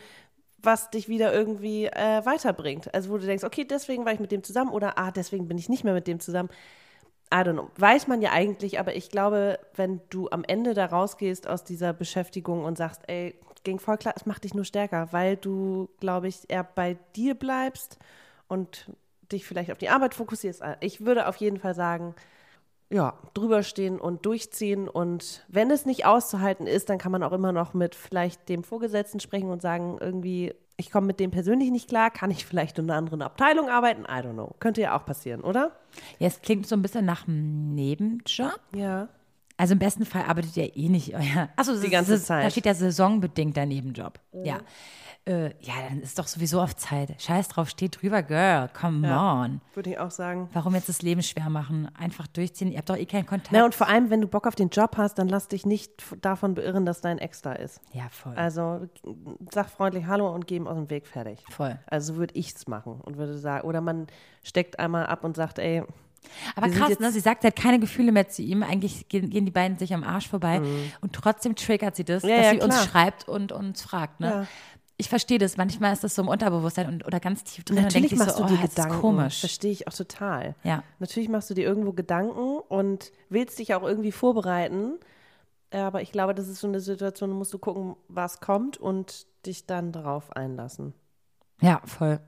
was 0.57 0.89
dich 0.89 1.09
wieder 1.09 1.33
irgendwie 1.33 1.87
äh, 1.87 2.25
weiterbringt. 2.25 2.93
Also 2.93 3.09
wo 3.09 3.17
du 3.17 3.25
denkst, 3.25 3.43
okay, 3.43 3.65
deswegen 3.65 4.05
war 4.05 4.13
ich 4.13 4.21
mit 4.21 4.31
dem 4.31 4.43
zusammen 4.43 4.71
oder 4.71 4.97
ah, 4.97 5.11
deswegen 5.11 5.49
bin 5.49 5.57
ich 5.57 5.67
nicht 5.67 5.83
mehr 5.83 5.93
mit 5.93 6.07
dem 6.07 6.21
zusammen. 6.21 6.49
I 7.33 7.37
don't 7.37 7.53
know. 7.53 7.69
Weiß 7.77 8.07
man 8.07 8.21
ja 8.21 8.31
eigentlich, 8.31 8.79
aber 8.79 8.95
ich 8.95 9.09
glaube, 9.09 9.59
wenn 9.75 10.01
du 10.09 10.29
am 10.29 10.43
Ende 10.45 10.73
da 10.73 10.85
rausgehst 10.85 11.47
aus 11.47 11.63
dieser 11.63 11.91
Beschäftigung 11.91 12.63
und 12.63 12.77
sagst, 12.77 13.01
ey, 13.07 13.35
ging 13.63 13.79
voll 13.79 13.97
klar, 13.97 14.13
es 14.15 14.25
macht 14.25 14.43
dich 14.43 14.53
nur 14.53 14.65
stärker, 14.65 15.09
weil 15.11 15.37
du, 15.37 15.89
glaube 15.99 16.27
ich, 16.27 16.49
eher 16.49 16.63
bei 16.63 16.97
dir 17.15 17.35
bleibst 17.35 17.97
und 18.47 18.87
dich 19.31 19.45
vielleicht 19.45 19.71
auf 19.71 19.77
die 19.77 19.89
Arbeit 19.89 20.13
fokussierst. 20.13 20.61
Ich 20.79 21.05
würde 21.05 21.27
auf 21.27 21.37
jeden 21.37 21.57
Fall 21.57 21.73
sagen, 21.73 22.15
ja, 22.89 23.17
drüber 23.33 23.63
stehen 23.63 23.99
und 23.99 24.25
durchziehen. 24.25 24.87
Und 24.87 25.43
wenn 25.47 25.71
es 25.71 25.85
nicht 25.85 26.05
auszuhalten 26.05 26.67
ist, 26.67 26.89
dann 26.89 26.99
kann 26.99 27.11
man 27.11 27.23
auch 27.23 27.31
immer 27.31 27.51
noch 27.51 27.73
mit 27.73 27.95
vielleicht 27.95 28.47
dem 28.49 28.63
Vorgesetzten 28.63 29.19
sprechen 29.19 29.49
und 29.49 29.61
sagen, 29.63 29.97
irgendwie, 29.99 30.53
ich 30.77 30.91
komme 30.91 31.07
mit 31.07 31.19
dem 31.19 31.31
persönlich 31.31 31.71
nicht 31.71 31.89
klar, 31.89 32.11
kann 32.11 32.29
ich 32.29 32.45
vielleicht 32.45 32.77
in 32.77 32.89
einer 32.89 32.97
anderen 32.97 33.23
Abteilung 33.23 33.69
arbeiten? 33.69 34.03
I 34.03 34.21
don't 34.21 34.33
know. 34.33 34.53
Könnte 34.59 34.81
ja 34.81 34.95
auch 34.95 35.05
passieren, 35.05 35.41
oder? 35.41 35.71
Ja, 36.19 36.27
es 36.27 36.41
klingt 36.41 36.67
so 36.67 36.75
ein 36.75 36.83
bisschen 36.83 37.05
nach 37.05 37.27
einem 37.27 37.73
Nebenjob. 37.73 38.59
Ja. 38.75 39.07
Also 39.57 39.73
im 39.73 39.79
besten 39.79 40.05
Fall 40.05 40.23
arbeitet 40.23 40.57
ihr 40.57 40.75
eh 40.75 40.89
nicht 40.89 41.13
euer. 41.15 41.49
Achso, 41.55 41.79
Die 41.79 41.89
ganze 41.89 42.21
Zeit. 42.21 42.45
Da 42.45 42.49
steht 42.49 42.65
ja 42.65 42.73
saisonbedingter 42.73 43.65
Nebenjob. 43.65 44.19
Ja. 44.43 44.59
Äh, 45.25 45.51
ja, 45.61 45.73
dann 45.87 46.01
ist 46.01 46.19
doch 46.19 46.27
sowieso 46.27 46.59
auf 46.59 46.75
Zeit. 46.75 47.21
Scheiß 47.21 47.47
drauf, 47.47 47.69
steht 47.69 48.01
drüber, 48.01 48.23
Girl. 48.23 48.67
Come 48.77 49.07
on. 49.07 49.61
Würde 49.73 49.91
ich 49.91 49.97
auch 49.97 50.11
sagen. 50.11 50.49
Warum 50.51 50.75
jetzt 50.75 50.89
das 50.89 51.01
Leben 51.01 51.23
schwer 51.23 51.49
machen? 51.49 51.89
Einfach 51.97 52.27
durchziehen. 52.27 52.73
Ihr 52.73 52.79
habt 52.79 52.89
doch 52.89 52.97
eh 52.97 53.05
keinen 53.05 53.25
Kontakt. 53.25 53.53
Na, 53.53 53.63
und 53.63 53.73
vor 53.73 53.87
allem, 53.87 54.09
wenn 54.09 54.19
du 54.19 54.27
Bock 54.27 54.45
auf 54.47 54.55
den 54.55 54.67
Job 54.67 54.97
hast, 54.97 55.17
dann 55.19 55.29
lass 55.29 55.47
dich 55.47 55.65
nicht 55.65 56.03
davon 56.19 56.55
beirren, 56.55 56.85
dass 56.85 56.99
dein 56.99 57.19
Ex 57.19 57.41
da 57.41 57.53
ist. 57.53 57.79
ja, 57.93 58.09
voll. 58.09 58.35
Also 58.35 58.81
sag 59.49 59.69
freundlich 59.69 60.07
Hallo 60.07 60.29
und 60.33 60.45
geh 60.45 60.57
ihm 60.57 60.67
aus 60.67 60.75
dem 60.75 60.89
Weg 60.89 61.07
fertig. 61.07 61.39
Voll. 61.51 61.79
Also 61.87 62.13
so 62.15 62.19
würde 62.19 62.33
ich 62.35 62.53
es 62.53 62.67
machen 62.67 62.99
und 62.99 63.15
würde 63.15 63.37
sagen, 63.37 63.65
oder 63.65 63.79
man 63.79 64.07
steckt 64.43 64.77
einmal 64.77 65.05
ab 65.05 65.23
und 65.23 65.37
sagt, 65.37 65.57
ey, 65.57 65.83
Aber 66.55 66.67
wir 66.67 66.73
krass, 66.73 66.99
ne? 66.99 67.11
Sie 67.11 67.19
sagt, 67.19 67.41
sie 67.41 67.47
hat 67.47 67.55
keine 67.55 67.79
Gefühle 67.79 68.11
mehr 68.11 68.27
zu 68.29 68.41
ihm. 68.41 68.63
Eigentlich 68.63 69.07
gehen, 69.09 69.29
gehen 69.29 69.45
die 69.45 69.51
beiden 69.51 69.77
sich 69.77 69.93
am 69.93 70.03
Arsch 70.03 70.27
vorbei. 70.27 70.61
Und 71.01 71.13
trotzdem 71.13 71.55
triggert 71.55 71.95
sie 71.95 72.03
das, 72.03 72.23
Mhm. 72.23 72.29
Ja, 72.29 72.37
dass 72.37 72.45
ja, 72.45 72.51
sie 72.51 72.61
uns 72.61 72.75
klar. 72.75 72.87
schreibt 72.87 73.27
und 73.27 73.51
uns 73.51 73.81
fragt. 73.81 74.19
Ne? 74.19 74.27
Ja. 74.27 74.47
Ich 74.97 75.09
verstehe 75.09 75.39
das. 75.39 75.57
Manchmal 75.57 75.91
ist 75.93 76.03
das 76.03 76.15
so 76.15 76.21
im 76.21 76.27
Unterbewusstsein 76.27 76.87
und, 76.87 77.05
oder 77.05 77.19
ganz 77.19 77.43
tief 77.43 77.63
drin. 77.63 77.77
und 77.77 77.83
natürlich 77.83 78.11
sich 78.11 78.19
machst 78.19 78.37
so, 78.37 78.43
du 78.43 78.49
dir 78.49 78.59
oh, 78.59 78.61
das 78.61 78.69
Gedanken. 78.75 78.95
Ist 78.95 79.01
komisch. 79.01 79.39
Verstehe 79.39 79.71
ich 79.71 79.87
auch 79.87 79.93
total. 79.93 80.55
Ja. 80.63 80.83
Natürlich 80.99 81.29
machst 81.29 81.49
du 81.49 81.53
dir 81.53 81.63
irgendwo 81.63 81.93
Gedanken 81.93 82.59
und 82.69 83.11
willst 83.29 83.59
dich 83.59 83.73
auch 83.73 83.83
irgendwie 83.83 84.11
vorbereiten. 84.11 84.99
Aber 85.71 86.03
ich 86.03 86.11
glaube, 86.11 86.35
das 86.35 86.47
ist 86.47 86.59
so 86.59 86.67
eine 86.67 86.79
Situation, 86.79 87.31
da 87.31 87.35
musst 87.35 87.53
du 87.53 87.57
gucken, 87.57 87.95
was 88.07 88.39
kommt 88.39 88.77
und 88.77 89.25
dich 89.45 89.65
dann 89.65 89.91
darauf 89.91 90.31
einlassen. 90.35 90.93
Ja, 91.59 91.81
voll. 91.85 92.19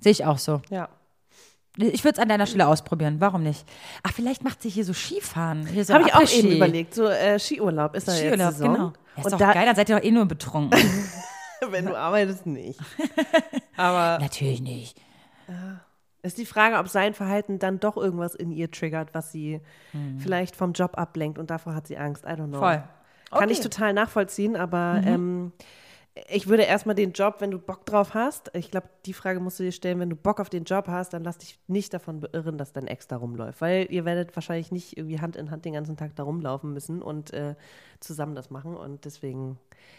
Sehe 0.00 0.12
ich 0.12 0.24
auch 0.24 0.38
so. 0.38 0.60
Ja. 0.70 0.88
Ich 1.80 2.02
würde 2.04 2.16
es 2.16 2.18
an 2.18 2.28
deiner 2.28 2.46
Stelle 2.46 2.66
ausprobieren. 2.66 3.16
Warum 3.20 3.44
nicht? 3.44 3.64
Ach, 4.02 4.12
vielleicht 4.12 4.42
macht 4.42 4.60
sie 4.62 4.68
hier 4.68 4.84
so 4.84 4.92
Skifahren. 4.92 5.64
Hier 5.66 5.84
so 5.84 5.94
Habe 5.94 6.08
ich 6.08 6.14
auch 6.14 6.28
eben 6.30 6.50
überlegt. 6.50 6.92
So 6.92 7.06
äh, 7.06 7.38
Skiurlaub 7.38 7.94
ist 7.94 8.08
da 8.08 8.12
jetzt 8.12 8.22
Skiurlaub, 8.22 8.52
Saison. 8.52 8.74
genau. 8.74 8.86
Ja, 8.86 8.92
ist 9.20 9.24
und 9.26 9.32
doch 9.32 9.38
da, 9.38 9.52
geil, 9.52 9.66
dann 9.66 9.76
seid 9.76 9.88
ihr 9.88 9.96
doch 9.96 10.04
eh 10.04 10.10
nur 10.10 10.26
betrunken. 10.26 10.80
wenn 11.70 11.86
du 11.86 11.96
arbeitest, 11.96 12.46
nicht. 12.46 12.80
Aber 13.76 14.18
Natürlich 14.20 14.60
nicht. 14.60 15.00
ist 16.22 16.38
die 16.38 16.46
Frage, 16.46 16.78
ob 16.78 16.88
sein 16.88 17.14
Verhalten 17.14 17.58
dann 17.60 17.78
doch 17.78 17.96
irgendwas 17.96 18.34
in 18.34 18.50
ihr 18.50 18.70
triggert, 18.70 19.14
was 19.14 19.30
sie 19.30 19.60
vielleicht 20.18 20.56
vom 20.56 20.72
Job 20.72 20.98
ablenkt 20.98 21.38
und 21.38 21.50
davor 21.50 21.74
hat 21.74 21.86
sie 21.86 21.96
Angst. 21.96 22.24
I 22.24 22.30
don't 22.30 22.48
know. 22.48 22.58
Voll. 22.58 22.82
Kann 23.30 23.50
ich 23.50 23.60
total 23.60 23.92
nachvollziehen, 23.92 24.56
aber 24.56 25.00
ähm, 25.04 25.52
ich 26.28 26.46
würde 26.48 26.62
erstmal 26.62 26.94
den 26.94 27.12
Job, 27.12 27.36
wenn 27.40 27.50
du 27.50 27.58
Bock 27.58 27.86
drauf 27.86 28.14
hast, 28.14 28.50
ich 28.54 28.70
glaube, 28.70 28.88
die 29.06 29.12
Frage 29.12 29.40
musst 29.40 29.58
du 29.58 29.62
dir 29.62 29.72
stellen, 29.72 30.00
wenn 30.00 30.10
du 30.10 30.16
Bock 30.16 30.40
auf 30.40 30.50
den 30.50 30.64
Job 30.64 30.86
hast, 30.88 31.12
dann 31.12 31.24
lass 31.24 31.38
dich 31.38 31.58
nicht 31.66 31.92
davon 31.94 32.20
beirren, 32.20 32.58
dass 32.58 32.72
dein 32.72 32.86
Ex 32.86 33.06
da 33.06 33.16
rumläuft, 33.16 33.60
weil 33.60 33.86
ihr 33.90 34.04
werdet 34.04 34.34
wahrscheinlich 34.36 34.72
nicht 34.72 34.96
irgendwie 34.96 35.20
Hand 35.20 35.36
in 35.36 35.50
Hand 35.50 35.64
den 35.64 35.74
ganzen 35.74 35.96
Tag 35.96 36.16
da 36.16 36.22
rumlaufen 36.22 36.72
müssen 36.72 37.02
und 37.02 37.32
äh, 37.32 37.54
zusammen 38.00 38.34
das 38.34 38.50
machen 38.50 38.76
und 38.76 39.04
deswegen, 39.04 39.58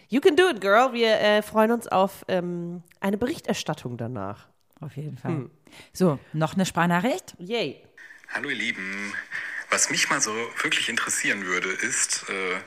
you 0.09 0.21
can 0.21 0.35
do 0.35 0.49
it, 0.49 0.61
girl. 0.61 0.93
Wir 0.93 1.19
äh, 1.19 1.41
freuen 1.41 1.71
uns 1.71 1.87
auf 1.87 2.25
ähm, 2.27 2.83
eine 2.99 3.17
Berichterstattung 3.17 3.97
danach. 3.97 4.47
Auf 4.79 4.95
jeden 4.95 5.17
Fall. 5.17 5.31
Hm. 5.31 5.51
So, 5.93 6.19
noch 6.33 6.53
eine 6.53 6.65
Sparnachricht? 6.65 7.35
Yay. 7.37 7.83
Hallo 8.33 8.49
ihr 8.49 8.55
Lieben, 8.55 9.13
was 9.69 9.89
mich 9.89 10.09
mal 10.09 10.21
so 10.21 10.31
wirklich 10.61 10.87
interessieren 10.89 11.45
würde, 11.45 11.69
ist, 11.69 12.25
äh, 12.29 12.57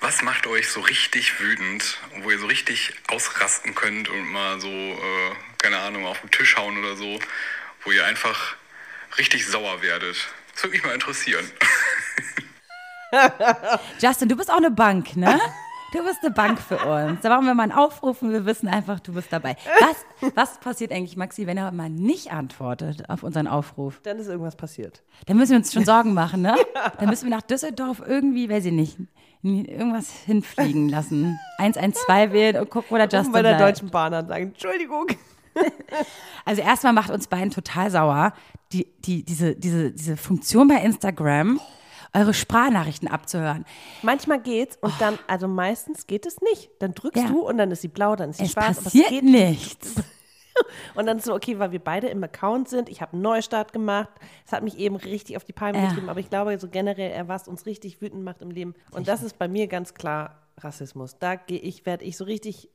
was 0.00 0.22
macht 0.22 0.46
euch 0.46 0.70
so 0.70 0.80
richtig 0.80 1.40
wütend, 1.40 1.98
wo 2.22 2.30
ihr 2.30 2.38
so 2.38 2.46
richtig 2.46 2.94
ausrasten 3.08 3.74
könnt 3.74 4.08
und 4.08 4.28
mal 4.30 4.60
so, 4.60 4.68
äh, 4.68 5.32
keine 5.58 5.78
Ahnung, 5.78 6.06
auf 6.06 6.20
den 6.20 6.30
Tisch 6.30 6.56
hauen 6.56 6.78
oder 6.78 6.96
so, 6.96 7.18
wo 7.84 7.90
ihr 7.90 8.04
einfach 8.06 8.56
richtig 9.18 9.46
sauer 9.46 9.82
werdet. 9.82 10.28
Das 10.52 10.62
würde 10.62 10.76
mich 10.76 10.84
mal 10.84 10.94
interessieren. 10.94 11.50
Justin, 14.00 14.28
du 14.28 14.36
bist 14.36 14.50
auch 14.50 14.58
eine 14.58 14.70
Bank, 14.70 15.16
ne? 15.16 15.40
Du 15.92 16.04
bist 16.04 16.18
eine 16.22 16.32
Bank 16.32 16.60
für 16.60 16.76
uns. 16.76 17.22
Da 17.22 17.30
machen 17.30 17.46
wir 17.46 17.54
mal 17.54 17.62
einen 17.62 17.72
Aufruf 17.72 18.20
und 18.20 18.30
wir 18.30 18.44
wissen 18.44 18.68
einfach, 18.68 19.00
du 19.00 19.14
bist 19.14 19.32
dabei. 19.32 19.56
Was, 19.80 20.32
was 20.34 20.60
passiert 20.60 20.92
eigentlich, 20.92 21.16
Maxi, 21.16 21.46
wenn 21.46 21.56
er 21.56 21.72
mal 21.72 21.88
nicht 21.88 22.30
antwortet 22.30 23.08
auf 23.08 23.22
unseren 23.22 23.46
Aufruf? 23.46 23.98
Dann 24.02 24.18
ist 24.18 24.26
irgendwas 24.26 24.56
passiert. 24.56 25.02
Dann 25.24 25.38
müssen 25.38 25.52
wir 25.52 25.58
uns 25.58 25.72
schon 25.72 25.86
Sorgen 25.86 26.12
machen, 26.12 26.42
ne? 26.42 26.56
Dann 26.98 27.08
müssen 27.08 27.30
wir 27.30 27.34
nach 27.34 27.42
Düsseldorf 27.42 28.02
irgendwie, 28.06 28.50
weiß 28.50 28.66
ich 28.66 28.72
nicht, 28.72 28.98
irgendwas 29.42 30.10
hinfliegen 30.10 30.88
lassen. 30.88 31.38
112 31.58 32.32
wählen 32.32 32.56
und 32.56 32.70
gucken, 32.70 32.88
wo 32.90 32.96
der 32.96 33.08
Justin 33.08 33.32
bei 33.32 33.42
der 33.42 33.54
bleibt. 33.56 33.76
Deutschen 33.76 33.90
Bahn 33.90 34.12
an 34.14 34.26
sagen, 34.28 34.44
Entschuldigung. 34.48 35.06
Also 36.44 36.62
erstmal 36.62 36.92
macht 36.92 37.10
uns 37.10 37.26
beiden 37.26 37.50
total 37.50 37.90
sauer, 37.90 38.32
die, 38.72 38.86
die, 39.00 39.24
diese, 39.24 39.56
diese, 39.56 39.90
diese 39.90 40.16
Funktion 40.16 40.68
bei 40.68 40.76
Instagram, 40.76 41.60
eure 42.14 42.32
Sprachnachrichten 42.32 43.08
abzuhören. 43.08 43.64
Manchmal 44.02 44.40
geht's 44.40 44.78
und 44.80 44.94
dann, 45.00 45.18
also 45.26 45.48
meistens 45.48 46.06
geht 46.06 46.26
es 46.26 46.40
nicht. 46.40 46.70
Dann 46.78 46.94
drückst 46.94 47.24
Ja. 47.24 47.28
du 47.28 47.40
und 47.40 47.58
dann 47.58 47.70
ist 47.72 47.82
sie 47.82 47.88
blau, 47.88 48.14
dann 48.16 48.30
ist 48.30 48.38
sie 48.38 48.44
Es 48.44 48.52
schwarz. 48.52 48.76
aber 48.78 48.84
passiert 48.84 49.08
geht 49.08 49.24
nichts. 49.24 49.94
Und 50.94 51.06
dann 51.06 51.20
so, 51.20 51.34
okay, 51.34 51.58
weil 51.58 51.72
wir 51.72 51.78
beide 51.78 52.08
im 52.08 52.22
Account 52.24 52.68
sind, 52.68 52.88
ich 52.88 53.00
habe 53.00 53.12
einen 53.14 53.22
Neustart 53.22 53.72
gemacht. 53.72 54.10
Es 54.46 54.52
hat 54.52 54.62
mich 54.62 54.78
eben 54.78 54.96
richtig 54.96 55.36
auf 55.36 55.44
die 55.44 55.52
Palme 55.52 55.78
Ja. 55.78 55.88
getrieben, 55.88 56.08
aber 56.08 56.20
ich 56.20 56.30
glaube 56.30 56.58
so 56.58 56.68
generell, 56.68 57.10
er 57.10 57.28
was 57.28 57.48
uns 57.48 57.66
richtig 57.66 58.00
wütend 58.00 58.24
macht 58.24 58.42
im 58.42 58.50
Leben. 58.50 58.74
Und 58.90 59.08
das 59.08 59.22
ist 59.22 59.38
bei 59.38 59.48
mir 59.48 59.66
ganz 59.66 59.94
klar 59.94 60.42
Rassismus. 60.58 61.18
Da 61.18 61.36
gehe 61.36 61.60
ich, 61.60 61.86
werde 61.86 62.04
ich 62.04 62.16
so 62.16 62.24
richtig, 62.24 62.68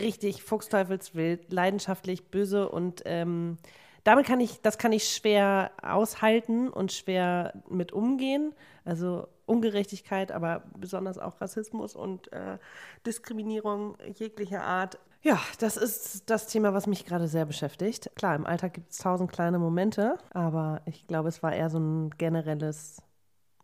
richtig 0.00 0.42
fuchsteufelswild, 0.42 1.52
leidenschaftlich, 1.52 2.30
böse 2.30 2.68
und 2.68 3.02
ähm, 3.04 3.58
damit 4.04 4.26
kann 4.26 4.38
ich, 4.40 4.60
das 4.60 4.76
kann 4.76 4.92
ich 4.92 5.08
schwer 5.08 5.70
aushalten 5.82 6.68
und 6.68 6.92
schwer 6.92 7.54
mit 7.70 7.92
umgehen. 7.92 8.54
Also 8.84 9.28
Ungerechtigkeit, 9.46 10.30
aber 10.30 10.62
besonders 10.76 11.18
auch 11.18 11.40
Rassismus 11.40 11.96
und 11.96 12.30
äh, 12.32 12.58
Diskriminierung 13.06 13.96
jeglicher 14.14 14.62
Art. 14.62 14.98
Ja, 15.24 15.40
das 15.58 15.76
ist 15.78 16.28
das 16.28 16.46
Thema, 16.48 16.74
was 16.74 16.86
mich 16.86 17.06
gerade 17.06 17.28
sehr 17.28 17.46
beschäftigt. 17.46 18.10
Klar, 18.14 18.36
im 18.36 18.44
Alltag 18.44 18.74
gibt 18.74 18.92
es 18.92 18.98
tausend 18.98 19.32
kleine 19.32 19.58
Momente, 19.58 20.18
aber 20.34 20.82
ich 20.84 21.06
glaube, 21.06 21.30
es 21.30 21.42
war 21.42 21.52
eher 21.54 21.70
so 21.70 21.78
ein 21.78 22.10
generelles, 22.18 23.00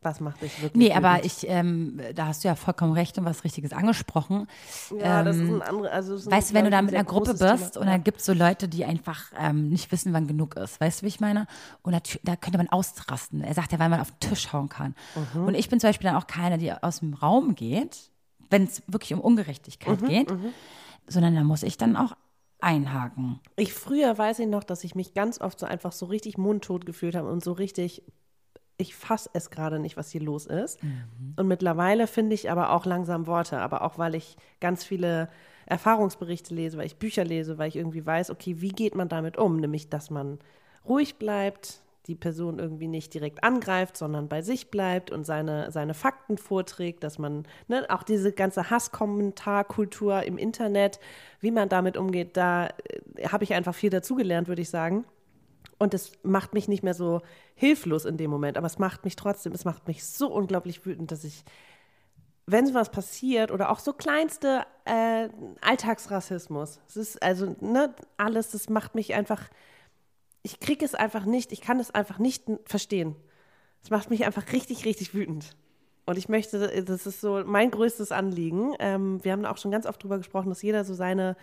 was 0.01 0.21
macht 0.21 0.41
dich 0.41 0.63
wirklich 0.63 0.73
Nee, 0.75 0.95
aber 0.95 1.23
ich, 1.23 1.47
ähm, 1.47 2.01
da 2.15 2.29
hast 2.29 2.43
du 2.45 2.49
ja 2.49 2.55
vollkommen 2.55 2.93
recht 2.95 3.19
und 3.19 3.27
was 3.27 3.45
Richtiges 3.45 3.75
angesprochen. 3.75 4.47
Ja, 4.99 5.23
das 5.23 5.37
ist 5.37 5.43
ähm, 5.43 5.57
ein 5.57 5.63
anderes, 5.63 5.91
also 5.93 6.15
es 6.15 6.21
ist 6.23 6.27
ein, 6.29 6.33
Weißt 6.33 6.51
du, 6.51 6.55
wenn 6.55 6.65
du 6.65 6.71
da 6.71 6.81
mit 6.81 6.95
ein 6.95 7.01
einer 7.01 7.05
Gruppe 7.05 7.35
bist 7.35 7.75
Thema. 7.75 7.81
und 7.83 7.87
dann 7.87 8.03
gibt 8.05 8.21
es 8.21 8.25
so 8.25 8.33
Leute, 8.33 8.67
die 8.67 8.87
einfach 8.87 9.31
ähm, 9.39 9.69
nicht 9.69 9.93
wissen, 9.93 10.15
wann 10.15 10.27
genug 10.27 10.57
ist. 10.57 10.81
Weißt 10.81 11.03
du, 11.03 11.05
wie 11.05 11.09
ich 11.09 11.21
meine? 11.21 11.47
Und 11.83 11.93
da, 11.93 12.01
da 12.23 12.37
könnte 12.37 12.57
man 12.57 12.71
ausrasten. 12.71 13.43
Er 13.43 13.53
sagt 13.53 13.73
ja, 13.73 13.79
weil 13.79 13.91
man 13.91 14.01
auf 14.01 14.11
den 14.13 14.31
Tisch 14.31 14.51
hauen 14.55 14.71
kann. 14.71 14.95
Mhm. 15.35 15.45
Und 15.49 15.55
ich 15.55 15.69
bin 15.69 15.79
zum 15.79 15.89
Beispiel 15.91 16.09
dann 16.09 16.17
auch 16.17 16.27
keine, 16.27 16.57
die 16.57 16.73
aus 16.73 17.01
dem 17.01 17.13
Raum 17.13 17.55
geht, 17.55 18.11
wenn 18.49 18.65
es 18.65 18.83
wirklich 18.87 19.13
um 19.13 19.21
Mhm, 19.21 19.25
Ungerechtigkeit 19.27 19.99
geht, 20.07 20.29
sondern 21.07 21.35
da 21.35 21.43
muss 21.43 21.63
ich 21.63 21.77
dann 21.77 21.97
auch 21.97 22.17
einhaken. 22.61 23.41
Ich 23.57 23.73
früher 23.73 24.17
weiß 24.17 24.39
ich 24.41 24.47
noch, 24.47 24.65
dass 24.65 24.85
ich 24.85 24.95
mich 24.95 25.15
ganz 25.15 25.41
oft 25.41 25.59
so 25.59 25.67
einfach 25.67 25.93
so 25.93 26.07
richtig 26.07 26.39
mundtot 26.39 26.87
gefühlt 26.87 27.15
habe 27.15 27.31
und 27.31 27.43
so 27.43 27.53
richtig, 27.53 28.03
ich 28.77 28.95
fasse 28.95 29.31
es 29.33 29.51
gerade 29.51 29.79
nicht, 29.79 29.97
was 29.97 30.11
hier 30.11 30.23
los 30.23 30.47
ist. 30.47 30.79
Und 31.37 31.49
mittlerweile 31.49 32.07
finde 32.07 32.35
ich 32.35 32.51
aber 32.51 32.71
auch 32.71 32.87
langsam 32.87 33.27
Worte, 33.27 33.61
aber 33.61 33.83
auch 33.83 33.99
weil 33.99 34.15
ich 34.15 34.37
ganz 34.61 34.85
viele 34.85 35.29
Erfahrungsberichte 35.67 36.55
lese, 36.55 36.79
weil 36.79 36.87
ich 36.87 36.97
Bücher 36.97 37.25
lese, 37.25 37.59
weil 37.59 37.69
ich 37.69 37.77
irgendwie 37.77 38.05
weiß, 38.05 38.31
okay, 38.31 38.61
wie 38.61 38.71
geht 38.71 38.95
man 38.95 39.09
damit 39.09 39.37
um? 39.37 39.57
Nämlich, 39.57 39.89
dass 39.89 40.11
man 40.11 40.39
ruhig 40.87 41.17
bleibt, 41.17 41.83
die 42.07 42.15
Person 42.15 42.59
irgendwie 42.59 42.89
nicht 42.89 43.13
direkt 43.13 43.45
angreift, 43.45 43.97
sondern 43.97 44.29
bei 44.29 44.43
sich 44.43 44.71
bleibt 44.71 45.11
und 45.11 45.25
seine, 45.25 45.71
seine 45.71 45.95
Fakten 45.95 46.39
vorträgt, 46.39 47.05
dass 47.05 47.19
man 47.19 47.45
ne, 47.69 47.87
auch 47.89 48.03
diese 48.03 48.33
ganze 48.33 48.71
Hasskommentarkultur 48.71 50.23
im 50.23 50.39
Internet, 50.39 50.99
wie 51.41 51.51
man 51.51 51.69
damit 51.69 51.97
umgeht, 51.97 52.37
da 52.37 52.67
äh, 52.67 53.29
habe 53.29 53.45
ich 53.45 53.55
einfach 53.55 53.75
viel 53.75 53.91
dazugelernt, 53.91 54.49
würde 54.49 54.63
ich 54.63 54.71
sagen. 54.71 55.05
Und 55.79 55.95
es 55.95 56.13
macht 56.23 56.53
mich 56.55 56.69
nicht 56.69 56.83
mehr 56.83 56.95
so 56.95 57.21
hilflos 57.55 58.05
in 58.05 58.17
dem 58.17 58.31
Moment, 58.31 58.57
aber 58.57 58.67
es 58.67 58.79
macht 58.79 59.05
mich 59.05 59.17
trotzdem, 59.17 59.53
es 59.53 59.65
macht 59.65 59.87
mich 59.87 60.05
so 60.05 60.31
unglaublich 60.31 60.85
wütend, 60.85 61.11
dass 61.11 61.25
ich, 61.25 61.45
wenn 62.47 62.67
so 62.67 62.75
was 62.75 62.91
passiert 62.91 63.51
oder 63.51 63.71
auch 63.71 63.79
so 63.79 63.93
kleinste 63.93 64.67
äh, 64.85 65.29
Alltagsrassismus, 65.61 66.81
es 66.87 66.97
ist 66.97 67.23
also 67.23 67.57
ne, 67.61 67.95
alles, 68.17 68.51
das 68.51 68.69
macht 68.69 68.95
mich 68.95 69.15
einfach, 69.15 69.49
ich 70.43 70.61
kriege 70.61 70.85
es 70.85 70.95
einfach 70.95 71.25
nicht, 71.25 71.53
ich 71.53 71.61
kann 71.61 71.81
es 71.81 71.91
einfach 71.91 72.19
nicht 72.19 72.45
verstehen. 72.65 73.17
Es 73.83 73.91
macht 73.91 74.11
mich 74.11 74.27
einfach 74.27 74.53
richtig, 74.53 74.85
richtig 74.85 75.15
wütend. 75.15 75.57
Und 76.07 76.19
ich 76.19 76.29
möchte, 76.29 76.83
das 76.83 77.07
ist 77.07 77.21
so 77.21 77.43
mein 77.45 77.71
größtes 77.71 78.11
Anliegen. 78.11 78.75
Ähm, 78.79 79.23
wir 79.23 79.33
haben 79.33 79.45
auch 79.45 79.59
schon 79.59 79.71
ganz 79.71 79.87
oft 79.87 80.03
drüber 80.03 80.19
gesprochen, 80.19 80.49
dass 80.49 80.63
jeder 80.63 80.85
so 80.85 80.95
seine 80.95 81.37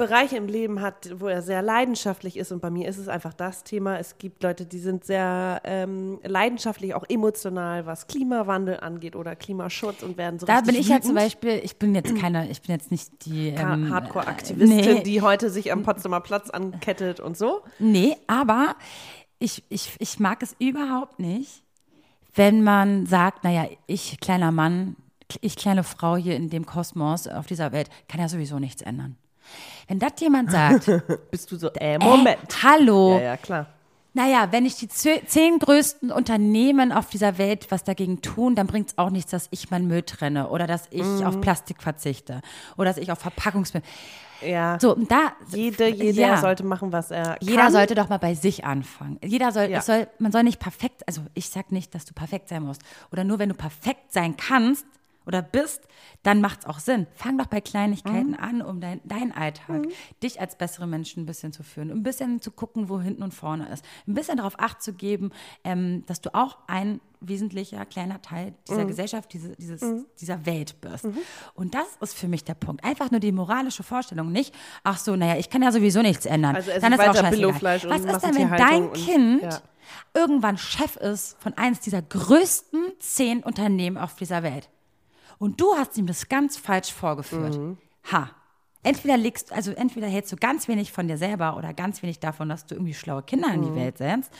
Bereiche 0.00 0.38
im 0.38 0.46
Leben 0.46 0.80
hat, 0.80 1.10
wo 1.20 1.28
er 1.28 1.42
sehr 1.42 1.60
leidenschaftlich 1.60 2.38
ist. 2.38 2.52
Und 2.52 2.62
bei 2.62 2.70
mir 2.70 2.88
ist 2.88 2.96
es 2.96 3.06
einfach 3.06 3.34
das 3.34 3.64
Thema. 3.64 3.98
Es 3.98 4.16
gibt 4.16 4.42
Leute, 4.42 4.64
die 4.64 4.78
sind 4.78 5.04
sehr 5.04 5.60
ähm, 5.64 6.18
leidenschaftlich, 6.24 6.94
auch 6.94 7.04
emotional, 7.06 7.84
was 7.84 8.06
Klimawandel 8.06 8.80
angeht 8.80 9.14
oder 9.14 9.36
Klimaschutz 9.36 10.02
und 10.02 10.16
werden 10.16 10.38
so 10.38 10.46
Da 10.46 10.62
bin 10.62 10.74
ich 10.74 10.88
ja 10.88 11.02
zum. 11.02 11.14
Beispiel, 11.14 11.60
ich 11.62 11.76
bin 11.76 11.94
jetzt 11.94 12.16
keine, 12.16 12.48
ich 12.48 12.62
bin 12.62 12.74
jetzt 12.74 12.90
nicht 12.90 13.26
die 13.26 13.48
ähm, 13.48 13.92
Hardcore-Aktivistin, 13.92 14.94
nee. 14.94 15.02
die 15.02 15.20
heute 15.20 15.50
sich 15.50 15.70
am 15.70 15.82
Potsdamer 15.82 16.20
Platz 16.20 16.48
ankettet 16.48 17.20
und 17.20 17.36
so. 17.36 17.60
Nee, 17.78 18.16
aber 18.26 18.76
ich, 19.38 19.64
ich, 19.68 19.96
ich 19.98 20.18
mag 20.18 20.42
es 20.42 20.56
überhaupt 20.58 21.18
nicht, 21.18 21.62
wenn 22.34 22.62
man 22.62 23.04
sagt, 23.04 23.44
naja, 23.44 23.68
ich 23.86 24.18
kleiner 24.18 24.50
Mann, 24.50 24.96
ich 25.42 25.56
kleine 25.56 25.84
Frau 25.84 26.16
hier 26.16 26.36
in 26.36 26.48
dem 26.48 26.64
Kosmos 26.64 27.28
auf 27.28 27.46
dieser 27.46 27.72
Welt, 27.72 27.90
kann 28.08 28.18
ja 28.18 28.30
sowieso 28.30 28.58
nichts 28.58 28.80
ändern. 28.80 29.16
Wenn 29.88 29.98
das 29.98 30.12
jemand 30.18 30.50
sagt, 30.50 30.86
Bist 31.30 31.50
du 31.50 31.56
so, 31.56 31.70
äh, 31.74 31.98
Moment. 31.98 32.38
äh, 32.42 32.56
hallo, 32.62 33.16
Ja, 33.18 33.20
ja, 33.22 33.36
klar. 33.36 33.66
naja, 34.14 34.48
wenn 34.50 34.66
ich 34.66 34.76
die 34.76 34.88
zehn 34.88 35.58
größten 35.58 36.10
Unternehmen 36.12 36.92
auf 36.92 37.08
dieser 37.10 37.38
Welt 37.38 37.66
was 37.70 37.84
dagegen 37.84 38.22
tun, 38.22 38.54
dann 38.54 38.66
bringt 38.66 38.90
es 38.90 38.98
auch 38.98 39.10
nichts, 39.10 39.30
dass 39.30 39.48
ich 39.50 39.70
meinen 39.70 39.86
Müll 39.88 40.02
trenne 40.02 40.48
oder 40.48 40.66
dass 40.66 40.86
ich 40.90 41.02
Mhm. 41.02 41.24
auf 41.24 41.40
Plastik 41.40 41.82
verzichte 41.82 42.40
oder 42.76 42.86
dass 42.90 42.98
ich 42.98 43.10
auf 43.12 43.18
Verpackungsmüll. 43.18 43.82
Ja. 44.42 44.78
So, 44.80 44.94
da. 44.94 45.32
Jede, 45.54 45.88
jeder 45.88 46.20
ja. 46.28 46.36
sollte 46.38 46.64
machen, 46.64 46.92
was 46.92 47.10
er 47.10 47.36
Jeder 47.40 47.64
kann. 47.64 47.72
sollte 47.72 47.94
doch 47.94 48.08
mal 48.08 48.16
bei 48.18 48.34
sich 48.34 48.64
anfangen. 48.64 49.18
Jeder 49.22 49.52
soll, 49.52 49.64
Ja. 49.68 49.82
soll, 49.82 50.08
man 50.18 50.32
soll 50.32 50.44
nicht 50.44 50.58
perfekt, 50.60 51.02
also 51.06 51.20
ich 51.34 51.50
sag 51.50 51.72
nicht, 51.72 51.94
dass 51.94 52.06
du 52.06 52.14
perfekt 52.14 52.48
sein 52.48 52.62
musst. 52.62 52.80
Oder 53.12 53.22
nur 53.24 53.38
wenn 53.38 53.50
du 53.50 53.54
perfekt 53.54 54.12
sein 54.14 54.36
kannst 54.38 54.86
oder 55.26 55.42
bist, 55.42 55.86
dann 56.22 56.40
macht's 56.40 56.66
auch 56.66 56.78
Sinn. 56.78 57.06
Fang 57.14 57.38
doch 57.38 57.46
bei 57.46 57.60
Kleinigkeiten 57.60 58.34
an, 58.34 58.62
um 58.62 58.80
dein, 58.80 59.00
deinen 59.04 59.32
Alltag, 59.32 59.86
dich 60.22 60.40
als 60.40 60.56
bessere 60.56 60.86
Menschen 60.86 61.22
ein 61.22 61.26
bisschen 61.26 61.52
zu 61.52 61.62
führen, 61.62 61.90
ein 61.90 62.02
bisschen 62.02 62.40
zu 62.40 62.50
gucken, 62.50 62.88
wo 62.88 63.00
hinten 63.00 63.22
und 63.22 63.34
vorne 63.34 63.68
ist, 63.72 63.84
ein 64.06 64.14
bisschen 64.14 64.38
darauf 64.38 64.58
Acht 64.58 64.82
zu 64.82 64.92
geben, 64.92 65.30
ähm, 65.64 66.04
dass 66.06 66.20
du 66.20 66.34
auch 66.34 66.58
ein 66.66 67.00
wesentlicher 67.20 67.84
kleiner 67.84 68.22
Teil 68.22 68.54
dieser 68.66 68.86
Gesellschaft, 68.86 69.32
diese, 69.32 69.54
dieses, 69.56 69.84
dieser 70.18 70.46
Welt 70.46 70.80
bist. 70.80 71.06
Und 71.54 71.74
das 71.74 71.86
ist 72.00 72.14
für 72.16 72.28
mich 72.28 72.44
der 72.44 72.54
Punkt. 72.54 72.82
Einfach 72.82 73.10
nur 73.10 73.20
die 73.20 73.30
moralische 73.32 73.82
Vorstellung, 73.82 74.32
nicht, 74.32 74.54
ach 74.84 74.98
so, 74.98 75.16
naja, 75.16 75.36
ich 75.36 75.50
kann 75.50 75.62
ja 75.62 75.70
sowieso 75.70 76.00
nichts 76.00 76.24
ändern. 76.24 76.56
Also 76.56 76.70
dann 76.80 76.92
ist 76.94 77.00
auch 77.00 77.14
scheißegal. 77.14 77.54
Und 77.54 77.62
Was 77.90 78.04
ist 78.04 78.24
denn, 78.24 78.34
wenn 78.36 78.50
dein 78.56 78.82
und- 78.84 78.94
Kind 78.94 79.42
ja. 79.42 79.60
irgendwann 80.14 80.56
Chef 80.56 80.96
ist 80.96 81.36
von 81.42 81.52
eins 81.58 81.80
dieser 81.80 82.00
größten 82.00 82.92
zehn 82.98 83.42
Unternehmen 83.42 83.98
auf 83.98 84.16
dieser 84.16 84.42
Welt? 84.42 84.70
Und 85.40 85.60
du 85.60 85.74
hast 85.74 85.96
ihm 85.98 86.06
das 86.06 86.28
ganz 86.28 86.56
falsch 86.56 86.92
vorgeführt. 86.92 87.56
Mhm. 87.58 87.78
Ha. 88.12 88.30
Entweder 88.82 89.16
legst, 89.16 89.52
also 89.52 89.72
entweder 89.72 90.06
hältst 90.06 90.30
du 90.32 90.36
ganz 90.36 90.68
wenig 90.68 90.92
von 90.92 91.08
dir 91.08 91.16
selber 91.18 91.56
oder 91.56 91.74
ganz 91.74 92.02
wenig 92.02 92.20
davon, 92.20 92.48
dass 92.48 92.66
du 92.66 92.74
irgendwie 92.76 92.94
schlaue 92.94 93.22
Kinder 93.22 93.52
in 93.52 93.60
Mhm. 93.60 93.64
die 93.64 93.74
Welt 93.74 93.98
setzt. 93.98 94.30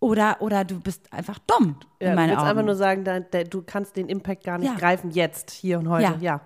Oder, 0.00 0.36
oder 0.40 0.64
du 0.64 0.78
bist 0.78 1.12
einfach 1.12 1.38
dumm 1.40 1.76
Ja, 2.00 2.10
in 2.10 2.10
du 2.10 2.14
meinen 2.16 2.28
willst 2.30 2.40
Augen. 2.40 2.48
einfach 2.50 2.62
nur 2.64 2.76
sagen, 2.76 3.02
da, 3.04 3.18
da, 3.20 3.42
du 3.42 3.62
kannst 3.62 3.96
den 3.96 4.08
Impact 4.08 4.44
gar 4.44 4.58
nicht 4.58 4.70
Ja. 4.70 4.76
greifen 4.78 5.10
jetzt, 5.10 5.50
hier 5.50 5.78
und 5.80 5.88
heute. 5.88 6.04
Ja. 6.04 6.16
Ja. 6.20 6.40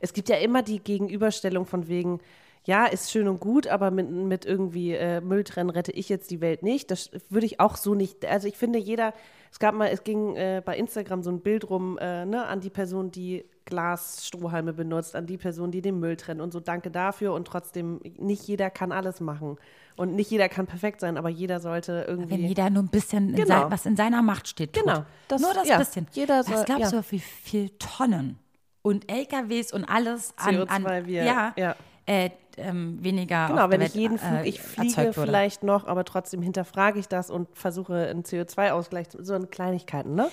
Es 0.00 0.12
gibt 0.12 0.28
ja 0.28 0.36
immer 0.38 0.62
die 0.62 0.80
Gegenüberstellung 0.80 1.66
von 1.66 1.86
wegen, 1.86 2.18
ja, 2.64 2.86
ist 2.86 3.12
schön 3.12 3.28
und 3.28 3.38
gut, 3.38 3.68
aber 3.68 3.92
mit, 3.92 4.10
mit 4.10 4.44
irgendwie 4.44 4.92
äh, 4.94 5.20
Mülltrennen 5.20 5.70
rette 5.70 5.92
ich 5.92 6.08
jetzt 6.08 6.32
die 6.32 6.40
Welt 6.40 6.64
nicht. 6.64 6.90
Das 6.90 7.10
würde 7.30 7.46
ich 7.46 7.60
auch 7.60 7.76
so 7.76 7.94
nicht. 7.94 8.24
Also 8.26 8.48
ich 8.48 8.56
finde, 8.56 8.80
jeder, 8.80 9.14
es 9.56 9.58
gab 9.60 9.74
mal, 9.74 9.86
es 9.88 10.04
ging 10.04 10.36
äh, 10.36 10.60
bei 10.62 10.76
Instagram 10.76 11.22
so 11.22 11.30
ein 11.30 11.40
Bild 11.40 11.70
rum, 11.70 11.96
äh, 11.96 12.26
ne, 12.26 12.44
an 12.44 12.60
die 12.60 12.68
Person, 12.68 13.10
die 13.10 13.46
Glasstrohhalme 13.64 14.74
benutzt, 14.74 15.16
an 15.16 15.24
die 15.26 15.38
Person, 15.38 15.70
die 15.70 15.80
den 15.80 15.98
Müll 15.98 16.16
trennt 16.18 16.42
und 16.42 16.52
so, 16.52 16.60
danke 16.60 16.90
dafür. 16.90 17.32
Und 17.32 17.46
trotzdem, 17.48 17.98
nicht 18.18 18.46
jeder 18.46 18.68
kann 18.68 18.92
alles 18.92 19.18
machen. 19.20 19.56
Und 19.96 20.14
nicht 20.14 20.30
jeder 20.30 20.50
kann 20.50 20.66
perfekt 20.66 21.00
sein, 21.00 21.16
aber 21.16 21.30
jeder 21.30 21.58
sollte 21.60 22.04
irgendwie. 22.06 22.32
Wenn 22.32 22.44
jeder 22.44 22.68
nur 22.68 22.82
ein 22.82 22.88
bisschen, 22.88 23.30
in 23.30 23.36
Genau. 23.36 23.62
sein, 23.62 23.70
was 23.70 23.86
in 23.86 23.96
seiner 23.96 24.20
Macht 24.20 24.46
steht, 24.46 24.74
tut. 24.74 24.84
Genau. 24.84 25.06
Das- 25.28 25.40
nur 25.40 25.54
das 25.54 25.66
ja. 25.66 25.78
bisschen. 25.78 26.06
Jeder 26.12 26.42
soll- 26.44 26.56
was 26.56 26.64
glaubst 26.66 26.92
ja. 26.92 27.00
du, 27.00 27.10
wie 27.10 27.18
viel 27.18 27.70
Tonnen 27.78 28.38
und 28.82 29.10
LKWs 29.10 29.72
und 29.72 29.84
alles 29.86 30.34
an, 30.36 30.68
an 30.68 30.84
CO2 30.84 31.06
wir- 31.06 31.24
ja, 31.24 31.54
ja. 31.56 31.76
Äh, 32.06 32.30
ähm, 32.56 33.02
weniger 33.02 33.48
Genau, 33.48 33.68
wenn 33.68 33.82
ich 33.82 33.94
jeden 33.94 34.18
Flug, 34.18 34.32
äh, 34.40 34.48
ich 34.48 34.60
fliege 34.62 35.12
vielleicht 35.12 35.62
noch, 35.62 35.86
aber 35.86 36.04
trotzdem 36.04 36.40
hinterfrage 36.40 36.98
ich 36.98 37.08
das 37.08 37.30
und 37.30 37.48
versuche 37.56 38.08
einen 38.08 38.22
CO2-Ausgleich, 38.22 39.08
zu- 39.10 39.22
so 39.24 39.34
eine 39.34 39.46
Kleinigkeiten, 39.46 40.14
ne? 40.14 40.30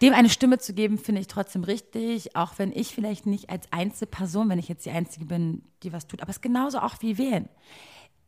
dem 0.00 0.14
eine 0.14 0.30
Stimme 0.30 0.58
zu 0.58 0.72
geben, 0.74 0.96
finde 0.96 1.20
ich 1.20 1.26
trotzdem 1.26 1.64
richtig, 1.64 2.36
auch 2.36 2.52
wenn 2.58 2.70
ich 2.72 2.94
vielleicht 2.94 3.26
nicht 3.26 3.50
als 3.50 3.66
Einzelperson, 3.72 4.48
wenn 4.48 4.58
ich 4.60 4.68
jetzt 4.68 4.86
die 4.86 4.90
Einzige 4.92 5.24
bin, 5.26 5.62
die 5.82 5.92
was 5.92 6.06
tut, 6.06 6.22
aber 6.22 6.30
es 6.30 6.36
ist 6.36 6.42
genauso 6.42 6.78
auch 6.78 6.94
wie 7.00 7.18
wählen. 7.18 7.48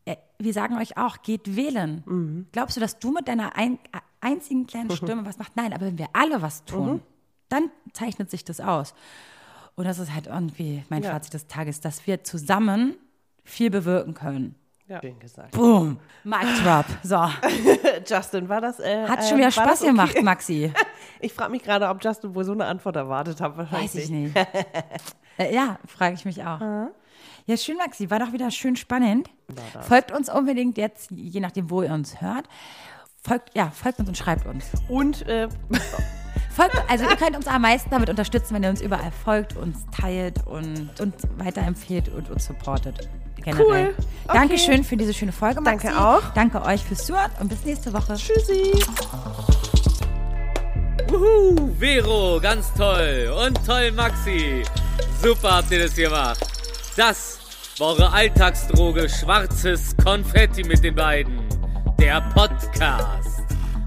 Äh, 0.05 0.17
Wir 0.39 0.53
sagen 0.53 0.77
euch 0.79 0.97
auch, 0.99 1.23
geht 1.23 1.55
wählen. 1.57 2.03
Mhm. 2.07 2.47
Glaubst 2.53 2.77
du, 2.77 2.81
dass 2.81 2.99
du 2.99 3.13
mit 3.13 3.29
deiner 3.29 3.57
ein, 3.57 3.75
äh, 3.93 3.99
einzigen 4.21 4.67
kleinen 4.67 4.91
Stimme 4.97 5.25
was 5.25 5.39
machst? 5.39 5.53
Nein, 5.57 5.73
aber 5.73 5.87
wenn 5.87 5.97
wir 5.99 6.09
alle 6.13 6.43
was 6.43 6.65
tun, 6.65 6.95
Mhm. 6.95 7.01
dann 7.49 7.71
zeichnet 7.93 8.31
sich 8.31 8.45
das 8.45 8.61
aus. 8.61 8.93
Und 9.77 9.85
das 9.87 9.99
ist 9.99 10.13
halt 10.13 10.27
irgendwie 10.27 10.85
mein 10.89 11.03
Ja. 11.03 11.13
Fazit 11.13 11.35
des 11.35 11.47
Tages, 11.47 11.81
dass 11.81 12.07
wir 12.07 12.23
zusammen 12.25 12.97
viel 13.45 13.71
bewirken 13.71 14.15
können. 14.15 14.55
Ja. 14.91 15.01
Schön 15.01 15.19
gesagt. 15.21 15.53
Boom. 15.53 15.99
Mic 16.25 16.41
drop. 16.65 16.85
So. 17.05 17.29
Justin, 18.07 18.49
war 18.49 18.61
das. 18.61 18.81
Äh, 18.81 19.07
Hat 19.07 19.21
äh, 19.21 19.29
schon 19.29 19.39
wieder 19.39 19.53
Spaß 19.53 19.83
okay? 19.83 19.91
gemacht, 19.91 20.23
Maxi. 20.23 20.73
Ich 21.23 21.35
frage 21.35 21.51
mich 21.51 21.63
gerade, 21.63 21.87
ob 21.89 22.03
Justin 22.03 22.35
wohl 22.35 22.45
so 22.45 22.53
eine 22.53 22.65
Antwort 22.65 22.97
erwartet 22.97 23.43
hat. 23.43 23.55
Wahrscheinlich 23.55 23.95
Weiß 23.95 24.05
ich 24.05 24.11
nicht. 24.11 24.35
äh, 25.39 25.55
ja, 25.55 25.79
frage 25.87 26.15
ich 26.15 26.25
mich 26.25 26.43
auch. 26.43 26.59
Ja, 27.47 27.57
schön, 27.59 27.77
Maxi. 27.77 28.11
War 28.11 28.21
doch 28.21 28.33
wieder 28.33 28.51
schön 28.51 28.75
spannend. 28.75 29.29
Folgt 29.83 30.13
uns 30.13 30.31
unbedingt 30.31 30.79
jetzt, 30.79 31.11
je 31.11 31.41
nachdem, 31.41 31.69
wo 31.69 31.83
ihr 31.83 31.93
uns 31.93 32.23
hört. 32.23 32.49
Folgt, 33.23 33.55
ja, 33.55 33.71
folgt 33.71 33.99
uns 33.99 34.09
und 34.09 34.17
schreibt 34.17 34.47
uns. 34.47 34.71
Und 34.89 35.27
äh, 35.29 35.49
Folgt, 36.61 36.91
also 36.91 37.05
ihr 37.05 37.17
könnt 37.17 37.37
uns 37.37 37.47
am 37.47 37.63
meisten 37.63 37.91
damit 37.91 38.11
unterstützen, 38.11 38.55
wenn 38.55 38.63
ihr 38.63 38.69
uns 38.71 38.83
überall 38.83 39.13
folgt, 39.25 39.57
uns 39.57 39.87
teilt 39.99 40.47
und, 40.47 40.91
und 41.01 41.15
weiterempfehlt 41.39 42.09
und 42.11 42.31
uns 42.31 42.47
supportet. 42.47 43.09
Generell. 43.37 43.65
Cool. 43.65 43.95
Okay. 44.25 44.39
Dankeschön 44.39 44.85
für 44.85 44.97
diese 44.99 45.15
schöne 45.15 45.33
Folge, 45.33 45.63
Maxi. 45.63 45.87
Danke 45.87 46.01
auch. 46.01 46.23
Danke 46.35 46.63
euch 46.63 46.85
fürs 46.85 47.07
Zuhören 47.07 47.31
und 47.41 47.49
bis 47.49 47.65
nächste 47.65 47.93
Woche. 47.95 48.15
tschüssi. 48.15 48.73
Wuhu, 51.09 51.71
Vero, 51.79 52.39
ganz 52.41 52.73
toll. 52.75 53.33
Und 53.47 53.59
toll, 53.67 53.91
Maxi. 53.93 54.63
Super 55.23 55.57
habt 55.57 55.71
ihr 55.71 55.83
das 55.85 55.95
gemacht. 55.95 56.41
Das 56.97 57.39
war 57.79 57.89
eure 57.89 58.13
Alltagsdroge 58.13 59.09
Schwarzes 59.09 59.97
Konfetti 59.97 60.63
mit 60.63 60.85
den 60.85 60.95
beiden. 60.95 61.41
Der 61.99 62.21
Podcast. 62.21 63.40